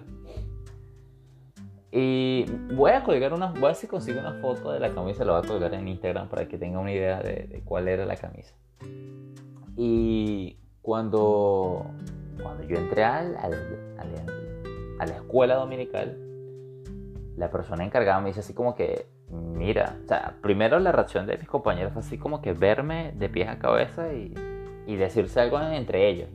Y 1.92 2.44
voy 2.74 2.92
a 2.92 3.02
colgar 3.02 3.32
una, 3.32 3.46
voy 3.52 3.64
a 3.64 3.66
ver 3.68 3.74
si 3.74 3.88
consigo 3.88 4.20
una 4.20 4.34
foto 4.34 4.70
de 4.72 4.78
la 4.78 4.90
camisa, 4.90 5.24
la 5.24 5.38
voy 5.38 5.44
a 5.44 5.48
colgar 5.48 5.74
en 5.74 5.88
Instagram 5.88 6.28
para 6.28 6.46
que 6.46 6.58
tenga 6.58 6.78
una 6.78 6.92
idea 6.92 7.20
de, 7.20 7.62
cuál 7.64 7.88
era 7.88 8.04
la 8.04 8.16
camisa. 8.16 8.54
Y 9.76 10.58
cuando, 10.82 11.86
cuando 12.42 12.64
yo 12.64 12.76
entré 12.76 13.04
al, 13.04 13.36
a 13.36 15.06
la 15.06 15.14
escuela 15.14 15.54
dominical, 15.54 16.18
la 17.36 17.50
persona 17.50 17.84
encargada 17.84 18.20
me 18.20 18.28
dice 18.28 18.40
así 18.40 18.52
como 18.52 18.74
que, 18.74 19.06
mira, 19.30 19.96
o 20.04 20.08
sea, 20.08 20.36
primero 20.42 20.78
la 20.78 20.92
reacción 20.92 21.26
de 21.26 21.38
mis 21.38 21.48
compañeros 21.48 21.92
fue 21.92 22.00
así 22.00 22.18
como 22.18 22.42
que 22.42 22.52
verme 22.52 23.12
de 23.16 23.28
pies 23.28 23.48
a 23.48 23.58
cabeza 23.58 24.12
y, 24.12 24.34
y 24.86 24.96
decirse 24.96 25.40
algo 25.40 25.58
entre 25.60 26.08
ellos. 26.08 26.28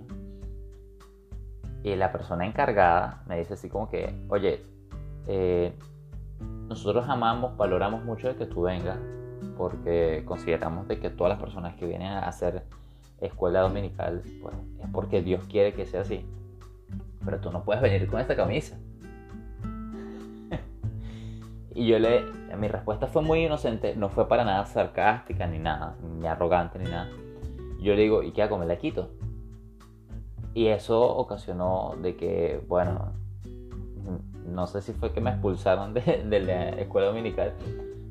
Y 1.84 1.96
la 1.96 2.12
persona 2.12 2.48
encargada 2.48 3.24
me 3.28 3.38
dice 3.38 3.54
así 3.54 3.70
como 3.70 3.90
que, 3.90 4.16
oye, 4.30 4.66
eh, 5.28 5.74
nosotros 6.68 7.06
amamos, 7.08 7.56
valoramos 7.58 8.04
mucho 8.04 8.28
de 8.28 8.36
que 8.36 8.48
tú 8.48 8.64
vengas 8.64 8.98
porque 9.58 10.24
consideramos 10.26 10.88
de 10.88 11.00
que 11.00 11.10
todas 11.10 11.32
las 11.32 11.40
personas 11.40 11.76
que 11.76 11.86
vienen 11.86 12.08
a 12.08 12.28
hacer 12.28 12.64
escuela 13.20 13.62
dominical, 13.62 14.22
pues 14.42 14.56
es 14.84 14.90
porque 14.92 15.22
Dios 15.22 15.44
quiere 15.46 15.74
que 15.74 15.86
sea 15.86 16.02
así. 16.02 16.26
Pero 17.24 17.40
tú 17.40 17.52
no 17.52 17.64
puedes 17.64 17.82
venir 17.82 18.08
con 18.08 18.20
esta 18.20 18.36
camisa. 18.36 18.78
y 21.74 21.88
yo 21.88 22.00
le, 22.00 22.24
mi 22.58 22.68
respuesta 22.68 23.08
fue 23.08 23.22
muy 23.22 23.46
inocente, 23.46 23.96
no 23.96 24.10
fue 24.10 24.28
para 24.28 24.44
nada 24.44 24.66
sarcástica 24.66 25.48
ni 25.48 25.60
nada, 25.60 25.96
ni 26.20 26.28
arrogante 26.28 26.80
ni 26.80 26.86
nada. 26.86 27.10
Yo 27.80 27.96
le 27.96 28.02
digo, 28.02 28.24
¿y 28.24 28.32
qué 28.32 28.42
hago? 28.42 28.58
¿Me 28.58 28.66
la 28.66 28.78
quito? 28.78 29.12
Y 30.54 30.68
eso 30.68 31.02
ocasionó 31.02 31.96
de 32.02 32.16
que, 32.16 32.62
bueno, 32.68 33.12
no 34.46 34.68
sé 34.68 34.82
si 34.82 34.94
fue 34.94 35.12
que 35.12 35.22
me 35.22 35.32
expulsaron 35.32 35.94
de, 35.94 36.40
la 36.40 36.70
escuela 36.70 37.08
dominical, 37.08 37.54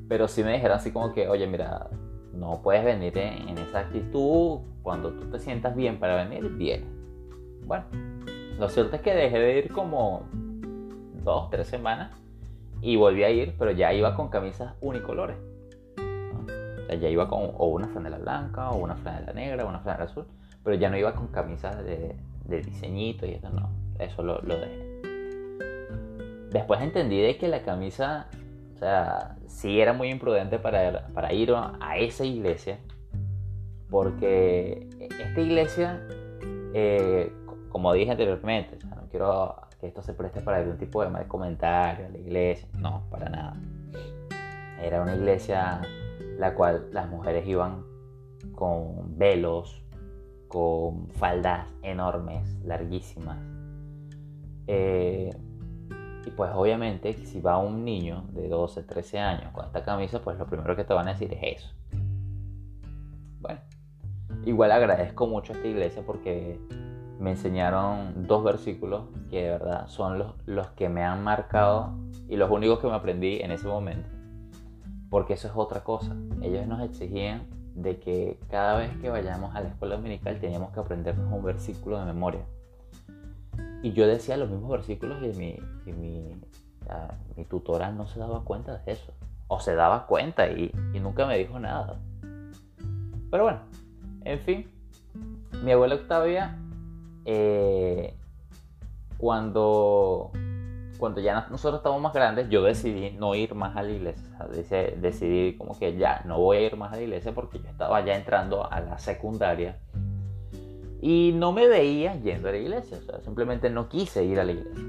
pero 0.07 0.27
sí 0.27 0.43
me 0.43 0.53
dijeron 0.53 0.77
así 0.77 0.91
como 0.91 1.13
que, 1.13 1.27
oye, 1.27 1.47
mira, 1.47 1.89
no 2.33 2.61
puedes 2.61 2.83
venir 2.83 3.17
en, 3.17 3.57
esa 3.57 3.79
actitud, 3.79 4.59
cuando 4.83 5.11
tú 5.11 5.29
te 5.31 5.39
sientas 5.39 5.75
bien 5.75 5.99
para 5.99 6.23
venir, 6.23 6.49
bien. 6.49 6.85
Bueno, 7.65 7.85
lo 8.59 8.69
cierto 8.69 8.97
es 8.97 9.01
que 9.01 9.13
dejé 9.13 9.39
de 9.39 9.57
ir 9.59 9.71
como 9.71 10.23
dos, 11.23 11.49
tres 11.49 11.67
semanas 11.67 12.11
y 12.81 12.95
volví 12.97 13.23
a 13.23 13.29
ir, 13.29 13.55
pero 13.57 13.71
ya 13.71 13.93
iba 13.93 14.15
con 14.15 14.29
camisas 14.29 14.75
unicolores. 14.81 15.37
Ya 17.01 17.09
iba 17.09 17.27
con 17.27 17.49
o 17.57 17.67
una 17.67 17.87
franela 17.87 18.19
blanca, 18.19 18.69
o 18.69 18.77
una 18.77 18.95
franela 18.95 19.33
negra, 19.33 19.65
o 19.65 19.69
una 19.69 19.79
franela 19.79 20.05
azul, 20.05 20.25
pero 20.63 20.75
ya 20.75 20.89
no 20.89 20.97
iba 20.97 21.13
con 21.13 21.27
camisas 21.27 21.83
de, 21.83 22.15
diseñito 22.47 23.25
y 23.25 23.31
eso 23.31 23.49
no, 23.49 23.69
eso 23.97 24.21
lo, 24.21 24.39
lo 24.41 24.55
dejé. 24.55 24.85
Después 26.51 26.79
entendí 26.81 27.19
de 27.19 27.37
que 27.37 27.47
la 27.47 27.63
camisa, 27.63 28.27
o 28.75 28.77
sea, 28.77 29.37
sí 29.47 29.79
era 29.79 29.93
muy 29.93 30.09
imprudente 30.09 30.59
para, 30.59 31.07
para 31.13 31.31
ir 31.31 31.53
a 31.55 31.97
esa 31.97 32.25
iglesia, 32.25 32.77
porque 33.89 34.89
esta 34.99 35.39
iglesia, 35.41 36.05
eh, 36.73 37.31
como 37.69 37.93
dije 37.93 38.11
anteriormente, 38.11 38.77
no 38.85 39.07
quiero 39.09 39.55
que 39.79 39.87
esto 39.87 40.01
se 40.01 40.13
preste 40.13 40.41
para 40.41 40.57
algún 40.57 40.77
tipo 40.77 41.01
de 41.01 41.09
mal 41.09 41.25
comentario 41.27 42.07
a 42.07 42.09
la 42.09 42.17
iglesia, 42.17 42.67
no, 42.77 43.03
para 43.09 43.29
nada. 43.29 43.55
Era 44.81 45.01
una 45.01 45.15
iglesia 45.15 45.81
la 46.37 46.53
cual 46.53 46.89
las 46.91 47.09
mujeres 47.09 47.47
iban 47.47 47.85
con 48.53 49.17
velos, 49.17 49.81
con 50.49 51.07
faldas 51.11 51.67
enormes, 51.81 52.57
larguísimas. 52.65 53.37
Eh, 54.67 55.33
y 56.25 56.31
pues 56.31 56.51
obviamente 56.53 57.13
si 57.13 57.39
va 57.39 57.57
un 57.57 57.85
niño 57.85 58.25
de 58.31 58.49
12, 58.49 58.83
13 58.83 59.19
años 59.19 59.51
con 59.53 59.65
esta 59.65 59.83
camisa, 59.83 60.21
pues 60.21 60.37
lo 60.37 60.45
primero 60.45 60.75
que 60.75 60.83
te 60.83 60.93
van 60.93 61.07
a 61.07 61.13
decir 61.13 61.31
es 61.33 61.59
eso. 61.59 61.69
Bueno, 63.39 63.59
igual 64.45 64.71
agradezco 64.71 65.27
mucho 65.27 65.53
a 65.53 65.55
esta 65.55 65.67
iglesia 65.67 66.03
porque 66.05 66.59
me 67.19 67.31
enseñaron 67.31 68.27
dos 68.27 68.43
versículos 68.43 69.03
que 69.29 69.43
de 69.43 69.49
verdad 69.51 69.87
son 69.87 70.17
los, 70.17 70.33
los 70.45 70.67
que 70.69 70.89
me 70.89 71.03
han 71.03 71.23
marcado 71.23 71.93
y 72.27 72.35
los 72.37 72.49
únicos 72.49 72.79
que 72.79 72.87
me 72.87 72.93
aprendí 72.93 73.39
en 73.41 73.51
ese 73.51 73.67
momento. 73.67 74.09
Porque 75.09 75.33
eso 75.33 75.47
es 75.47 75.53
otra 75.55 75.83
cosa. 75.83 76.15
Ellos 76.41 76.65
nos 76.67 76.81
exigían 76.81 77.47
de 77.75 77.99
que 77.99 78.39
cada 78.49 78.77
vez 78.77 78.97
que 78.97 79.09
vayamos 79.09 79.55
a 79.55 79.61
la 79.61 79.69
escuela 79.69 79.95
dominical 79.95 80.39
teníamos 80.39 80.71
que 80.71 80.79
aprendernos 80.79 81.31
un 81.31 81.43
versículo 81.43 81.99
de 81.99 82.05
memoria. 82.05 82.41
Y 83.85 83.93
yo 83.93 84.07
decía 84.07 84.35
los 84.35 84.49
mismos 84.49 84.71
versículos 84.71 85.19
y 85.21 85.37
mi, 85.37 85.59
y 85.85 85.91
mi, 85.93 86.35
mi 87.37 87.45
tutora 87.45 87.91
no 87.91 88.07
se 88.07 88.17
daba 88.17 88.43
cuenta 88.43 88.79
de 88.79 88.93
eso. 88.93 89.13
O 89.47 89.59
se 89.59 89.75
daba 89.75 90.07
cuenta 90.07 90.49
y, 90.49 90.71
y 90.91 90.99
nunca 90.99 91.27
me 91.27 91.37
dijo 91.37 91.59
nada. 91.59 91.99
Pero 93.29 93.43
bueno, 93.43 93.59
en 94.23 94.39
fin, 94.39 94.71
mi 95.63 95.71
abuela 95.71 95.93
Octavia, 95.93 96.57
eh, 97.25 98.15
cuando, 99.19 100.31
cuando 100.97 101.21
ya 101.21 101.45
nosotros 101.51 101.77
estábamos 101.77 102.01
más 102.01 102.13
grandes, 102.13 102.49
yo 102.49 102.63
decidí 102.63 103.11
no 103.11 103.35
ir 103.35 103.53
más 103.53 103.77
a 103.77 103.83
la 103.83 103.91
iglesia. 103.91 104.47
Decidí 104.99 105.57
como 105.57 105.77
que 105.77 105.95
ya 105.95 106.23
no 106.25 106.39
voy 106.39 106.57
a 106.57 106.61
ir 106.61 106.75
más 106.75 106.91
a 106.91 106.95
la 106.95 107.03
iglesia 107.03 107.35
porque 107.35 107.59
yo 107.59 107.69
estaba 107.69 108.03
ya 108.03 108.15
entrando 108.15 108.67
a 108.67 108.79
la 108.79 108.97
secundaria 108.97 109.77
y 111.07 111.33
no 111.33 111.51
me 111.51 111.67
veía 111.67 112.19
yendo 112.19 112.49
a 112.49 112.51
la 112.51 112.57
iglesia, 112.57 112.97
o 112.97 113.01
sea, 113.01 113.21
simplemente 113.21 113.69
no 113.69 113.89
quise 113.89 114.25
ir 114.25 114.39
a 114.39 114.43
la 114.43 114.53
iglesia. 114.53 114.83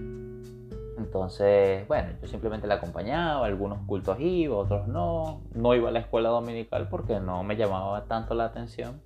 Entonces, 0.97 1.87
bueno, 1.89 2.09
yo 2.23 2.27
simplemente 2.27 2.67
la 2.67 2.77
acompañaba, 2.77 3.45
algunos 3.45 3.81
cultos 3.87 4.19
iba, 4.19 4.57
otros 4.57 4.89
no. 4.89 5.43
No 5.53 5.75
iba 5.75 5.91
a 5.91 5.93
la 5.93 5.99
escuela 5.99 6.31
dominical 6.31 6.89
porque 6.89 7.21
no 7.21 7.43
me 7.43 7.55
llamaba 7.57 8.07
tanto 8.07 8.35
la 8.35 8.47
atención. 8.47 9.03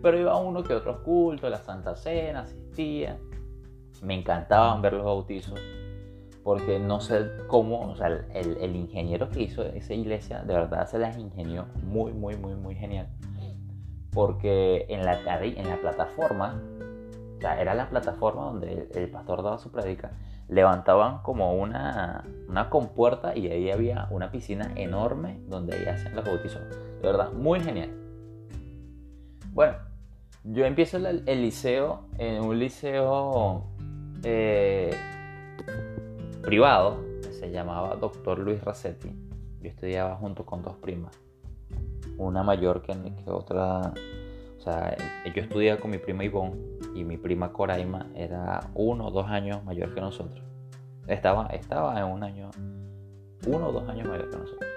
Pero 0.00 0.20
iba 0.20 0.34
a 0.34 0.36
uno 0.36 0.62
que 0.62 0.72
otros 0.72 0.98
cultos, 0.98 1.50
la 1.50 1.58
Santa 1.58 1.96
Cena, 1.96 2.42
asistía. 2.42 3.18
Me 4.02 4.14
encantaban 4.14 4.82
ver 4.82 4.92
los 4.92 5.04
bautizos 5.04 5.58
porque 6.44 6.78
no 6.78 7.00
sé 7.00 7.28
cómo, 7.48 7.90
o 7.90 7.96
sea, 7.96 8.06
el, 8.06 8.56
el 8.60 8.76
ingeniero 8.76 9.28
que 9.30 9.42
hizo 9.42 9.64
esa 9.64 9.94
iglesia 9.94 10.44
de 10.44 10.54
verdad 10.54 10.86
se 10.86 10.96
las 10.96 11.18
ingenió 11.18 11.66
muy, 11.82 12.12
muy, 12.12 12.36
muy, 12.36 12.54
muy 12.54 12.76
genial 12.76 13.08
porque 14.16 14.86
en 14.88 15.04
la, 15.04 15.20
en 15.42 15.68
la 15.68 15.76
plataforma, 15.76 16.58
o 17.36 17.38
sea, 17.38 17.60
era 17.60 17.74
la 17.74 17.90
plataforma 17.90 18.46
donde 18.46 18.88
el, 18.94 19.10
pastor 19.10 19.42
daba 19.42 19.58
su 19.58 19.70
predica, 19.70 20.12
levantaban 20.48 21.18
como 21.18 21.52
una, 21.52 22.24
una 22.48 22.70
compuerta 22.70 23.36
y 23.36 23.48
ahí 23.48 23.70
había 23.70 24.08
una 24.10 24.30
piscina 24.30 24.72
enorme 24.74 25.42
donde 25.48 25.90
hacían 25.90 26.16
los 26.16 26.24
bautizos. 26.24 26.62
De 27.02 27.02
verdad, 27.02 27.30
muy 27.32 27.60
genial. 27.60 27.90
Bueno, 29.52 29.76
yo 30.44 30.64
empiezo 30.64 30.96
el, 30.96 31.26
liceo 31.26 32.06
en 32.16 32.42
un 32.42 32.58
liceo 32.58 33.66
eh, 34.22 34.96
privado, 36.40 37.04
que 37.20 37.34
se 37.34 37.50
llamaba 37.50 37.96
Doctor 37.96 38.38
Luis 38.38 38.64
Racetti. 38.64 39.10
Yo 39.60 39.68
estudiaba 39.68 40.16
junto 40.16 40.46
con 40.46 40.62
dos 40.62 40.76
primas 40.76 41.25
una 42.16 42.42
mayor 42.42 42.82
que, 42.82 42.94
otra. 43.26 43.92
O 44.58 44.60
sea, 44.60 44.96
yo 45.34 45.42
estudiaba 45.42 45.80
con 45.80 45.90
mi 45.90 45.98
prima 45.98 46.24
Ivonne 46.24 46.56
y 46.94 47.04
mi 47.04 47.16
prima 47.16 47.52
Coraima 47.52 48.06
era 48.14 48.60
uno 48.74 49.06
o 49.06 49.10
dos 49.10 49.26
años 49.26 49.62
mayor 49.64 49.94
que 49.94 50.00
nosotros. 50.00 50.42
Estaba, 51.06 51.46
estaba 51.48 51.98
en 52.00 52.06
un 52.06 52.22
año, 52.24 52.50
uno 53.46 53.68
o 53.68 53.72
dos 53.72 53.88
años 53.88 54.08
mayor 54.08 54.30
que 54.30 54.36
nosotros. 54.36 54.70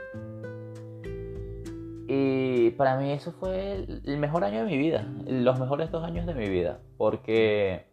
Y 2.08 2.72
para 2.72 2.98
mí 2.98 3.12
eso 3.12 3.32
fue 3.32 3.86
el 4.04 4.18
mejor 4.18 4.44
año 4.44 4.60
de 4.60 4.66
mi 4.66 4.78
vida, 4.78 5.08
los 5.28 5.60
mejores 5.60 5.92
dos 5.92 6.04
años 6.04 6.26
de 6.26 6.34
mi 6.34 6.50
vida, 6.50 6.80
porque 6.98 7.86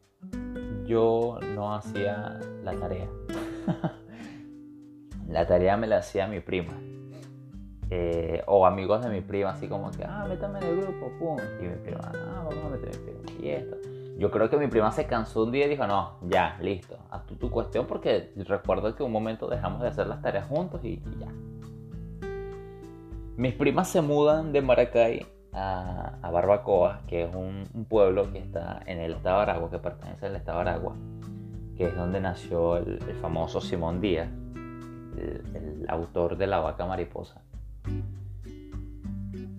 yo 0.87 1.39
no 1.55 1.75
hacía 1.75 2.39
la 2.63 2.75
tarea. 2.75 3.09
la 5.29 5.47
tarea 5.47 5.77
me 5.77 5.87
la 5.87 5.99
hacía 5.99 6.27
mi 6.27 6.41
prima. 6.41 6.73
Eh, 7.89 8.43
o 8.47 8.67
amigos 8.67 9.05
de 9.05 9.11
mi 9.11 9.21
prima, 9.21 9.51
así 9.51 9.69
como 9.69 9.91
que, 9.93 10.05
ah, 10.05 10.27
métame 10.29 10.59
en 10.59 10.65
el 10.65 10.77
grupo, 10.81 11.11
pum. 11.19 11.39
Y 11.61 11.65
mi 11.65 11.77
prima, 11.77 12.01
ah, 12.13 12.45
vamos 12.45 12.65
a 12.65 12.69
meter 12.69 12.89
mi 12.89 13.13
prima. 13.13 13.45
Y 13.45 13.49
esto. 13.51 13.77
Yo 14.19 14.31
creo 14.31 14.49
que 14.49 14.57
mi 14.57 14.67
prima 14.67 14.91
se 14.93 15.07
cansó 15.07 15.45
un 15.45 15.53
día 15.53 15.67
y 15.67 15.69
dijo, 15.69 15.87
no, 15.87 16.15
ya, 16.23 16.57
listo, 16.61 16.97
haz 17.11 17.27
tú 17.27 17.37
tu 17.37 17.51
cuestión 17.51 17.87
porque 17.87 18.33
recuerdo 18.47 18.95
que 18.97 19.03
un 19.03 19.13
momento 19.13 19.47
dejamos 19.47 19.83
de 19.83 19.89
hacer 19.89 20.07
las 20.07 20.23
tareas 20.23 20.49
juntos 20.49 20.83
y, 20.85 21.03
ya. 21.21 21.29
Mis 23.37 23.53
primas 23.53 23.89
se 23.89 24.01
mudan 24.01 24.53
de 24.53 24.63
Maracay 24.63 25.27
a, 25.53 26.31
Barbacoa, 26.33 27.03
que 27.07 27.25
es 27.25 27.35
un, 27.35 27.67
pueblo 27.91 28.33
que 28.33 28.39
está 28.39 28.81
en 28.87 29.01
el 29.01 29.13
estado 29.13 29.37
de 29.37 29.43
Aragua, 29.43 29.71
que 29.71 29.79
pertenece 29.79 30.27
al 30.27 30.37
estado 30.37 30.65
de 30.65 30.71
Aragua, 30.71 30.97
que 31.77 31.85
es 31.85 31.95
donde 31.95 32.19
nació 32.19 32.79
el, 32.79 32.99
famoso 33.21 33.61
Simón 33.61 34.01
Díaz, 34.01 34.31
el 35.15 35.85
autor 35.89 36.39
de 36.39 36.47
La 36.47 36.61
Vaca 36.61 36.87
Mariposa. 36.87 37.43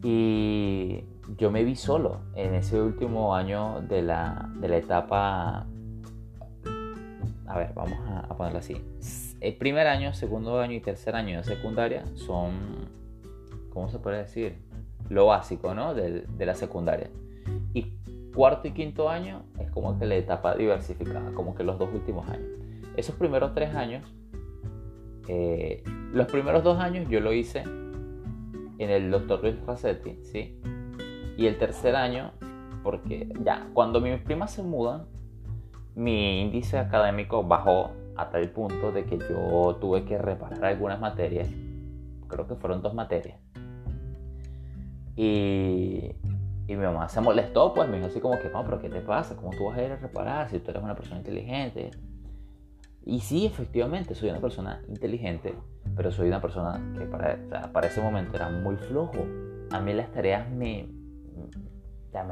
Y 0.04 1.04
yo 1.38 1.52
me 1.52 1.64
vi 1.64 1.76
solo 1.76 2.22
en 2.36 2.56
ese 2.56 2.82
último 2.82 3.36
año 3.36 3.82
de 3.82 4.02
la, 4.02 4.50
etapa... 4.64 5.66
A 7.46 7.58
ver, 7.58 7.74
vamos 7.74 7.98
a, 8.10 8.36
ponerlo 8.36 8.60
así. 8.60 8.82
El 9.40 9.56
primer 9.56 9.88
año, 9.88 10.14
segundo 10.14 10.60
año 10.60 10.74
y 10.74 10.82
tercer 10.82 11.16
año 11.16 11.38
de 11.38 11.44
secundaria 11.44 12.06
son, 12.16 12.52
¿cómo 13.72 13.90
se 13.90 14.00
puede 14.00 14.20
decir? 14.20 14.58
Lo 15.10 15.28
básico, 15.28 15.74
¿no? 15.74 15.94
De, 15.94 16.26
la 16.40 16.56
secundaria. 16.56 17.10
Y 17.74 17.94
cuarto 18.34 18.68
y 18.68 18.72
quinto 18.72 19.10
año 19.10 19.44
es 19.60 19.70
como 19.72 20.00
que 20.00 20.06
la 20.06 20.16
etapa 20.16 20.56
diversificada, 20.56 21.32
como 21.34 21.56
que 21.56 21.64
los 21.64 21.78
dos 21.78 21.90
últimos 21.94 22.28
años. 22.30 22.48
Esos 22.96 23.16
primeros 23.16 23.54
tres 23.54 23.76
años, 23.76 24.04
eh, 25.28 25.84
los 26.14 26.28
primeros 26.28 26.64
dos 26.64 26.80
años 26.80 27.08
yo 27.10 27.20
lo 27.20 27.34
hice 27.34 27.64
en 28.80 28.90
el 28.90 29.12
doctor 29.12 29.42
Luis 29.42 29.56
Racetti, 29.66 30.18
¿sí? 30.24 30.60
Y 31.38 31.46
el 31.48 31.58
tercer 31.58 31.96
año, 31.96 32.32
porque 32.84 33.32
ya, 33.44 33.68
cuando 33.74 34.02
mis 34.02 34.20
primas 34.22 34.52
se 34.52 34.64
mudan, 34.64 35.06
mi 35.96 36.42
índice 36.42 36.78
académico 36.78 37.44
bajó 37.44 37.92
a 38.16 38.30
tal 38.30 38.50
punto 38.50 38.92
de 38.92 39.06
que 39.06 39.18
yo 39.18 39.78
tuve 39.80 40.06
que 40.06 40.18
reparar 40.18 40.64
algunas 40.66 41.00
materias. 41.00 41.50
Creo 42.28 42.48
que 42.48 42.56
fueron 42.56 42.82
dos 42.82 42.94
materias. 42.94 43.40
Y, 45.16 46.12
y 46.68 46.76
mi 46.76 46.84
mamá 46.84 47.08
se 47.10 47.22
molestó, 47.22 47.74
pues 47.74 47.90
me 47.90 47.98
dijo 47.98 48.08
así 48.08 48.20
como 48.20 48.38
que, 48.40 48.50
no, 48.50 48.64
pero 48.64 48.80
¿qué 48.80 48.90
te 48.90 49.02
pasa? 49.02 49.36
¿Cómo 49.36 49.52
tú 49.52 49.66
vas 49.66 49.78
a 49.78 49.84
ir 49.84 49.92
a 49.92 49.96
reparar 49.96 50.50
si 50.50 50.60
tú 50.60 50.72
eres 50.72 50.84
una 50.84 50.96
persona 50.96 51.20
inteligente? 51.20 51.92
Y 53.08 53.22
sí, 53.22 53.46
efectivamente, 53.46 54.16
soy 54.16 54.30
una 54.30 54.42
persona 54.42 54.82
inteligente, 54.90 55.56
pero 55.96 56.12
soy 56.12 56.28
una 56.28 56.42
persona 56.42 56.94
que 57.00 57.06
para, 57.06 57.72
para 57.72 57.88
ese 57.88 58.02
momento 58.02 58.36
era 58.36 58.50
muy 58.50 58.76
flojo. 58.76 59.26
A 59.72 59.80
mí 59.80 59.94
las 59.94 60.12
tareas 60.12 60.50
me, 60.52 60.90
me, 62.12 62.24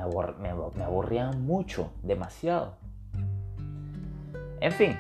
me, 0.76 0.84
aburrían 0.84 1.46
mucho, 1.46 1.94
demasiado. 2.04 2.76
En 4.60 4.74
fin, 4.74 4.98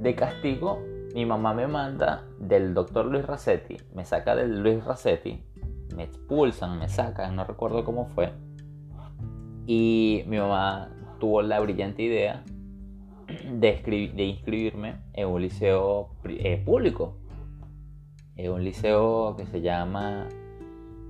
de 0.00 0.14
castigo, 0.16 0.82
mi 1.14 1.26
mamá 1.26 1.54
me 1.54 1.68
manda 1.68 2.24
del 2.40 2.74
doctor 2.74 3.06
Luis 3.06 3.24
Racetti, 3.24 3.76
me 3.94 4.04
saca 4.04 4.34
del 4.34 4.64
Luis 4.64 4.84
Racetti, 4.84 5.44
me 5.94 6.02
expulsan, 6.02 6.80
me 6.80 6.88
sacan, 6.88 7.36
no 7.36 7.44
recuerdo 7.44 7.84
cómo 7.84 8.06
fue. 8.16 8.32
Y 9.64 10.24
mi 10.26 10.38
mamá 10.38 10.88
tuvo 11.20 11.40
la 11.40 11.60
brillante 11.60 12.02
idea 12.02 12.42
de, 13.52 14.24
inscribirme 14.24 14.96
en 15.12 15.28
un 15.28 15.42
liceo 15.42 16.10
eh, 16.24 16.62
público, 16.64 17.18
en 18.36 18.52
un 18.52 18.64
liceo 18.64 19.36
que 19.36 19.46
se 19.46 19.60
llama 19.60 20.28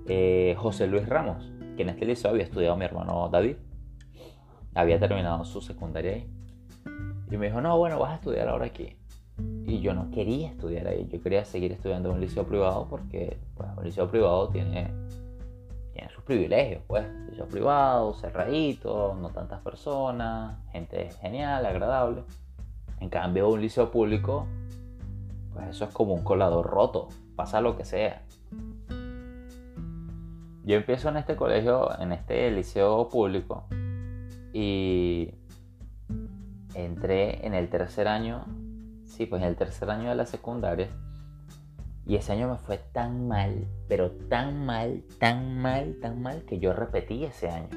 eh, 0.08 0.54
José 0.58 0.86
Luis 0.86 1.08
Ramos 1.08 1.52
que 1.76 1.82
en 1.82 1.88
este 1.90 2.04
liceo 2.04 2.30
había 2.30 2.44
estudiado 2.44 2.76
mi 2.76 2.84
hermano 2.84 3.28
David. 3.30 3.56
Había 4.74 4.98
terminado 4.98 5.44
su 5.44 5.60
secundaria 5.60 6.12
ahí. 6.12 6.26
Y 7.30 7.36
me 7.36 7.46
dijo, 7.46 7.60
no, 7.60 7.76
bueno, 7.78 7.98
vas 7.98 8.12
a 8.12 8.14
estudiar 8.16 8.48
ahora 8.48 8.66
aquí. 8.66 8.96
Y 9.66 9.80
yo 9.80 9.94
no 9.94 10.10
quería 10.10 10.48
estudiar 10.48 10.86
ahí, 10.86 11.08
yo 11.10 11.22
quería 11.22 11.44
seguir 11.44 11.72
estudiando 11.72 12.10
en 12.10 12.16
un 12.16 12.20
liceo 12.20 12.44
privado 12.44 12.86
porque 12.88 13.38
un 13.76 13.84
liceo 13.84 14.10
privado 14.10 14.50
tiene 14.50 14.92
privilegios, 16.22 16.82
pues. 16.86 17.06
Liceo 17.28 17.46
privado, 17.46 18.14
cerradito, 18.14 19.16
no 19.20 19.30
tantas 19.30 19.60
personas, 19.60 20.58
gente 20.70 21.10
genial, 21.20 21.64
agradable. 21.66 22.24
En 23.00 23.08
cambio, 23.08 23.48
un 23.48 23.60
liceo 23.60 23.90
público, 23.90 24.46
pues 25.52 25.68
eso 25.68 25.84
es 25.84 25.90
como 25.90 26.14
un 26.14 26.22
colador 26.22 26.66
roto, 26.66 27.08
pasa 27.36 27.60
lo 27.60 27.76
que 27.76 27.84
sea. 27.84 28.22
Yo 30.64 30.76
empiezo 30.76 31.08
en 31.08 31.16
este 31.16 31.34
colegio, 31.34 31.98
en 32.00 32.12
este 32.12 32.50
liceo 32.52 33.08
público, 33.08 33.64
y 34.52 35.34
entré 36.74 37.44
en 37.44 37.54
el 37.54 37.68
tercer 37.68 38.06
año, 38.06 38.44
sí, 39.04 39.26
pues 39.26 39.42
en 39.42 39.48
el 39.48 39.56
tercer 39.56 39.90
año 39.90 40.10
de 40.10 40.14
la 40.14 40.26
secundaria, 40.26 40.88
y 42.04 42.16
ese 42.16 42.32
año 42.32 42.48
me 42.48 42.58
fue 42.58 42.78
tan 42.78 43.28
mal, 43.28 43.66
pero 43.88 44.10
tan 44.10 44.66
mal, 44.66 45.04
tan 45.18 45.58
mal, 45.58 45.98
tan 46.00 46.20
mal, 46.20 46.42
que 46.44 46.58
yo 46.58 46.72
repetí 46.72 47.24
ese 47.24 47.48
año. 47.48 47.68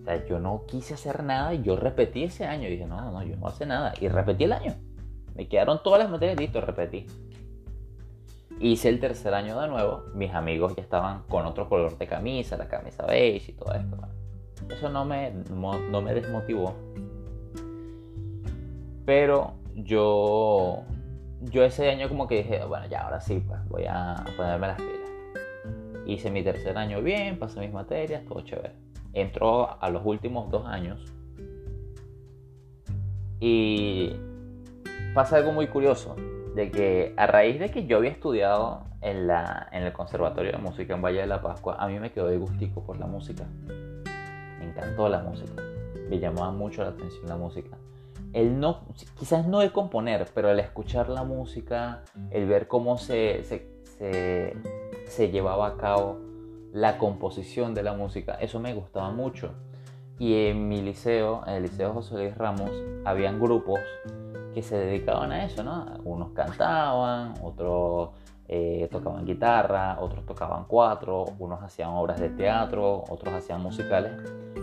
O 0.00 0.04
sea, 0.04 0.26
yo 0.26 0.38
no 0.38 0.64
quise 0.66 0.94
hacer 0.94 1.22
nada 1.22 1.52
y 1.54 1.62
yo 1.62 1.76
repetí 1.76 2.24
ese 2.24 2.46
año. 2.46 2.68
Y 2.68 2.72
dije, 2.72 2.86
no, 2.86 3.12
no, 3.12 3.22
yo 3.22 3.36
no 3.36 3.46
hace 3.48 3.66
nada. 3.66 3.92
Y 4.00 4.08
repetí 4.08 4.44
el 4.44 4.52
año. 4.52 4.74
Me 5.34 5.48
quedaron 5.48 5.82
todas 5.82 6.00
las 6.00 6.10
materias, 6.10 6.38
listo, 6.38 6.60
repetí. 6.60 7.06
Hice 8.58 8.88
el 8.88 9.00
tercer 9.00 9.32
año 9.32 9.58
de 9.58 9.68
nuevo, 9.68 10.04
mis 10.14 10.34
amigos 10.34 10.76
ya 10.76 10.82
estaban 10.82 11.22
con 11.28 11.46
otro 11.46 11.68
color 11.68 11.96
de 11.96 12.06
camisa, 12.06 12.58
la 12.58 12.68
camisa 12.68 13.06
beige 13.06 13.52
y 13.52 13.54
todo 13.54 13.72
esto. 13.72 13.96
Eso 14.68 14.90
no 14.90 15.04
me, 15.04 15.32
no, 15.50 16.02
me 16.02 16.14
desmotivó. 16.14 16.74
Pero 19.06 19.54
yo, 19.74 20.84
yo 21.40 21.64
ese 21.64 21.90
año 21.90 22.08
como 22.08 22.26
que 22.26 22.38
dije, 22.38 22.64
bueno, 22.64 22.86
ya 22.86 23.02
ahora 23.02 23.20
sí, 23.20 23.42
pues 23.46 23.66
voy 23.68 23.84
a 23.88 24.24
ponerme 24.36 24.68
las 24.68 24.76
pilas. 24.76 25.00
Hice 26.06 26.30
mi 26.30 26.42
tercer 26.42 26.76
año 26.76 27.02
bien, 27.02 27.38
pasé 27.38 27.60
mis 27.60 27.72
materias, 27.72 28.24
todo 28.26 28.42
chévere. 28.42 28.72
Entró 29.12 29.80
a 29.80 29.90
los 29.90 30.04
últimos 30.04 30.50
dos 30.50 30.66
años 30.66 31.12
y 33.40 34.12
pasa 35.14 35.38
algo 35.38 35.52
muy 35.52 35.66
curioso 35.66 36.14
de 36.54 36.70
que 36.70 37.14
a 37.16 37.26
raíz 37.26 37.58
de 37.58 37.70
que 37.70 37.86
yo 37.86 37.96
había 37.96 38.10
estudiado 38.10 38.84
en, 39.00 39.26
la, 39.26 39.68
en 39.72 39.82
el 39.84 39.92
Conservatorio 39.92 40.52
de 40.52 40.58
Música 40.58 40.94
en 40.94 41.02
Valle 41.02 41.20
de 41.20 41.26
la 41.26 41.40
Pascua, 41.40 41.76
a 41.78 41.88
mí 41.88 41.98
me 41.98 42.12
quedó 42.12 42.26
de 42.26 42.36
gustico 42.36 42.84
por 42.84 42.98
la 42.98 43.06
música. 43.06 43.44
Me 44.58 44.66
encantó 44.66 45.08
la 45.08 45.20
música. 45.20 45.62
Me 46.08 46.18
llamaba 46.18 46.50
mucho 46.50 46.82
la 46.82 46.90
atención 46.90 47.26
la 47.26 47.36
música. 47.36 47.78
El 48.32 48.60
no, 48.60 48.86
quizás 49.18 49.46
no 49.46 49.62
el 49.62 49.72
componer, 49.72 50.28
pero 50.34 50.50
el 50.50 50.60
escuchar 50.60 51.08
la 51.08 51.24
música, 51.24 52.02
el 52.30 52.46
ver 52.46 52.68
cómo 52.68 52.96
se, 52.98 53.42
se, 53.44 54.56
se 55.06 55.30
llevaba 55.30 55.66
a 55.66 55.76
cabo 55.76 56.18
la 56.72 56.98
composición 56.98 57.74
de 57.74 57.82
la 57.82 57.94
música, 57.94 58.34
eso 58.34 58.60
me 58.60 58.74
gustaba 58.74 59.10
mucho. 59.10 59.54
Y 60.18 60.48
en 60.48 60.68
mi 60.68 60.82
liceo, 60.82 61.42
en 61.46 61.54
el 61.54 61.62
Liceo 61.62 61.94
José 61.94 62.14
Luis 62.14 62.36
Ramos, 62.36 62.70
habían 63.06 63.40
grupos 63.40 63.80
que 64.52 64.62
se 64.62 64.76
dedicaban 64.76 65.32
a 65.32 65.44
eso, 65.46 65.62
¿no? 65.62 65.86
Unos 66.04 66.32
cantaban, 66.32 67.34
otros 67.42 68.10
eh, 68.46 68.88
tocaban 68.90 69.24
guitarra, 69.24 69.98
otros 70.00 70.26
tocaban 70.26 70.64
cuatro, 70.66 71.24
unos 71.38 71.62
hacían 71.62 71.90
obras 71.90 72.20
de 72.20 72.28
teatro, 72.28 73.04
otros 73.08 73.32
hacían 73.32 73.62
musicales. 73.62 74.12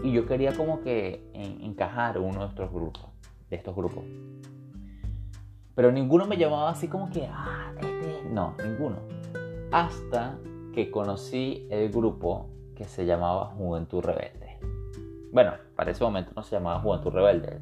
Y 0.03 0.11
yo 0.11 0.28
quería 0.28 0.53
como 0.53 0.82
que 0.82 1.28
encajar 1.34 2.20
uno 2.20 2.41
de 2.41 2.47
estos 2.47 2.72
grupos, 2.72 3.05
de 3.50 3.56
estos 3.56 3.76
grupos. 3.76 4.04
Pero 5.76 5.91
ninguno 5.91 6.26
me 6.26 6.38
llamaba 6.38 6.72
así 6.72 6.88
como 6.88 7.10
que, 7.12 7.28
ah, 7.32 7.72
este, 7.80 8.24
no, 8.32 8.56
ninguno. 8.64 8.98
Hasta 9.72 10.38
que 10.74 10.89
conocí 10.89 11.68
el 11.70 11.91
grupo 11.91 12.50
que 12.76 12.86
se 12.86 13.06
llamaba 13.06 13.45
Juventud 13.58 14.04
Rebelde. 14.04 14.58
Bueno, 15.32 15.54
para 15.76 15.91
ese 15.91 16.04
momento 16.04 16.32
no 16.36 16.41
se 16.41 16.56
llamaba 16.56 16.80
Juventud 16.80 17.12
Rebelde, 17.12 17.60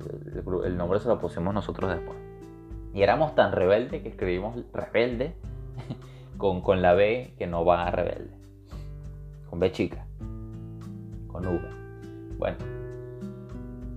el, 0.66 0.78
nombre 0.78 1.00
se 1.00 1.10
lo 1.10 1.20
pusimos 1.20 1.54
nosotros 1.54 1.90
después. 1.90 2.18
Y 2.94 3.02
éramos 3.02 3.36
tan 3.36 3.52
rebeldes 3.52 4.02
que 4.02 4.10
escribimos 4.10 4.56
rebelde 4.72 5.36
con, 6.38 6.62
con 6.62 6.82
la 6.82 6.94
B 6.94 7.34
que 7.38 7.48
no 7.48 7.66
va 7.66 7.88
a 7.88 7.92
rebelde. 7.92 8.34
Con 9.50 9.60
B 9.60 9.72
chica. 9.74 10.06
Con 11.28 11.46
V. 11.46 11.60
Bueno. 12.38 12.85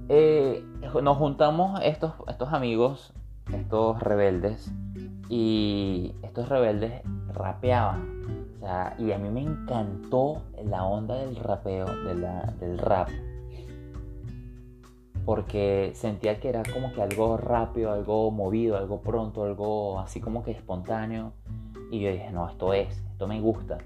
Eh, 0.09 0.65
nos 1.03 1.19
juntamos 1.19 1.81
estos, 1.83 2.13
estos 2.29 2.53
amigos, 2.53 3.13
estos 3.53 4.01
rebeldes, 4.01 4.73
y 5.29 6.15
estos 6.23 6.49
rebeldes 6.49 7.03
rapeaban. 7.33 8.19
y 8.99 9.13
a 9.13 9.19
mí 9.19 9.29
me 9.31 9.43
encantó 9.43 10.43
la 10.65 10.85
onda 10.85 11.15
del 11.17 11.37
rapeo, 11.37 11.87
del 12.61 12.79
rap 12.79 13.09
porque 15.29 15.91
sentía 15.95 16.41
que 16.41 16.49
era 16.49 16.63
como 16.73 16.91
que 16.95 17.03
algo 17.03 17.37
rápido, 17.37 17.93
algo 17.93 18.31
movido, 18.31 18.79
algo 18.79 19.03
pronto, 19.03 19.45
algo 19.45 20.01
así 20.01 20.23
como 20.23 20.43
que 20.43 20.53
espontáneo. 20.53 21.35
Y 21.91 22.01
yo 22.01 22.11
dije, 22.11 22.31
no, 22.31 22.49
esto 22.49 22.73
es, 22.73 22.89
esto 23.11 23.29
me 23.29 23.39
gusta. 23.39 23.77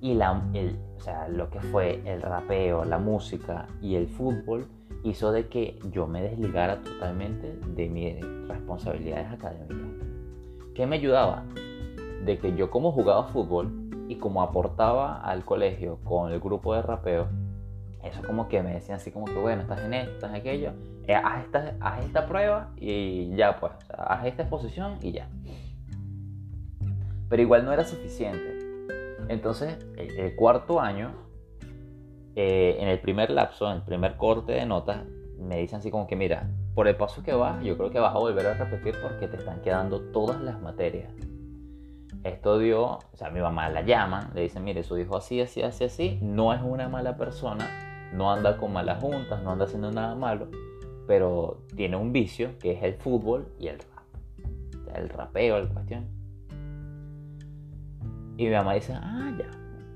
Y 0.00 0.14
lo 0.14 1.50
que 1.50 1.60
fue 1.70 2.00
el 2.06 2.22
rapeo, 2.22 2.86
la 2.86 2.96
música 2.96 3.66
y 3.82 3.96
el 3.96 4.08
fútbol 4.08 4.66
hizo 5.04 5.30
de 5.30 5.48
que 5.48 5.78
yo 5.92 6.06
me 6.06 6.22
desligara 6.22 6.82
totalmente 6.82 7.56
de 7.68 7.88
mis 7.88 8.20
responsabilidades 8.48 9.30
académicas. 9.30 9.78
¿Qué 10.74 10.86
me 10.86 10.96
ayudaba? 10.96 11.44
De 12.24 12.38
que 12.38 12.56
yo 12.56 12.70
como 12.70 12.90
jugaba 12.90 13.24
fútbol 13.24 13.70
y 14.08 14.16
como 14.16 14.42
aportaba 14.42 15.20
al 15.20 15.44
colegio 15.44 15.98
con 16.04 16.32
el 16.32 16.40
grupo 16.40 16.74
de 16.74 16.82
rapeo, 16.82 17.28
eso 18.02 18.22
como 18.26 18.48
que 18.48 18.62
me 18.62 18.74
decían 18.74 18.96
así 18.96 19.10
como 19.10 19.26
que, 19.26 19.38
bueno, 19.38 19.62
estás 19.62 19.80
en 19.80 19.94
esto, 19.94 20.12
estás 20.12 20.30
en 20.30 20.36
aquello, 20.36 20.72
eh, 21.06 21.14
haz, 21.14 21.44
esta, 21.44 21.74
haz 21.80 22.04
esta 22.04 22.26
prueba 22.26 22.70
y 22.76 23.34
ya 23.36 23.58
pues, 23.60 23.72
haz 23.96 24.26
esta 24.26 24.42
exposición 24.42 24.98
y 25.02 25.12
ya. 25.12 25.28
Pero 27.28 27.42
igual 27.42 27.64
no 27.64 27.72
era 27.72 27.84
suficiente. 27.84 28.58
Entonces, 29.28 29.78
el, 29.96 30.36
cuarto 30.36 30.80
año, 30.80 31.12
eh, 32.36 32.76
en 32.80 32.88
el 32.88 33.00
primer 33.00 33.30
lapso, 33.30 33.70
en 33.70 33.76
el 33.76 33.82
primer 33.82 34.16
corte 34.16 34.52
de 34.52 34.66
notas, 34.66 35.02
me 35.38 35.58
dicen 35.58 35.78
así 35.78 35.90
como 35.90 36.06
que, 36.06 36.16
mira, 36.16 36.48
por 36.74 36.88
el 36.88 36.96
paso 36.96 37.22
que 37.22 37.32
vas, 37.32 37.62
yo 37.62 37.76
creo 37.76 37.90
que 37.90 38.00
vas 38.00 38.14
a 38.14 38.18
volver 38.18 38.46
a 38.46 38.54
repetir 38.54 38.94
porque 39.00 39.28
te 39.28 39.36
están 39.36 39.60
quedando 39.62 40.00
todas 40.00 40.40
las 40.40 40.60
materias. 40.60 41.12
Esto 42.24 42.58
dio, 42.58 42.82
o 42.84 43.16
sea, 43.16 43.30
mi 43.30 43.40
mamá 43.40 43.68
la 43.68 43.82
llama, 43.82 44.30
le 44.34 44.42
dicen, 44.42 44.64
mire, 44.64 44.82
su 44.82 44.98
hijo 44.98 45.16
así, 45.16 45.40
así, 45.40 45.62
así, 45.62 45.84
así, 45.84 46.18
no 46.22 46.52
es 46.54 46.62
una 46.62 46.88
mala 46.88 47.16
persona, 47.16 47.68
no 48.12 48.32
anda 48.32 48.56
con 48.56 48.72
malas 48.72 49.00
juntas, 49.00 49.42
no 49.42 49.52
anda 49.52 49.66
haciendo 49.66 49.92
nada 49.92 50.14
malo, 50.14 50.48
pero 51.06 51.58
tiene 51.76 51.96
un 51.96 52.12
vicio 52.12 52.58
que 52.58 52.72
es 52.72 52.82
el 52.82 52.94
fútbol 52.94 53.46
y 53.58 53.68
el 53.68 53.78
rap. 53.78 54.96
El 54.96 55.08
rapeo, 55.08 55.60
la 55.60 55.68
cuestión. 55.68 56.06
Y 58.36 58.46
mi 58.46 58.50
mamá 58.50 58.74
dice, 58.74 58.94
ah, 58.94 59.32
ya, 59.38 59.50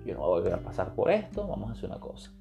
yo 0.09 0.15
no 0.15 0.21
voy 0.21 0.29
a 0.29 0.41
volver 0.41 0.55
a 0.55 0.63
pasar 0.63 0.95
por 0.95 1.11
esto, 1.11 1.47
vamos 1.47 1.69
a 1.69 1.73
hacer 1.73 1.91
una 1.91 2.01
cosa. 2.01 2.33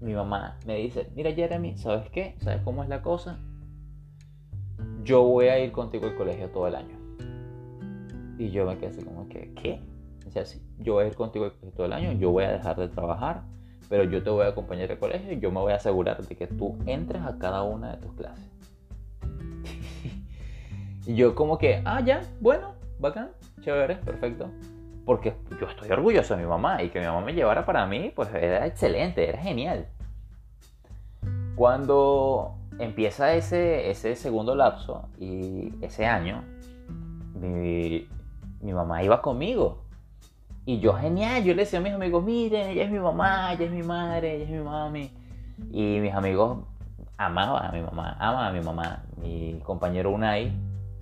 Mi 0.00 0.12
mamá 0.12 0.58
me 0.66 0.76
dice, 0.76 1.10
mira 1.14 1.32
Jeremy, 1.32 1.78
¿sabes 1.78 2.10
qué? 2.10 2.36
¿Sabes 2.40 2.60
cómo 2.62 2.82
es 2.82 2.88
la 2.90 3.00
cosa? 3.00 3.38
Yo 5.04 5.22
voy 5.22 5.46
a 5.46 5.58
ir 5.58 5.72
contigo 5.72 6.06
al 6.06 6.16
colegio 6.16 6.50
todo 6.50 6.68
el 6.68 6.74
año. 6.74 6.98
Y 8.38 8.50
yo 8.50 8.66
me 8.66 8.76
quedé 8.76 8.90
así 8.90 9.02
como 9.02 9.26
que, 9.28 9.54
¿qué? 9.54 9.80
Dice 10.26 10.40
así, 10.40 10.62
yo 10.78 10.94
voy 10.94 11.04
a 11.04 11.06
ir 11.06 11.14
contigo 11.14 11.50
todo 11.74 11.86
el 11.86 11.94
año, 11.94 12.12
yo 12.12 12.30
voy 12.30 12.44
a 12.44 12.52
dejar 12.52 12.76
de 12.76 12.88
trabajar, 12.88 13.44
pero 13.88 14.04
yo 14.04 14.22
te 14.22 14.28
voy 14.28 14.44
a 14.44 14.48
acompañar 14.48 14.90
al 14.90 14.98
colegio 14.98 15.32
y 15.32 15.40
yo 15.40 15.50
me 15.50 15.60
voy 15.60 15.72
a 15.72 15.76
asegurar 15.76 16.22
de 16.22 16.36
que 16.36 16.46
tú 16.46 16.76
entres 16.84 17.22
a 17.22 17.38
cada 17.38 17.62
una 17.62 17.92
de 17.92 18.02
tus 18.02 18.12
clases. 18.12 18.50
y 21.06 21.14
yo 21.14 21.34
como 21.34 21.56
que, 21.56 21.80
ah, 21.86 22.02
ya, 22.02 22.20
bueno, 22.40 22.74
bacán, 22.98 23.30
chévere, 23.62 23.96
perfecto. 23.96 24.50
Porque 25.04 25.36
yo 25.60 25.66
estoy 25.66 25.90
orgulloso 25.90 26.34
de 26.36 26.42
mi 26.42 26.48
mamá 26.48 26.82
y 26.82 26.90
que 26.90 27.00
mi 27.00 27.06
mamá 27.06 27.20
me 27.20 27.34
llevara 27.34 27.66
para 27.66 27.86
mí, 27.86 28.12
pues 28.14 28.32
era 28.34 28.66
excelente, 28.66 29.28
era 29.28 29.38
genial. 29.38 29.86
Cuando 31.56 32.56
empieza 32.78 33.34
ese, 33.34 33.90
ese 33.90 34.16
segundo 34.16 34.54
lapso 34.54 35.08
y 35.18 35.72
ese 35.82 36.06
año, 36.06 36.42
mi, 37.34 38.08
mi 38.60 38.72
mamá 38.72 39.02
iba 39.02 39.20
conmigo 39.20 39.84
y 40.66 40.80
yo, 40.80 40.94
genial, 40.94 41.44
yo 41.44 41.54
le 41.54 41.62
decía 41.62 41.78
a 41.78 41.82
mis 41.82 41.92
amigos, 41.92 42.24
miren, 42.24 42.70
ella 42.70 42.84
es 42.84 42.90
mi 42.90 42.98
mamá, 42.98 43.52
ella 43.52 43.66
es 43.66 43.70
mi 43.70 43.82
madre, 43.82 44.36
ella 44.36 44.44
es 44.44 44.50
mi 44.50 44.60
mami. 44.60 45.10
Y 45.70 46.00
mis 46.00 46.14
amigos 46.14 46.60
amaban 47.18 47.66
a 47.66 47.72
mi 47.72 47.82
mamá, 47.82 48.16
aman 48.18 48.46
a 48.46 48.50
mi 48.50 48.60
mamá. 48.64 49.02
Mi 49.20 49.60
compañero 49.62 50.10
Unai, 50.10 50.52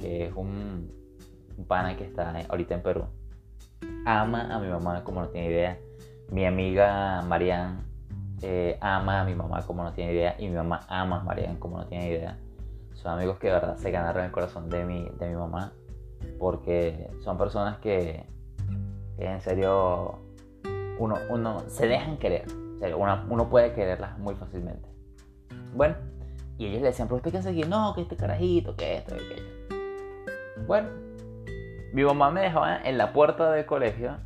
que 0.00 0.26
es 0.26 0.32
un, 0.34 0.90
un 1.56 1.64
pana 1.64 1.96
que 1.96 2.04
está 2.04 2.34
ahorita 2.48 2.74
en 2.74 2.82
Perú, 2.82 3.04
ama 4.04 4.54
a 4.54 4.58
mi 4.58 4.68
mamá 4.68 5.04
como 5.04 5.20
no 5.20 5.28
tiene 5.28 5.48
idea. 5.48 5.78
Mi 6.30 6.46
amiga 6.46 7.22
Marianne 7.22 7.80
eh, 8.42 8.78
ama 8.80 9.20
a 9.20 9.24
mi 9.24 9.34
mamá 9.34 9.62
como 9.66 9.82
no 9.82 9.92
tiene 9.92 10.12
idea. 10.12 10.36
Y 10.38 10.48
mi 10.48 10.56
mamá 10.56 10.80
ama 10.88 11.20
a 11.20 11.24
Marianne 11.24 11.58
como 11.58 11.78
no 11.78 11.86
tiene 11.86 12.08
idea. 12.08 12.38
Son 12.94 13.12
amigos 13.12 13.38
que 13.38 13.48
de 13.48 13.54
verdad 13.54 13.76
se 13.76 13.90
ganaron 13.90 14.24
el 14.24 14.30
corazón 14.30 14.68
de 14.68 14.84
mi, 14.84 15.08
de 15.18 15.28
mi 15.28 15.36
mamá. 15.36 15.72
Porque 16.38 17.10
son 17.22 17.38
personas 17.38 17.78
que 17.78 18.26
en 19.18 19.40
serio 19.40 20.18
uno, 20.98 21.16
uno 21.30 21.60
se 21.68 21.86
dejan 21.86 22.18
querer. 22.18 22.46
uno, 23.28 23.48
puede 23.48 23.72
quererlas 23.72 24.18
muy 24.18 24.34
fácilmente. 24.34 24.88
Bueno, 25.74 25.96
y 26.58 26.66
ellos 26.66 26.80
le 26.80 26.88
decían, 26.88 27.08
pero 27.08 27.22
que 27.22 27.42
seguir, 27.42 27.68
no, 27.68 27.94
que 27.94 28.02
este 28.02 28.16
carajito, 28.16 28.76
que 28.76 28.98
esto, 28.98 29.16
que 29.16 29.22
aquello. 29.24 30.66
Bueno, 30.66 30.88
mi 31.92 32.04
mamá 32.04 32.30
me 32.30 32.42
dejaba 32.42 32.80
en 32.82 32.98
la 32.98 33.12
puerta 33.12 33.52
del 33.52 33.66
colegio, 33.66 34.16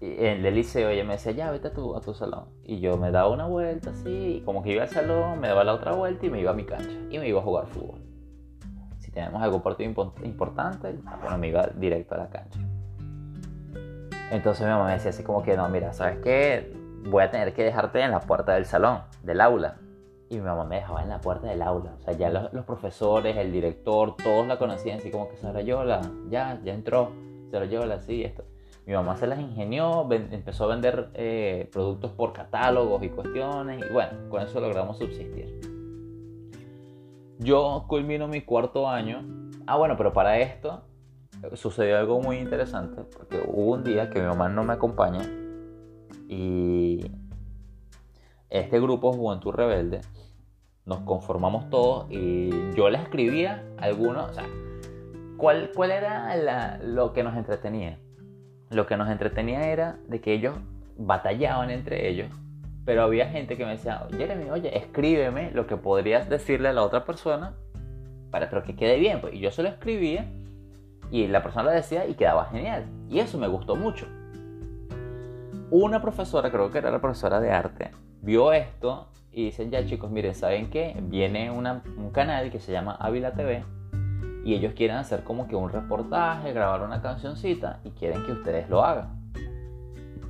en 0.00 0.44
el 0.44 0.54
liceo, 0.54 0.90
ella 0.90 1.04
me 1.04 1.14
decía, 1.14 1.32
ya, 1.32 1.50
vete 1.50 1.68
a 1.68 1.72
tu, 1.72 1.96
a 1.96 2.00
tu 2.00 2.14
salón. 2.14 2.48
Y 2.64 2.80
yo 2.80 2.96
me 2.96 3.10
daba 3.10 3.30
una 3.30 3.46
vuelta 3.46 3.90
así, 3.90 4.42
como 4.44 4.62
que 4.62 4.72
iba 4.72 4.82
al 4.82 4.88
salón, 4.88 5.40
me 5.40 5.48
daba 5.48 5.64
la 5.64 5.74
otra 5.74 5.92
vuelta 5.92 6.26
y 6.26 6.30
me 6.30 6.40
iba 6.40 6.50
a 6.50 6.54
mi 6.54 6.64
cancha. 6.64 6.98
Y 7.10 7.18
me 7.18 7.28
iba 7.28 7.40
a 7.40 7.42
jugar 7.42 7.66
fútbol. 7.66 8.00
Si 8.98 9.10
tenemos 9.10 9.40
algún 9.40 9.62
partido 9.62 9.90
importante, 10.22 10.98
bueno, 11.22 11.38
me 11.38 11.48
iba 11.48 11.66
directo 11.76 12.14
a 12.14 12.18
la 12.18 12.28
cancha. 12.28 12.60
Entonces 14.30 14.66
mi 14.66 14.72
mamá 14.72 14.86
me 14.86 14.92
decía 14.92 15.10
así 15.10 15.22
como 15.22 15.42
que, 15.42 15.56
no, 15.56 15.68
mira, 15.68 15.92
¿sabes 15.92 16.18
qué? 16.22 16.74
Voy 17.08 17.22
a 17.22 17.30
tener 17.30 17.54
que 17.54 17.62
dejarte 17.62 18.00
en 18.02 18.10
la 18.10 18.20
puerta 18.20 18.54
del 18.54 18.66
salón, 18.66 19.02
del 19.22 19.40
aula. 19.40 19.76
Y 20.28 20.36
mi 20.36 20.42
mamá 20.42 20.64
me 20.64 20.76
dejaba 20.76 21.02
en 21.02 21.08
la 21.08 21.20
puerta 21.20 21.46
del 21.46 21.62
aula. 21.62 21.94
O 21.98 22.02
sea, 22.02 22.14
ya 22.14 22.30
los, 22.30 22.64
profesores, 22.64 23.36
el 23.36 23.52
director, 23.52 24.16
todos 24.16 24.46
la 24.46 24.58
conocían 24.58 24.98
así 24.98 25.10
como 25.10 25.28
que 25.28 25.36
Sara 25.36 25.60
Yola, 25.60 26.00
ya, 26.28 26.60
ya 26.64 26.74
entró, 26.74 27.12
Sara 27.50 27.66
Yola, 27.66 28.00
sí, 28.00 28.24
esto. 28.24 28.44
Mi 28.86 28.92
mamá 28.92 29.16
se 29.16 29.26
las 29.26 29.40
ingenió, 29.40 30.06
empezó 30.10 30.64
a 30.64 30.68
vender 30.68 31.10
eh, 31.14 31.68
productos 31.72 32.12
por 32.12 32.32
catálogos 32.32 33.02
y 33.02 33.08
cuestiones. 33.08 33.84
Y 33.88 33.92
bueno, 33.92 34.12
con 34.30 34.42
eso 34.42 34.60
logramos 34.60 34.98
subsistir. 34.98 35.60
Yo 37.38 37.84
culmino 37.88 38.28
mi 38.28 38.42
cuarto 38.42 38.88
año. 38.88 39.24
Ah, 39.66 39.76
bueno, 39.76 39.96
pero 39.96 40.12
para 40.12 40.38
esto 40.38 40.82
sucedió 41.54 41.98
algo 41.98 42.20
muy 42.20 42.38
interesante 42.38 43.02
porque 43.16 43.42
hubo 43.46 43.72
un 43.72 43.84
día 43.84 44.10
que 44.10 44.20
mi 44.20 44.26
mamá 44.26 44.48
no 44.48 44.64
me 44.64 44.72
acompaña 44.72 45.22
y 46.28 47.10
este 48.50 48.80
grupo 48.80 49.12
Juventud 49.12 49.52
Rebelde 49.52 50.00
nos 50.84 51.00
conformamos 51.00 51.68
todos 51.68 52.06
y 52.10 52.50
yo 52.74 52.88
les 52.90 53.02
escribía 53.02 53.64
algunos, 53.78 54.30
o 54.30 54.34
sea, 54.34 54.46
¿cuál, 55.36 55.70
cuál 55.74 55.90
era 55.90 56.78
lo 56.82 57.12
que 57.12 57.22
nos 57.22 57.36
entretenía? 57.36 57.98
Lo 58.70 58.86
que 58.86 58.96
nos 58.96 59.08
entretenía 59.10 59.68
era 59.72 59.98
de 60.06 60.20
que 60.20 60.32
ellos 60.32 60.56
batallaban 60.96 61.70
entre 61.70 62.08
ellos, 62.08 62.30
pero 62.84 63.02
había 63.02 63.28
gente 63.28 63.56
que 63.56 63.64
me 63.64 63.72
decía, 63.72 64.06
Jeremy, 64.16 64.50
oye, 64.50 64.78
escríbeme 64.78 65.50
lo 65.50 65.66
que 65.66 65.76
podrías 65.76 66.28
decirle 66.28 66.68
a 66.68 66.72
la 66.72 66.82
otra 66.82 67.04
persona 67.04 67.54
para 68.30 68.48
que 68.62 68.76
quede 68.76 68.96
bien. 68.98 69.20
Pues. 69.20 69.34
Y 69.34 69.40
yo 69.40 69.50
se 69.50 69.62
lo 69.62 69.68
escribía 69.68 70.26
y 71.10 71.26
la 71.26 71.42
persona 71.42 71.64
lo 71.64 71.70
decía 71.70 72.06
y 72.06 72.14
quedaba 72.14 72.46
genial. 72.46 72.86
Y 73.08 73.18
eso 73.18 73.38
me 73.38 73.48
gustó 73.48 73.76
mucho. 73.76 74.06
Una 75.70 76.00
profesora, 76.00 76.50
creo 76.50 76.70
que 76.70 76.78
era 76.78 76.90
la 76.90 77.00
profesora 77.00 77.40
de 77.40 77.50
arte, 77.50 77.90
vio 78.26 78.52
esto 78.52 79.06
y 79.30 79.44
dicen, 79.44 79.70
ya 79.70 79.86
chicos, 79.86 80.10
miren, 80.10 80.34
¿saben 80.34 80.68
qué? 80.68 80.96
Viene 81.00 81.48
un 81.52 82.10
canal 82.10 82.50
que 82.50 82.58
se 82.58 82.72
llama 82.72 82.96
Ávila 82.96 83.32
TV 83.32 83.64
y 84.44 84.54
ellos 84.54 84.74
quieren 84.74 84.96
hacer 84.96 85.22
como 85.22 85.46
que 85.46 85.54
un 85.54 85.70
reportaje, 85.70 86.52
grabar 86.52 86.82
una 86.82 87.00
cancioncita 87.00 87.78
y 87.84 87.90
quieren 87.90 88.24
que 88.24 88.32
ustedes 88.32 88.68
lo 88.68 88.84
hagan. 88.84 89.30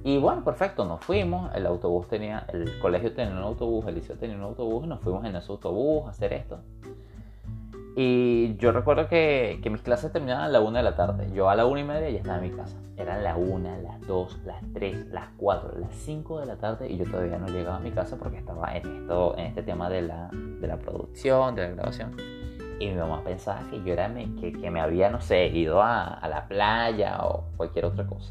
Y 0.05 0.19
bueno, 0.19 0.45
perfecto, 0.45 0.85
nos 0.85 1.01
fuimos, 1.01 1.53
el 1.55 1.67
autobús 1.67 2.07
tenía, 2.07 2.47
el 2.53 2.79
colegio 2.81 3.15
tenía 3.15 3.33
un 3.33 3.43
autobús, 3.43 3.87
el 3.87 3.95
liceo 3.95 4.17
tenía 4.17 4.37
un 4.37 4.43
autobús 4.43 4.85
y 4.85 4.89
nos 4.89 5.01
fuimos 5.01 5.25
en 5.25 5.35
ese 5.35 5.51
autobús 5.51 6.07
a 6.07 6.11
hacer 6.11 6.35
esto. 6.35 6.61
Y 7.99 8.59
yo 8.59 8.73
recuerdo 8.73 9.09
que, 9.09 9.59
que, 9.63 9.71
mis 9.71 9.81
clases 9.81 10.13
terminaban 10.13 10.45
a 10.45 10.49
la 10.49 10.61
una 10.61 10.81
de 10.81 10.85
la 10.85 10.97
tarde. 10.97 11.33
Yo 11.33 11.49
a 11.49 11.55
la 11.55 11.65
una 11.65 11.81
y 11.81 11.85
media 11.85 12.11
ya 12.11 12.19
estaba 12.19 12.37
en 12.37 12.51
mi 12.51 12.51
casa. 12.51 12.77
Eran 12.99 13.25
las 13.25 13.39
una, 13.39 13.79
las 13.79 14.07
dos, 14.07 14.39
las 14.45 14.63
tres, 14.75 15.07
las 15.07 15.29
cuatro, 15.39 15.73
las 15.79 15.95
cinco 15.95 16.39
de 16.39 16.45
la 16.45 16.57
tarde 16.57 16.91
y 16.91 16.99
yo 16.99 17.05
todavía 17.07 17.39
no 17.39 17.49
llegaba 17.49 17.77
a 17.77 17.81
mi 17.81 17.91
casa 17.93 18.19
porque 18.19 18.37
estaba 18.37 18.77
en, 18.77 19.01
esto, 19.01 19.35
en 19.39 19.47
este 19.47 19.63
tema 19.63 19.89
de 19.89 20.03
la, 20.03 20.29
de 20.31 20.67
la 20.67 20.77
producción, 20.77 21.55
de 21.55 21.63
la 21.63 21.69
grabación. 21.75 22.15
Y 22.79 22.89
mi 22.89 22.97
mamá 22.97 23.25
pensaba 23.25 23.63
que 23.71 23.83
yo 23.83 23.95
era 23.95 24.13
que, 24.13 24.53
que 24.53 24.71
me 24.71 24.81
había, 24.81 25.09
no 25.09 25.23
sé, 25.23 25.47
ido 25.47 25.81
a, 25.81 26.05
a 26.05 26.29
la 26.29 26.47
playa 26.49 27.21
o 27.25 27.47
cualquier 27.57 27.87
otra 27.87 28.07
cosa. 28.07 28.31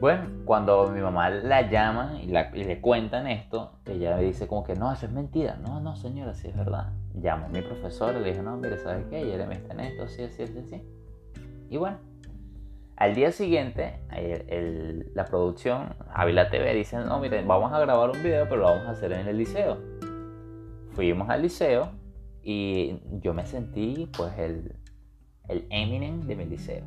Bueno, 0.00 0.28
cuando 0.44 0.86
mi 0.88 1.00
mamá 1.00 1.28
la 1.28 1.68
llama 1.68 2.18
y, 2.22 2.28
le 2.28 2.80
cuentan 2.80 3.26
esto, 3.26 3.72
ella 3.84 4.16
me 4.16 4.22
dice 4.22 4.46
como 4.46 4.62
que 4.62 4.76
no, 4.76 4.92
eso 4.92 5.06
es 5.06 5.12
mentira. 5.12 5.56
No, 5.56 5.80
no, 5.80 5.96
señora, 5.96 6.34
sí 6.34 6.48
es 6.48 6.56
verdad. 6.56 6.92
Llamo 7.20 7.46
a 7.46 7.48
mi 7.48 7.62
profesor 7.62 8.14
y 8.16 8.20
le 8.20 8.30
dije, 8.30 8.42
no, 8.42 8.56
mire, 8.56 8.78
¿sabes 8.78 9.06
qué? 9.10 9.24
Jeremy 9.24 9.54
está 9.54 9.74
en 9.74 9.80
esto, 9.80 10.04
así, 10.04 10.22
así, 10.22 10.42
así, 10.42 10.58
así. 10.58 10.82
Y 11.68 11.76
bueno, 11.76 11.98
al 12.96 13.14
día 13.14 13.30
siguiente, 13.32 14.00
la 15.14 15.24
producción, 15.24 15.94
Avila 16.12 16.50
TV, 16.50 16.74
dice, 16.74 16.96
no, 16.98 17.20
miren, 17.20 17.46
vamos 17.46 17.72
a 17.72 17.80
grabar 17.80 18.10
un 18.10 18.22
video, 18.22 18.44
pero 18.48 18.62
lo 18.62 18.64
vamos 18.64 18.86
a 18.86 18.90
hacer 18.90 19.12
en 19.12 19.26
el 19.26 19.38
liceo. 19.38 19.78
fuimos 20.94 21.28
al 21.28 21.42
liceo 21.42 21.90
y 22.42 23.00
yo 23.20 23.34
me 23.34 23.46
sentí 23.46 24.08
pues 24.16 24.36
el, 24.38 24.74
el 25.48 25.66
Eminem 25.70 26.26
de 26.26 26.36
mi 26.36 26.44
liceo. 26.46 26.84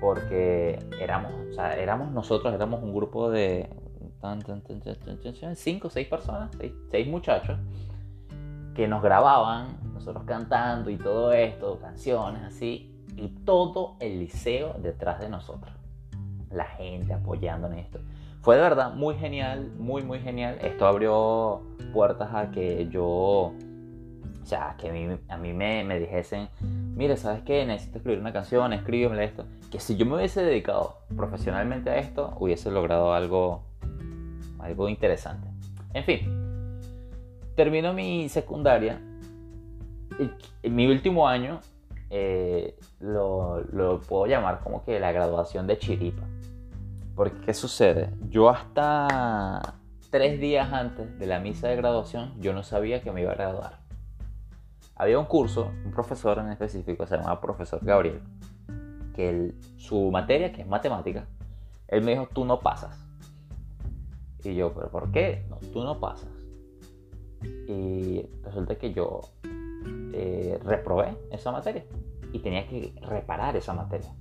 Porque 0.00 0.78
éramos, 1.00 1.32
o 1.50 1.52
sea, 1.52 1.76
éramos 1.76 2.10
nosotros, 2.12 2.54
éramos 2.54 2.82
un 2.82 2.94
grupo 2.94 3.30
de 3.30 3.68
cinco 5.54 5.88
o 5.88 5.90
seis 5.90 6.08
personas, 6.08 6.50
seis, 6.90 7.06
muchachos, 7.06 7.58
que 8.74 8.88
nos 8.88 9.02
grababan, 9.02 9.78
nosotros 9.94 10.24
cantando 10.24 10.90
y 10.90 10.96
todo 10.96 11.32
esto, 11.32 11.78
canciones 11.80 12.42
así, 12.42 12.94
y 13.16 13.28
todo 13.28 13.96
el 14.00 14.18
liceo 14.18 14.74
detrás 14.82 15.20
de 15.20 15.28
nosotros. 15.28 15.72
La 16.50 16.64
gente 16.64 17.12
apoyando 17.14 17.68
en 17.68 17.74
esto. 17.74 18.00
Fue 18.42 18.56
de 18.56 18.62
verdad 18.62 18.92
muy 18.92 19.14
genial, 19.14 19.72
muy, 19.78 20.02
muy 20.02 20.18
genial. 20.18 20.58
Esto 20.60 20.86
abrió 20.86 21.62
puertas 21.92 22.34
a 22.34 22.50
que 22.50 22.88
yo, 22.90 23.04
o 23.04 23.52
sea, 24.44 24.74
que 24.76 24.90
a 24.90 24.92
mí, 24.92 25.08
a 25.28 25.36
mí 25.38 25.52
me, 25.54 25.82
me, 25.84 25.98
dijesen, 25.98 26.48
mire, 26.94 27.16
¿sabes 27.16 27.42
qué? 27.42 27.64
Necesito 27.64 27.98
escribir 27.98 28.20
una 28.20 28.32
canción, 28.32 28.72
escríbeme 28.72 29.24
esto. 29.24 29.46
Que 29.70 29.80
si 29.80 29.96
yo 29.96 30.04
me 30.04 30.16
hubiese 30.16 30.42
dedicado 30.42 30.98
profesionalmente 31.16 31.88
a 31.88 31.96
esto, 31.96 32.36
hubiese 32.38 32.70
logrado 32.70 33.14
algo, 33.14 33.62
algo 34.58 34.88
interesante. 34.90 35.48
En 35.94 36.04
fin, 36.04 36.43
termino 37.54 37.92
mi 37.92 38.28
secundaria. 38.28 39.00
En 40.62 40.74
mi 40.74 40.86
último 40.86 41.26
año 41.26 41.60
eh, 42.10 42.78
lo, 43.00 44.00
puedo 44.06 44.26
llamar 44.26 44.60
como 44.60 44.84
que 44.84 45.00
la 45.00 45.12
graduación 45.12 45.66
de 45.66 45.78
Chiripa. 45.78 46.22
Porque, 47.14 47.40
¿qué 47.40 47.54
sucede? 47.54 48.10
Yo 48.28 48.48
hasta 48.48 49.74
tres 50.10 50.40
días 50.40 50.72
antes 50.72 51.18
de 51.18 51.26
la 51.26 51.40
misa 51.40 51.68
de 51.68 51.76
graduación, 51.76 52.40
yo 52.40 52.52
no 52.52 52.62
sabía 52.62 53.02
que 53.02 53.12
me 53.12 53.22
iba 53.22 53.32
a 53.32 53.34
graduar. 53.34 53.78
Había 54.96 55.18
un 55.18 55.26
curso, 55.26 55.72
un 55.84 55.90
profesor 55.90 56.38
en 56.38 56.50
específico, 56.50 57.06
se 57.06 57.16
llamaba 57.16 57.40
profesor 57.40 57.80
Gabriel, 57.82 58.20
que 59.14 59.52
su 59.76 60.10
materia, 60.10 60.52
que 60.52 60.62
es 60.62 60.68
matemática, 60.68 61.26
él 61.88 62.02
me 62.02 62.12
dijo, 62.12 62.28
tú 62.32 62.44
no 62.44 62.60
pasas. 62.60 63.04
Y 64.44 64.54
yo, 64.54 64.72
¿pero 64.72 64.88
por 64.90 65.10
qué? 65.10 65.46
No, 65.48 65.56
tú 65.72 65.82
no 65.82 65.98
pasas. 65.98 66.28
Y 67.42 68.26
resulta 68.42 68.76
que 68.76 68.92
yo 68.92 69.20
eh, 70.12 70.58
reprobé 70.64 71.16
esa 71.30 71.50
materia 71.50 71.84
y 72.32 72.38
tenía 72.38 72.66
que 72.66 72.94
reparar 73.02 73.56
esa 73.56 73.74
materia. 73.74 74.12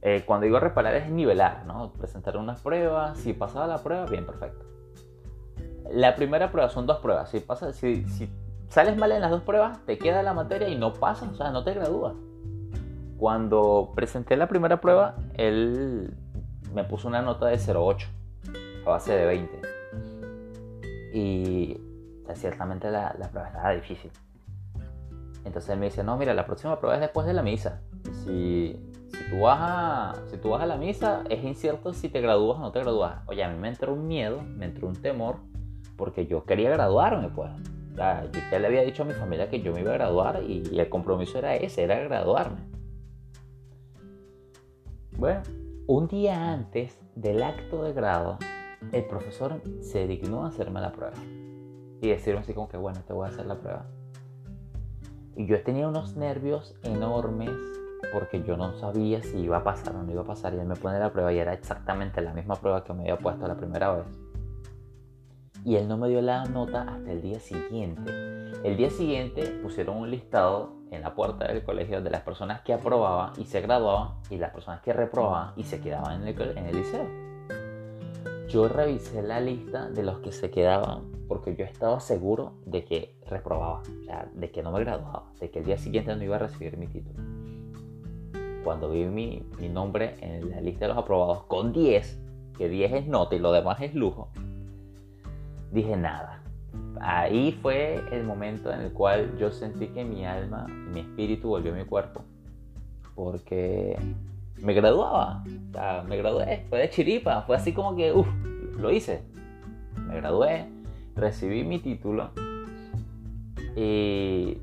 Eh, 0.00 0.22
cuando 0.24 0.44
digo 0.44 0.60
reparar 0.60 0.94
es 0.94 1.10
nivelar, 1.10 1.66
¿no? 1.66 1.92
Presentar 1.92 2.36
unas 2.36 2.60
pruebas, 2.60 3.18
si 3.18 3.32
pasaba 3.32 3.66
la 3.66 3.78
prueba, 3.78 4.06
bien, 4.06 4.24
perfecto. 4.24 4.64
La 5.90 6.14
primera 6.14 6.50
prueba 6.52 6.68
son 6.68 6.86
dos 6.86 6.98
pruebas, 6.98 7.30
si, 7.30 7.40
pasa, 7.40 7.72
si, 7.72 8.04
sales 8.68 8.96
mal 8.96 9.10
en 9.12 9.22
las 9.22 9.30
dos 9.30 9.42
pruebas, 9.42 9.84
te 9.86 9.98
queda 9.98 10.22
la 10.22 10.34
materia 10.34 10.68
y 10.68 10.76
no 10.76 10.92
pasas, 10.94 11.30
o 11.32 11.34
sea, 11.34 11.50
no 11.50 11.64
te 11.64 11.74
gradúas. 11.74 12.14
Cuando 13.18 13.92
presenté 13.94 14.36
la 14.36 14.46
primera 14.46 14.80
prueba, 14.80 15.16
él 15.34 16.14
me 16.74 16.84
puso 16.84 17.08
una 17.08 17.22
nota 17.22 17.46
de 17.46 17.56
0,8 17.56 18.06
a 18.86 18.90
base 18.90 19.12
de 19.12 19.26
20. 19.26 19.77
Y 21.12 21.76
ciertamente 22.34 22.90
la, 22.90 23.14
la 23.18 23.30
prueba 23.30 23.48
estaba 23.48 23.72
difícil. 23.72 24.10
Entonces 25.44 25.70
él 25.70 25.78
me 25.78 25.86
dice, 25.86 26.04
no, 26.04 26.16
mira, 26.16 26.34
la 26.34 26.44
próxima 26.44 26.78
prueba 26.78 26.96
es 26.96 27.00
después 27.00 27.26
de 27.26 27.32
la 27.32 27.42
misa. 27.42 27.80
Si, 28.24 28.76
si 29.10 29.30
tú 29.30 29.40
vas 29.40 29.58
a, 29.60 30.14
si 30.30 30.36
tú 30.36 30.50
vas 30.50 30.62
a 30.62 30.66
la 30.66 30.76
misa, 30.76 31.24
es 31.28 31.42
incierto 31.42 31.92
si 31.94 32.08
te 32.08 32.20
gradúas 32.20 32.58
o 32.58 32.60
no 32.60 32.72
te 32.72 32.80
gradúas. 32.80 33.22
Oye, 33.26 33.42
a 33.42 33.48
mí 33.48 33.58
me 33.58 33.68
entró 33.68 33.94
un 33.94 34.06
miedo, 34.06 34.42
me 34.42 34.66
entró 34.66 34.88
un 34.88 34.96
temor, 34.96 35.36
porque 35.96 36.26
yo 36.26 36.44
quería 36.44 36.70
graduarme, 36.70 37.28
pues. 37.30 37.50
yo 37.96 38.40
ya 38.50 38.58
le 38.58 38.66
había 38.66 38.82
dicho 38.82 39.02
a 39.02 39.06
mi 39.06 39.14
familia 39.14 39.48
que 39.48 39.60
yo 39.62 39.72
me 39.72 39.80
iba 39.80 39.90
a 39.90 39.94
graduar 39.94 40.42
y, 40.42 40.62
el 40.78 40.88
compromiso 40.88 41.38
era 41.38 41.56
ese, 41.56 41.82
era 41.82 41.98
graduarme. 41.98 42.60
Bueno, 45.16 45.42
un 45.86 46.06
día 46.06 46.52
antes 46.52 46.98
del 47.16 47.42
acto 47.42 47.82
de 47.82 47.92
grado, 47.92 48.38
el 48.92 49.04
profesor 49.06 49.60
se 49.80 50.06
dignó 50.06 50.44
a 50.44 50.48
hacerme 50.48 50.80
la 50.80 50.92
prueba. 50.92 51.16
Y 52.00 52.08
decirme 52.08 52.40
así 52.40 52.54
como 52.54 52.68
que, 52.68 52.76
bueno, 52.76 53.00
te 53.06 53.12
voy 53.12 53.26
a 53.26 53.30
hacer 53.30 53.46
la 53.46 53.58
prueba. 53.58 53.86
Y 55.36 55.46
yo 55.46 55.62
tenía 55.62 55.88
unos 55.88 56.16
nervios 56.16 56.76
enormes 56.82 57.50
porque 58.12 58.42
yo 58.42 58.56
no 58.56 58.72
sabía 58.78 59.22
si 59.22 59.38
iba 59.38 59.58
a 59.58 59.64
pasar 59.64 59.94
o 59.94 60.02
no 60.02 60.10
iba 60.10 60.22
a 60.22 60.26
pasar. 60.26 60.54
Y 60.54 60.58
él 60.58 60.66
me 60.66 60.76
pone 60.76 60.98
la 60.98 61.12
prueba 61.12 61.32
y 61.32 61.38
era 61.38 61.52
exactamente 61.52 62.20
la 62.20 62.32
misma 62.32 62.56
prueba 62.56 62.84
que 62.84 62.92
me 62.92 63.02
había 63.02 63.18
puesto 63.18 63.46
la 63.46 63.56
primera 63.56 63.92
vez. 63.92 64.06
Y 65.64 65.76
él 65.76 65.88
no 65.88 65.96
me 65.96 66.08
dio 66.08 66.20
la 66.22 66.44
nota 66.44 66.82
hasta 66.82 67.12
el 67.12 67.20
día 67.20 67.40
siguiente. 67.40 68.10
El 68.64 68.76
día 68.76 68.90
siguiente 68.90 69.42
pusieron 69.62 69.98
un 69.98 70.10
listado 70.10 70.78
en 70.90 71.02
la 71.02 71.14
puerta 71.14 71.46
del 71.46 71.62
colegio 71.64 72.00
de 72.00 72.10
las 72.10 72.22
personas 72.22 72.62
que 72.62 72.72
aprobaban 72.72 73.32
y 73.38 73.44
se 73.44 73.60
graduaban 73.60 74.14
y 74.30 74.38
las 74.38 74.52
personas 74.52 74.80
que 74.80 74.92
reprobaban 74.92 75.52
y 75.56 75.64
se 75.64 75.80
quedaban 75.80 76.22
en 76.22 76.28
el, 76.28 76.58
en 76.58 76.66
el 76.66 76.76
liceo. 76.76 77.27
Yo 78.48 78.68
revisé 78.68 79.22
la 79.22 79.40
lista 79.40 79.88
de 79.90 80.02
los 80.02 80.18
que 80.20 80.32
se 80.32 80.50
quedaban 80.50 81.04
porque 81.28 81.54
yo 81.54 81.64
estaba 81.64 82.00
seguro 82.00 82.54
de 82.64 82.84
que 82.84 83.14
reprobaba, 83.28 83.82
o 83.82 84.38
de 84.38 84.50
que 84.50 84.62
no 84.62 84.72
me 84.72 84.80
graduaba, 84.80 85.30
de 85.38 85.50
que 85.50 85.58
el 85.58 85.66
día 85.66 85.78
siguiente 85.78 86.14
no 86.16 86.22
iba 86.22 86.36
a 86.36 86.40
recibir 86.40 86.76
mi 86.76 86.86
título 86.86 87.22
cuando 88.68 88.90
vi 88.90 89.06
mi, 89.06 89.42
nombre 89.70 90.16
en 90.20 90.50
la 90.50 90.60
lista 90.60 90.84
de 90.84 90.88
los 90.88 90.98
aprobados 90.98 91.44
con 91.44 91.72
10, 91.72 92.20
que 92.58 92.68
10 92.68 92.92
es 92.92 93.06
nota 93.06 93.34
y 93.34 93.38
lo 93.38 93.50
demás 93.50 93.80
es 93.80 93.94
lujo, 93.94 94.28
dije 95.72 95.96
nada. 95.96 96.42
Ahí 97.00 97.52
fue 97.62 98.02
el 98.12 98.24
momento 98.24 98.70
en 98.70 98.80
el 98.80 98.92
cual 98.92 99.38
yo 99.38 99.50
sentí 99.50 99.86
que 99.86 100.04
mi 100.04 100.26
alma, 100.26 100.66
mi 100.66 101.00
espíritu 101.00 101.48
volvió 101.48 101.72
a 101.72 101.76
mi 101.76 101.84
cuerpo. 101.84 102.24
Porque 103.14 103.96
me 104.62 104.74
graduaba, 104.74 105.44
o 105.46 105.72
sea, 105.72 106.04
me 106.08 106.16
gradué, 106.16 106.66
fue 106.68 106.78
de 106.80 106.90
chiripa, 106.90 107.42
fue 107.42 107.56
así 107.56 107.72
como 107.72 107.96
que, 107.96 108.12
uff, 108.12 108.28
lo 108.78 108.90
hice. 108.90 109.22
Me 110.06 110.16
gradué, 110.16 110.66
recibí 111.16 111.64
mi 111.64 111.78
título 111.78 112.30
y 113.76 114.58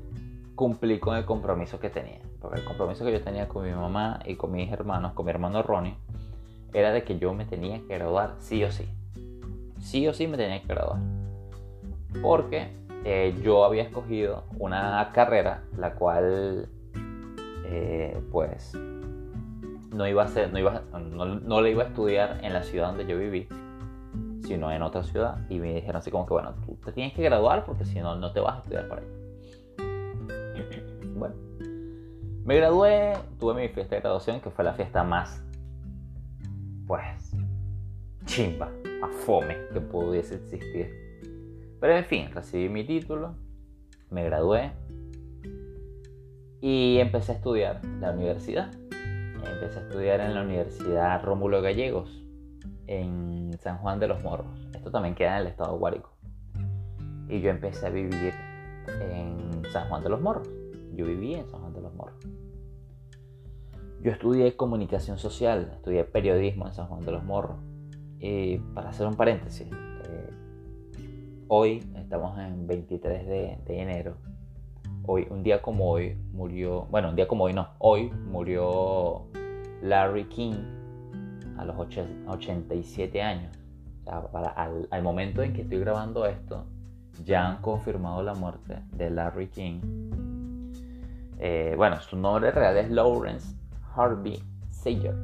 cumplí 0.54 0.98
con 0.98 1.16
el 1.16 1.24
compromiso 1.24 1.78
que 1.78 1.90
tenía 1.90 2.20
el 2.54 2.64
compromiso 2.64 3.04
que 3.04 3.12
yo 3.12 3.20
tenía 3.20 3.48
con 3.48 3.64
mi 3.64 3.72
mamá 3.72 4.20
y 4.24 4.36
con 4.36 4.52
mis 4.52 4.70
hermanos, 4.70 5.12
con 5.12 5.26
mi 5.26 5.30
hermano 5.30 5.62
Ronnie, 5.62 5.96
era 6.72 6.92
de 6.92 7.02
que 7.02 7.18
yo 7.18 7.34
me 7.34 7.44
tenía 7.44 7.78
que 7.78 7.94
graduar 7.94 8.34
sí 8.38 8.62
o 8.64 8.70
sí. 8.70 8.86
Sí 9.80 10.06
o 10.06 10.14
sí 10.14 10.26
me 10.26 10.36
tenía 10.36 10.60
que 10.60 10.68
graduar. 10.68 11.00
Porque 12.22 12.68
eh, 13.04 13.34
yo 13.42 13.64
había 13.64 13.82
escogido 13.82 14.44
una 14.58 15.10
carrera 15.12 15.62
la 15.76 15.94
cual 15.94 16.68
eh, 17.66 18.20
pues 18.30 18.72
no 19.90 20.06
iba 20.06 20.22
a 20.24 20.28
ser, 20.28 20.52
no, 20.52 20.58
iba, 20.58 20.82
no, 20.92 21.26
no 21.26 21.60
le 21.60 21.70
iba 21.70 21.84
a 21.84 21.86
estudiar 21.86 22.40
en 22.42 22.52
la 22.52 22.62
ciudad 22.62 22.88
donde 22.88 23.06
yo 23.06 23.18
viví, 23.18 23.48
sino 24.46 24.70
en 24.70 24.82
otra 24.82 25.02
ciudad. 25.02 25.38
Y 25.48 25.58
me 25.58 25.74
dijeron 25.74 25.96
así 25.96 26.10
como 26.10 26.26
que, 26.26 26.34
bueno, 26.34 26.54
tú 26.64 26.76
te 26.84 26.92
tienes 26.92 27.14
que 27.14 27.22
graduar 27.22 27.64
porque 27.64 27.84
si 27.84 28.00
no, 28.00 28.16
no 28.16 28.32
te 28.32 28.40
vas 28.40 28.56
a 28.56 28.58
estudiar 28.58 28.88
para 28.88 29.02
allá. 29.02 29.10
Bueno, 31.16 31.34
me 32.44 32.56
gradué, 32.56 33.14
tuve 33.40 33.54
mi 33.54 33.68
fiesta 33.68 33.96
de 33.96 34.02
graduación, 34.02 34.40
que 34.40 34.50
fue 34.50 34.64
la 34.64 34.74
fiesta 34.74 35.02
más, 35.02 35.42
pues, 36.86 37.34
chimba, 38.26 38.70
más 39.00 39.14
fome 39.24 39.56
que 39.72 39.80
pudiese 39.80 40.36
existir. 40.36 41.06
Pero 41.80 41.96
en 41.96 42.04
fin, 42.04 42.30
recibí 42.32 42.68
mi 42.68 42.84
título, 42.84 43.34
me 44.10 44.24
gradué 44.24 44.72
y 46.60 46.98
empecé 46.98 47.32
a 47.32 47.34
estudiar 47.36 47.84
la 48.00 48.12
universidad. 48.12 48.70
Empecé 49.44 49.78
a 49.78 49.82
estudiar 49.82 50.20
en 50.20 50.34
la 50.34 50.42
Universidad 50.42 51.22
Rómulo 51.22 51.62
Gallegos, 51.62 52.24
en 52.86 53.52
San 53.60 53.78
Juan 53.78 53.98
de 53.98 54.08
los 54.08 54.22
Morros. 54.22 54.68
Esto 54.74 54.90
también 54.90 55.14
queda 55.14 55.36
en 55.36 55.42
el 55.42 55.46
estado 55.48 55.72
de 55.72 55.78
Guárico. 55.78 56.10
Y 57.28 57.40
yo 57.40 57.50
empecé 57.50 57.86
a 57.86 57.90
vivir 57.90 58.34
en 59.00 59.62
San 59.72 59.88
Juan 59.88 60.02
de 60.02 60.08
los 60.10 60.20
Morros. 60.20 60.48
Yo 60.94 61.04
viví 61.04 61.34
en 61.34 61.48
San 61.48 61.60
Juan 61.60 61.72
de 61.74 61.80
los 61.80 61.94
Morros. 61.94 62.16
Yo 64.02 64.12
estudié 64.12 64.56
comunicación 64.56 65.18
social, 65.18 65.72
estudié 65.74 66.04
periodismo 66.04 66.66
en 66.66 66.74
San 66.74 66.86
Juan 66.86 67.04
de 67.04 67.12
los 67.12 67.24
Morros. 67.24 67.56
Y 68.18 68.58
para 68.74 68.90
hacer 68.90 69.06
un 69.06 69.14
paréntesis, 69.14 69.66
eh, 69.68 70.30
hoy 71.48 71.82
estamos 71.96 72.38
en 72.38 72.66
23 72.66 73.26
de, 73.26 73.58
enero. 73.68 74.16
Hoy, 75.08 75.26
un 75.30 75.44
día 75.44 75.62
como 75.62 75.88
hoy, 75.88 76.16
murió, 76.32 76.86
bueno, 76.90 77.10
un 77.10 77.16
día 77.16 77.28
como 77.28 77.44
hoy 77.44 77.52
no, 77.52 77.68
hoy 77.78 78.10
murió 78.10 79.22
Larry 79.80 80.24
King 80.24 80.54
a 81.56 81.64
los 81.64 81.76
87 81.78 83.22
años. 83.22 83.56
para, 84.04 84.48
al, 84.48 85.02
momento 85.02 85.42
en 85.42 85.52
que 85.52 85.62
estoy 85.62 85.78
grabando 85.78 86.26
esto, 86.26 86.64
ya 87.24 87.46
han 87.46 87.62
confirmado 87.62 88.20
la 88.24 88.34
muerte 88.34 88.80
de 88.90 89.10
Larry 89.10 89.46
King. 89.46 89.80
Eh, 91.38 91.74
bueno, 91.76 92.00
su 92.00 92.16
nombre 92.16 92.50
real 92.50 92.76
es 92.76 92.90
Lawrence 92.90 93.54
Harvey 93.94 94.42
Sager. 94.70 95.14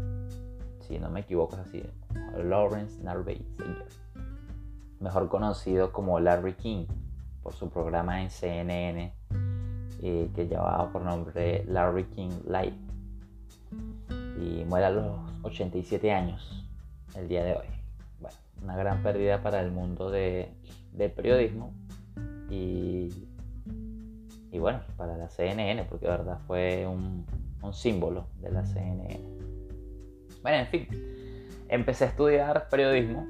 Si 0.79 0.97
no 1.01 1.11
me 1.11 1.21
equivoco 1.21 1.57
es 1.57 1.63
así. 1.63 1.83
Lawrence 2.37 3.03
Narvey 3.03 3.45
Sager. 3.57 3.89
mejor 5.01 5.29
conocido 5.29 5.91
como 5.91 6.21
Larry 6.21 6.55
King, 6.55 6.87
por 7.43 7.55
su 7.55 7.69
programa 7.69 8.23
en 8.23 8.31
CNN 8.31 9.13
eh, 10.03 10.29
que 10.35 10.47
llevaba 10.47 10.91
por 10.93 11.03
nombre 11.03 11.65
Larry 11.67 12.05
King 12.05 12.31
Live. 12.47 12.77
Y 14.41 14.65
muere 14.65 14.87
a 14.87 14.91
los 14.91 15.21
87 15.43 16.11
años 16.13 16.67
el 17.17 17.29
día 17.29 17.45
de 17.45 17.53
hoy. 17.55 17.67
Bueno, 18.21 18.37
una 18.63 18.77
gran 18.77 19.03
pérdida 19.03 19.43
para 19.43 19.61
el 19.61 19.71
mundo 19.71 20.11
de, 20.11 20.53
del 20.93 21.13
periodismo 21.13 21.73
y, 22.51 23.11
y 24.51 24.59
bueno, 24.59 24.81
para 24.97 25.17
la 25.17 25.29
CNN, 25.29 25.85
porque 25.85 26.07
de 26.07 26.13
verdad 26.13 26.39
fue 26.47 26.87
un, 26.87 27.25
un 27.63 27.73
símbolo 27.73 28.27
de 28.41 28.51
la 28.51 28.65
CNN. 28.65 29.21
Bueno, 30.43 30.59
en 30.59 30.67
fin, 30.67 30.89
empecé 31.69 32.05
a 32.05 32.09
estudiar 32.09 32.69
periodismo 32.69 33.27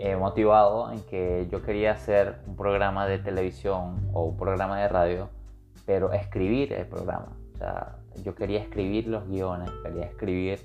eh, 0.00 0.14
motivado 0.14 0.92
en 0.92 1.00
que 1.02 1.48
yo 1.50 1.62
quería 1.62 1.92
hacer 1.92 2.36
un 2.46 2.54
programa 2.54 3.06
de 3.06 3.18
televisión 3.18 4.08
o 4.12 4.26
un 4.26 4.36
programa 4.36 4.80
de 4.80 4.88
radio, 4.88 5.28
pero 5.88 6.12
escribir 6.12 6.74
el 6.74 6.86
programa. 6.86 7.34
O 7.54 7.56
sea, 7.56 7.96
yo 8.22 8.34
quería 8.34 8.60
escribir 8.60 9.08
los 9.08 9.26
guiones, 9.26 9.70
quería 9.82 10.04
escribir 10.04 10.60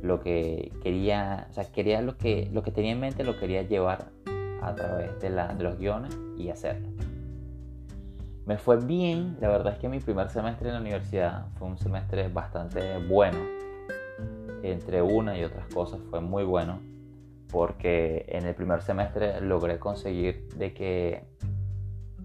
lo 0.00 0.20
que 0.20 0.70
quería, 0.80 1.48
o 1.50 1.52
sea, 1.52 1.64
quería 1.72 2.00
lo 2.02 2.16
que, 2.16 2.48
lo 2.52 2.62
que 2.62 2.70
tenía 2.70 2.92
en 2.92 3.00
mente, 3.00 3.24
lo 3.24 3.36
quería 3.36 3.62
llevar 3.62 4.12
a 4.62 4.72
través 4.76 5.20
de, 5.20 5.30
la, 5.30 5.52
de 5.54 5.64
los 5.64 5.76
guiones 5.76 6.16
y 6.38 6.50
hacerlo. 6.50 6.88
Me 8.46 8.56
fue 8.56 8.76
bien, 8.76 9.38
la 9.40 9.48
verdad 9.48 9.72
es 9.72 9.80
que 9.80 9.88
mi 9.88 9.98
primer 9.98 10.30
semestre 10.30 10.68
en 10.68 10.74
la 10.74 10.80
universidad 10.80 11.48
fue 11.58 11.66
un 11.66 11.76
semestre 11.76 12.28
bastante 12.28 13.04
bueno, 13.08 13.40
entre 14.62 15.02
una 15.02 15.36
y 15.36 15.42
otras 15.42 15.66
cosas 15.74 15.98
fue 16.10 16.20
muy 16.20 16.44
bueno 16.44 16.78
porque 17.50 18.24
en 18.28 18.46
el 18.46 18.54
primer 18.54 18.82
semestre 18.82 19.40
logré 19.40 19.80
conseguir 19.80 20.48
de 20.56 20.72
que 20.74 21.24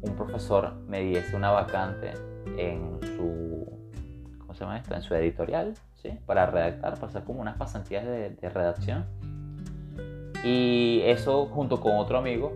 un 0.02 0.16
profesor 0.16 0.74
me 0.88 1.02
diese 1.02 1.36
una 1.36 1.52
vacante 1.52 2.14
en 2.58 3.00
su 3.02 3.68
¿cómo 4.39 4.54
se 4.54 4.62
llama 4.62 4.78
esto? 4.78 4.95
en 4.95 5.02
su 5.02 5.14
editorial 5.16 5.74
¿sí? 5.95 6.18
para 6.26 6.45
redactar, 6.45 6.95
para 6.95 7.08
hacer 7.08 7.24
como 7.24 7.41
unas 7.41 7.58
pasantías 7.58 8.06
de, 8.06 8.50
redacción 8.50 9.06
y 10.43 11.02
eso 11.04 11.47
junto 11.47 11.82
con 11.82 11.97
otro 11.97 12.18
amigo 12.18 12.54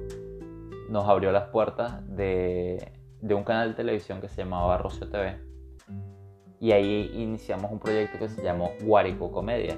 nos 0.90 1.08
abrió 1.08 1.32
las 1.32 1.50
puertas 1.50 2.02
de, 2.16 2.92
un 3.22 3.44
canal 3.44 3.70
de 3.70 3.76
televisión 3.76 4.22
que 4.22 4.30
se 4.30 4.44
llamaba 4.44 4.78
Rocio 4.78 5.10
TV 5.10 5.40
y 6.60 6.72
ahí 6.72 7.12
iniciamos 7.14 7.72
un 7.72 7.80
proyecto 7.80 8.20
que 8.20 8.30
se 8.30 8.42
llamó 8.42 8.72
Guarico 8.82 9.32
Comedia 9.32 9.78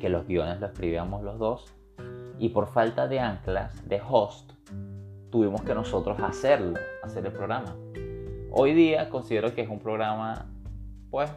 que 0.00 0.08
los 0.08 0.26
guiones 0.26 0.60
los 0.60 0.70
escribíamos 0.70 1.22
los 1.22 1.38
dos 1.38 1.74
y 2.38 2.48
por 2.48 2.68
falta 2.68 3.06
de 3.06 3.20
anclas, 3.20 3.86
de 3.86 4.00
host, 4.00 4.52
tuvimos 5.30 5.62
que 5.62 5.74
nosotros 5.74 6.18
hacerlo, 6.20 6.78
hacer 7.02 7.24
el 7.24 7.32
programa. 7.32 7.76
Hoy 8.50 8.74
día 8.74 9.08
considero 9.08 9.54
que 9.54 9.62
es 9.62 9.68
un 9.68 9.78
programa, 9.78 10.46
pues, 11.10 11.30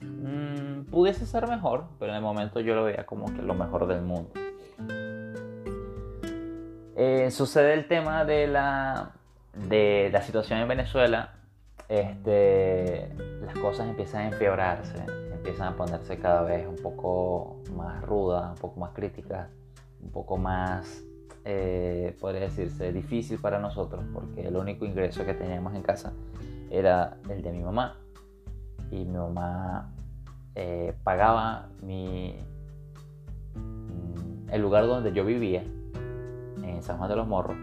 mm, 0.00 0.90
pudiese 0.90 1.26
ser 1.26 1.48
mejor, 1.48 1.84
pero 1.98 2.12
en 2.12 2.16
el 2.16 2.22
momento 2.22 2.60
yo 2.60 2.74
lo 2.74 2.84
veía 2.84 3.06
como 3.06 3.26
que 3.26 3.42
lo 3.42 3.54
mejor 3.54 3.86
del 3.86 4.02
mundo. 4.02 4.30
Eh, 6.96 7.30
sucede 7.30 7.72
el 7.74 7.88
tema 7.88 8.24
de 8.24 8.46
la, 8.46 9.12
de 9.54 10.10
la 10.12 10.20
situación 10.20 10.60
en 10.60 10.68
Venezuela, 10.68 11.34
este, 11.88 13.08
las 13.44 13.54
cosas 13.58 13.88
empiezan 13.88 14.22
a 14.22 14.28
empeorarse, 14.28 14.96
empiezan 15.32 15.68
a 15.68 15.76
ponerse 15.76 16.18
cada 16.18 16.42
vez 16.42 16.66
un 16.66 16.76
poco 16.76 17.62
más 17.74 18.02
rudas, 18.02 18.50
un 18.50 18.56
poco 18.56 18.80
más 18.80 18.90
críticas 18.92 19.48
un 20.02 20.10
poco 20.10 20.36
más, 20.36 21.02
eh, 21.44 22.16
podría 22.20 22.42
decirse, 22.42 22.92
difícil 22.92 23.38
para 23.38 23.58
nosotros, 23.58 24.04
porque 24.12 24.46
el 24.46 24.56
único 24.56 24.84
ingreso 24.84 25.24
que 25.24 25.34
teníamos 25.34 25.74
en 25.74 25.82
casa 25.82 26.12
era 26.70 27.16
el 27.28 27.42
de 27.42 27.52
mi 27.52 27.62
mamá. 27.62 27.96
Y 28.90 29.04
mi 29.04 29.16
mamá 29.16 29.92
eh, 30.54 30.94
pagaba 31.02 31.68
mi, 31.82 32.34
mm, 33.54 34.50
el 34.50 34.60
lugar 34.60 34.86
donde 34.86 35.12
yo 35.12 35.24
vivía, 35.24 35.62
en 36.62 36.82
San 36.82 36.98
Juan 36.98 37.08
de 37.08 37.16
los 37.16 37.26
Morros, 37.26 37.56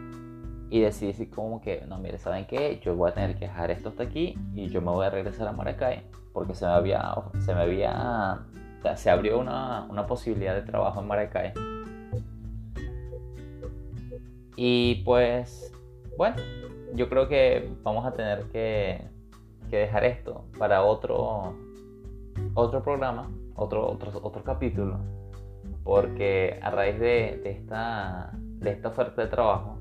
y 0.70 0.82
decidí 0.82 1.28
como 1.28 1.62
que, 1.62 1.86
no, 1.88 1.98
mire, 1.98 2.18
¿saben 2.18 2.46
qué? 2.46 2.80
Yo 2.84 2.96
voy 2.96 3.12
a 3.12 3.14
tener 3.14 3.36
que 3.36 3.46
dejar 3.46 3.72
esto 3.72 3.90
hasta 3.90 4.04
aquí 4.04 4.38
y 4.54 4.68
yo 4.68 4.82
me 4.82 4.92
voy 4.92 5.06
a 5.06 5.10
regresar 5.10 5.48
a 5.48 5.54
Maracay 5.54 6.04
porque 6.34 6.54
se 6.54 6.66
me 6.66 6.72
había, 6.72 7.16
se 7.40 7.56
me 7.56 7.62
había, 7.62 8.40
se 8.96 9.10
abrió 9.10 9.40
una, 9.40 9.86
una 9.90 10.06
posibilidad 10.06 10.56
de 10.56 10.64
trabajo 10.64 11.00
en 11.00 11.08
Maracay 11.08 11.54
y 14.58 15.04
pues, 15.06 15.72
bueno, 16.18 16.38
yo 16.96 17.08
creo 17.10 17.28
que 17.30 17.72
vamos 17.84 18.06
a 18.06 18.12
tener 18.14 18.46
que, 18.46 19.06
dejar 19.70 20.04
esto 20.04 20.46
para 20.58 20.84
otro, 20.84 21.54
otro 22.56 22.82
programa, 22.82 23.30
otro, 23.56 23.88
otro, 23.88 24.12
otro 24.24 24.44
capítulo, 24.44 24.98
porque 25.84 26.60
a 26.64 26.72
raíz 26.72 27.00
de, 27.00 27.42
esta, 27.46 28.32
de 28.34 28.72
esta 28.72 28.88
oferta 28.90 29.22
de 29.22 29.28
trabajo 29.28 29.78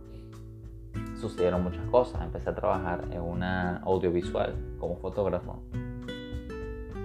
sucedieron 1.19 1.65
muchas 1.65 1.87
cosas. 1.87 2.21
Empecé 2.21 2.51
a 2.51 2.55
trabajar 2.55 3.05
en 3.11 3.23
una 3.23 3.79
audiovisual 3.79 4.55
como 4.79 4.97
fotógrafo. 4.97 5.63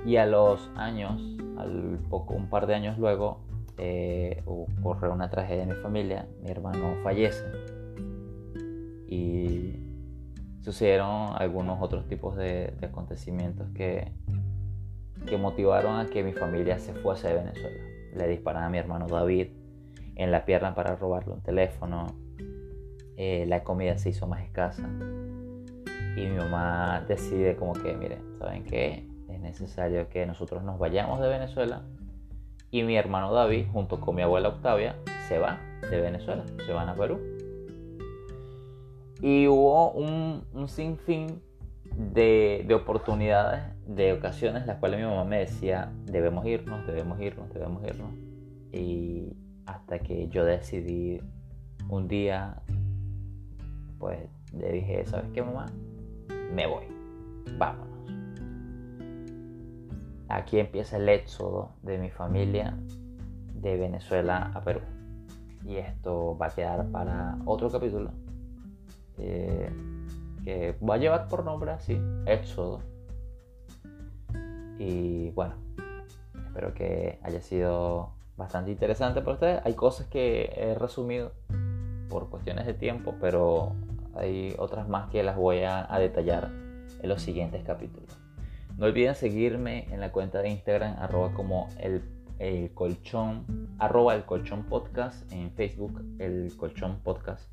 Y 0.05 0.17
a 0.17 0.25
los 0.25 0.69
años, 0.75 1.21
al 1.57 1.99
poco, 2.09 2.33
un 2.33 2.49
par 2.49 2.67
de 2.67 2.75
años 2.75 2.97
luego, 2.97 3.39
eh, 3.83 4.43
ocurre 4.45 5.09
una 5.09 5.31
tragedia 5.31 5.63
en 5.63 5.69
mi 5.69 5.75
familia, 5.75 6.27
mi 6.43 6.51
hermano 6.51 6.97
fallece 7.03 7.43
y 9.07 9.73
sucedieron 10.61 11.31
algunos 11.35 11.81
otros 11.81 12.07
tipos 12.07 12.35
de, 12.35 12.75
acontecimientos 12.83 13.67
que, 13.73 14.11
que 15.25 15.35
motivaron 15.37 15.99
a 15.99 16.05
que 16.11 16.23
mi 16.23 16.31
familia 16.31 16.77
se 16.77 16.93
fuese 16.93 17.29
de 17.29 17.33
Venezuela. 17.33 17.83
Le 18.15 18.27
disparan 18.27 18.65
a 18.65 18.69
mi 18.69 18.77
hermano 18.77 19.07
David 19.07 19.47
en 20.15 20.29
la 20.29 20.45
pierna 20.45 20.75
para 20.75 20.95
robarle 20.95 21.33
un 21.33 21.41
teléfono, 21.41 22.05
eh, 23.17 23.45
la 23.47 23.63
comida 23.63 23.97
se 23.97 24.09
hizo 24.09 24.27
más 24.27 24.43
escasa 24.43 24.87
y 26.15 26.21
mi 26.27 26.37
mamá 26.37 27.03
decide 27.07 27.55
como 27.55 27.73
que, 27.73 27.95
miren, 27.95 28.37
¿saben 28.37 28.63
qué? 28.63 29.07
Es 29.27 29.39
necesario 29.39 30.07
que 30.07 30.27
nosotros 30.27 30.63
nos 30.63 30.77
vayamos 30.77 31.19
de 31.19 31.29
Venezuela 31.29 31.81
y 32.71 32.83
mi 32.83 32.95
hermano 32.95 33.33
David, 33.33 33.67
junto 33.71 33.99
con 33.99 34.15
mi 34.15 34.21
abuela 34.21 34.47
Octavia, 34.47 34.95
se 35.27 35.37
va 35.37 35.59
de 35.89 35.99
Venezuela, 35.99 36.45
se 36.65 36.71
van 36.71 36.87
a 36.87 36.95
Perú. 36.95 37.19
Y 39.21 39.47
hubo 39.47 39.91
un, 39.91 40.67
sinfín 40.67 41.41
de, 41.95 42.63
de, 42.65 42.73
oportunidades, 42.73 43.61
de 43.85 44.13
ocasiones, 44.13 44.65
las 44.65 44.77
cuales 44.77 44.99
mi 44.99 45.05
mamá 45.05 45.25
me 45.25 45.39
decía, 45.39 45.91
debemos 46.05 46.45
irnos, 46.45 46.87
debemos 46.87 47.19
irnos, 47.19 47.53
debemos 47.53 47.83
irnos. 47.83 48.11
Y 48.71 49.33
hasta 49.65 49.99
que 49.99 50.29
yo 50.29 50.45
decidí 50.45 51.21
un 51.89 52.07
día, 52.07 52.61
pues 53.99 54.29
le 54.57 54.71
dije, 54.71 55.05
¿sabes 55.05 55.29
qué 55.33 55.43
mamá? 55.43 55.65
Me 56.53 56.65
voy, 56.65 56.85
vámonos 57.57 57.90
aquí 60.35 60.59
empieza 60.59 60.97
el 60.97 61.09
éxodo 61.09 61.71
de 61.81 61.97
mi 61.97 62.09
familia 62.09 62.77
de 63.53 63.77
Venezuela 63.77 64.51
a 64.53 64.61
Perú. 64.61 64.81
Y 65.65 65.75
esto 65.75 66.37
va 66.37 66.47
a 66.47 66.49
quedar 66.49 66.87
para 66.91 67.37
otro 67.45 67.69
capítulo 67.69 68.11
eh, 69.17 69.69
que 70.43 70.75
va 70.83 70.95
a 70.95 70.97
llevar 70.97 71.27
por 71.27 71.45
nombre 71.45 71.71
así, 71.71 72.01
éxodo. 72.25 72.81
Y 74.79 75.29
bueno, 75.31 75.53
espero 76.47 76.73
que 76.73 77.19
haya 77.21 77.41
sido 77.41 78.13
bastante 78.37 78.71
interesante 78.71 79.21
para 79.21 79.33
ustedes. 79.33 79.61
Hay 79.65 79.75
cosas 79.75 80.07
que 80.07 80.51
he 80.55 80.73
resumido 80.73 81.33
por 82.09 82.29
cuestiones 82.29 82.65
de 82.65 82.73
tiempo, 82.73 83.13
pero 83.21 83.73
hay 84.15 84.55
otras 84.57 84.89
más 84.89 85.09
que 85.11 85.21
las 85.21 85.37
voy 85.37 85.61
a 85.63 85.87
detallar 85.99 86.49
en 87.01 87.09
los 87.09 87.21
siguientes 87.21 87.63
capítulos. 87.63 88.20
No 88.77 88.85
olviden 88.85 89.15
seguirme 89.15 89.85
en 89.91 89.99
la 89.99 90.11
cuenta 90.11 90.41
de 90.41 90.49
Instagram, 90.49 90.95
arroba 90.99 91.33
como 91.33 91.67
el, 91.79 92.01
colchón, 92.73 93.75
arroba 93.77 94.15
el 94.15 94.25
colchón 94.25 94.63
podcast, 94.63 95.31
en 95.31 95.51
Facebook 95.51 96.01
el 96.19 96.55
colchón 96.57 96.99
podcast 97.03 97.47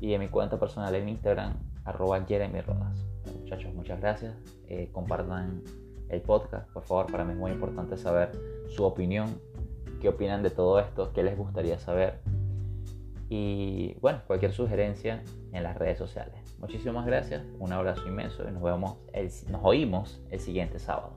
y 0.00 0.14
en 0.14 0.20
mi 0.20 0.28
cuenta 0.28 0.58
personal 0.58 0.94
en 0.94 1.08
Instagram, 1.08 1.54
arroba 1.84 2.24
Jeremy 2.24 2.60
Rodas. 2.60 3.04
muchachos, 3.40 3.74
muchas 3.74 4.00
gracias. 4.00 4.34
Eh, 4.68 4.90
compartan 4.92 5.62
el 6.08 6.20
podcast, 6.22 6.70
por 6.70 6.84
favor, 6.84 7.10
para 7.10 7.24
mí 7.24 7.32
es 7.32 7.38
muy 7.38 7.50
importante 7.50 7.96
saber 7.96 8.30
su 8.68 8.84
opinión, 8.84 9.40
qué 10.00 10.08
opinan 10.08 10.42
de 10.42 10.50
todo 10.50 10.78
esto, 10.78 11.12
qué 11.12 11.22
les 11.22 11.36
gustaría 11.36 11.78
saber. 11.78 12.20
Y 13.28 13.94
bueno, 14.00 14.22
cualquier 14.26 14.52
sugerencia 14.52 15.22
en 15.52 15.62
las 15.62 15.76
redes 15.76 15.98
sociales. 15.98 16.47
Muchísimas 16.58 17.06
gracias, 17.06 17.44
un 17.58 17.72
abrazo 17.72 18.06
inmenso 18.06 18.42
y 18.48 18.52
nos 18.52 18.62
vemos, 18.62 18.96
nos 19.48 19.60
oímos 19.64 20.20
el 20.30 20.40
siguiente 20.40 20.78
sábado. 20.78 21.12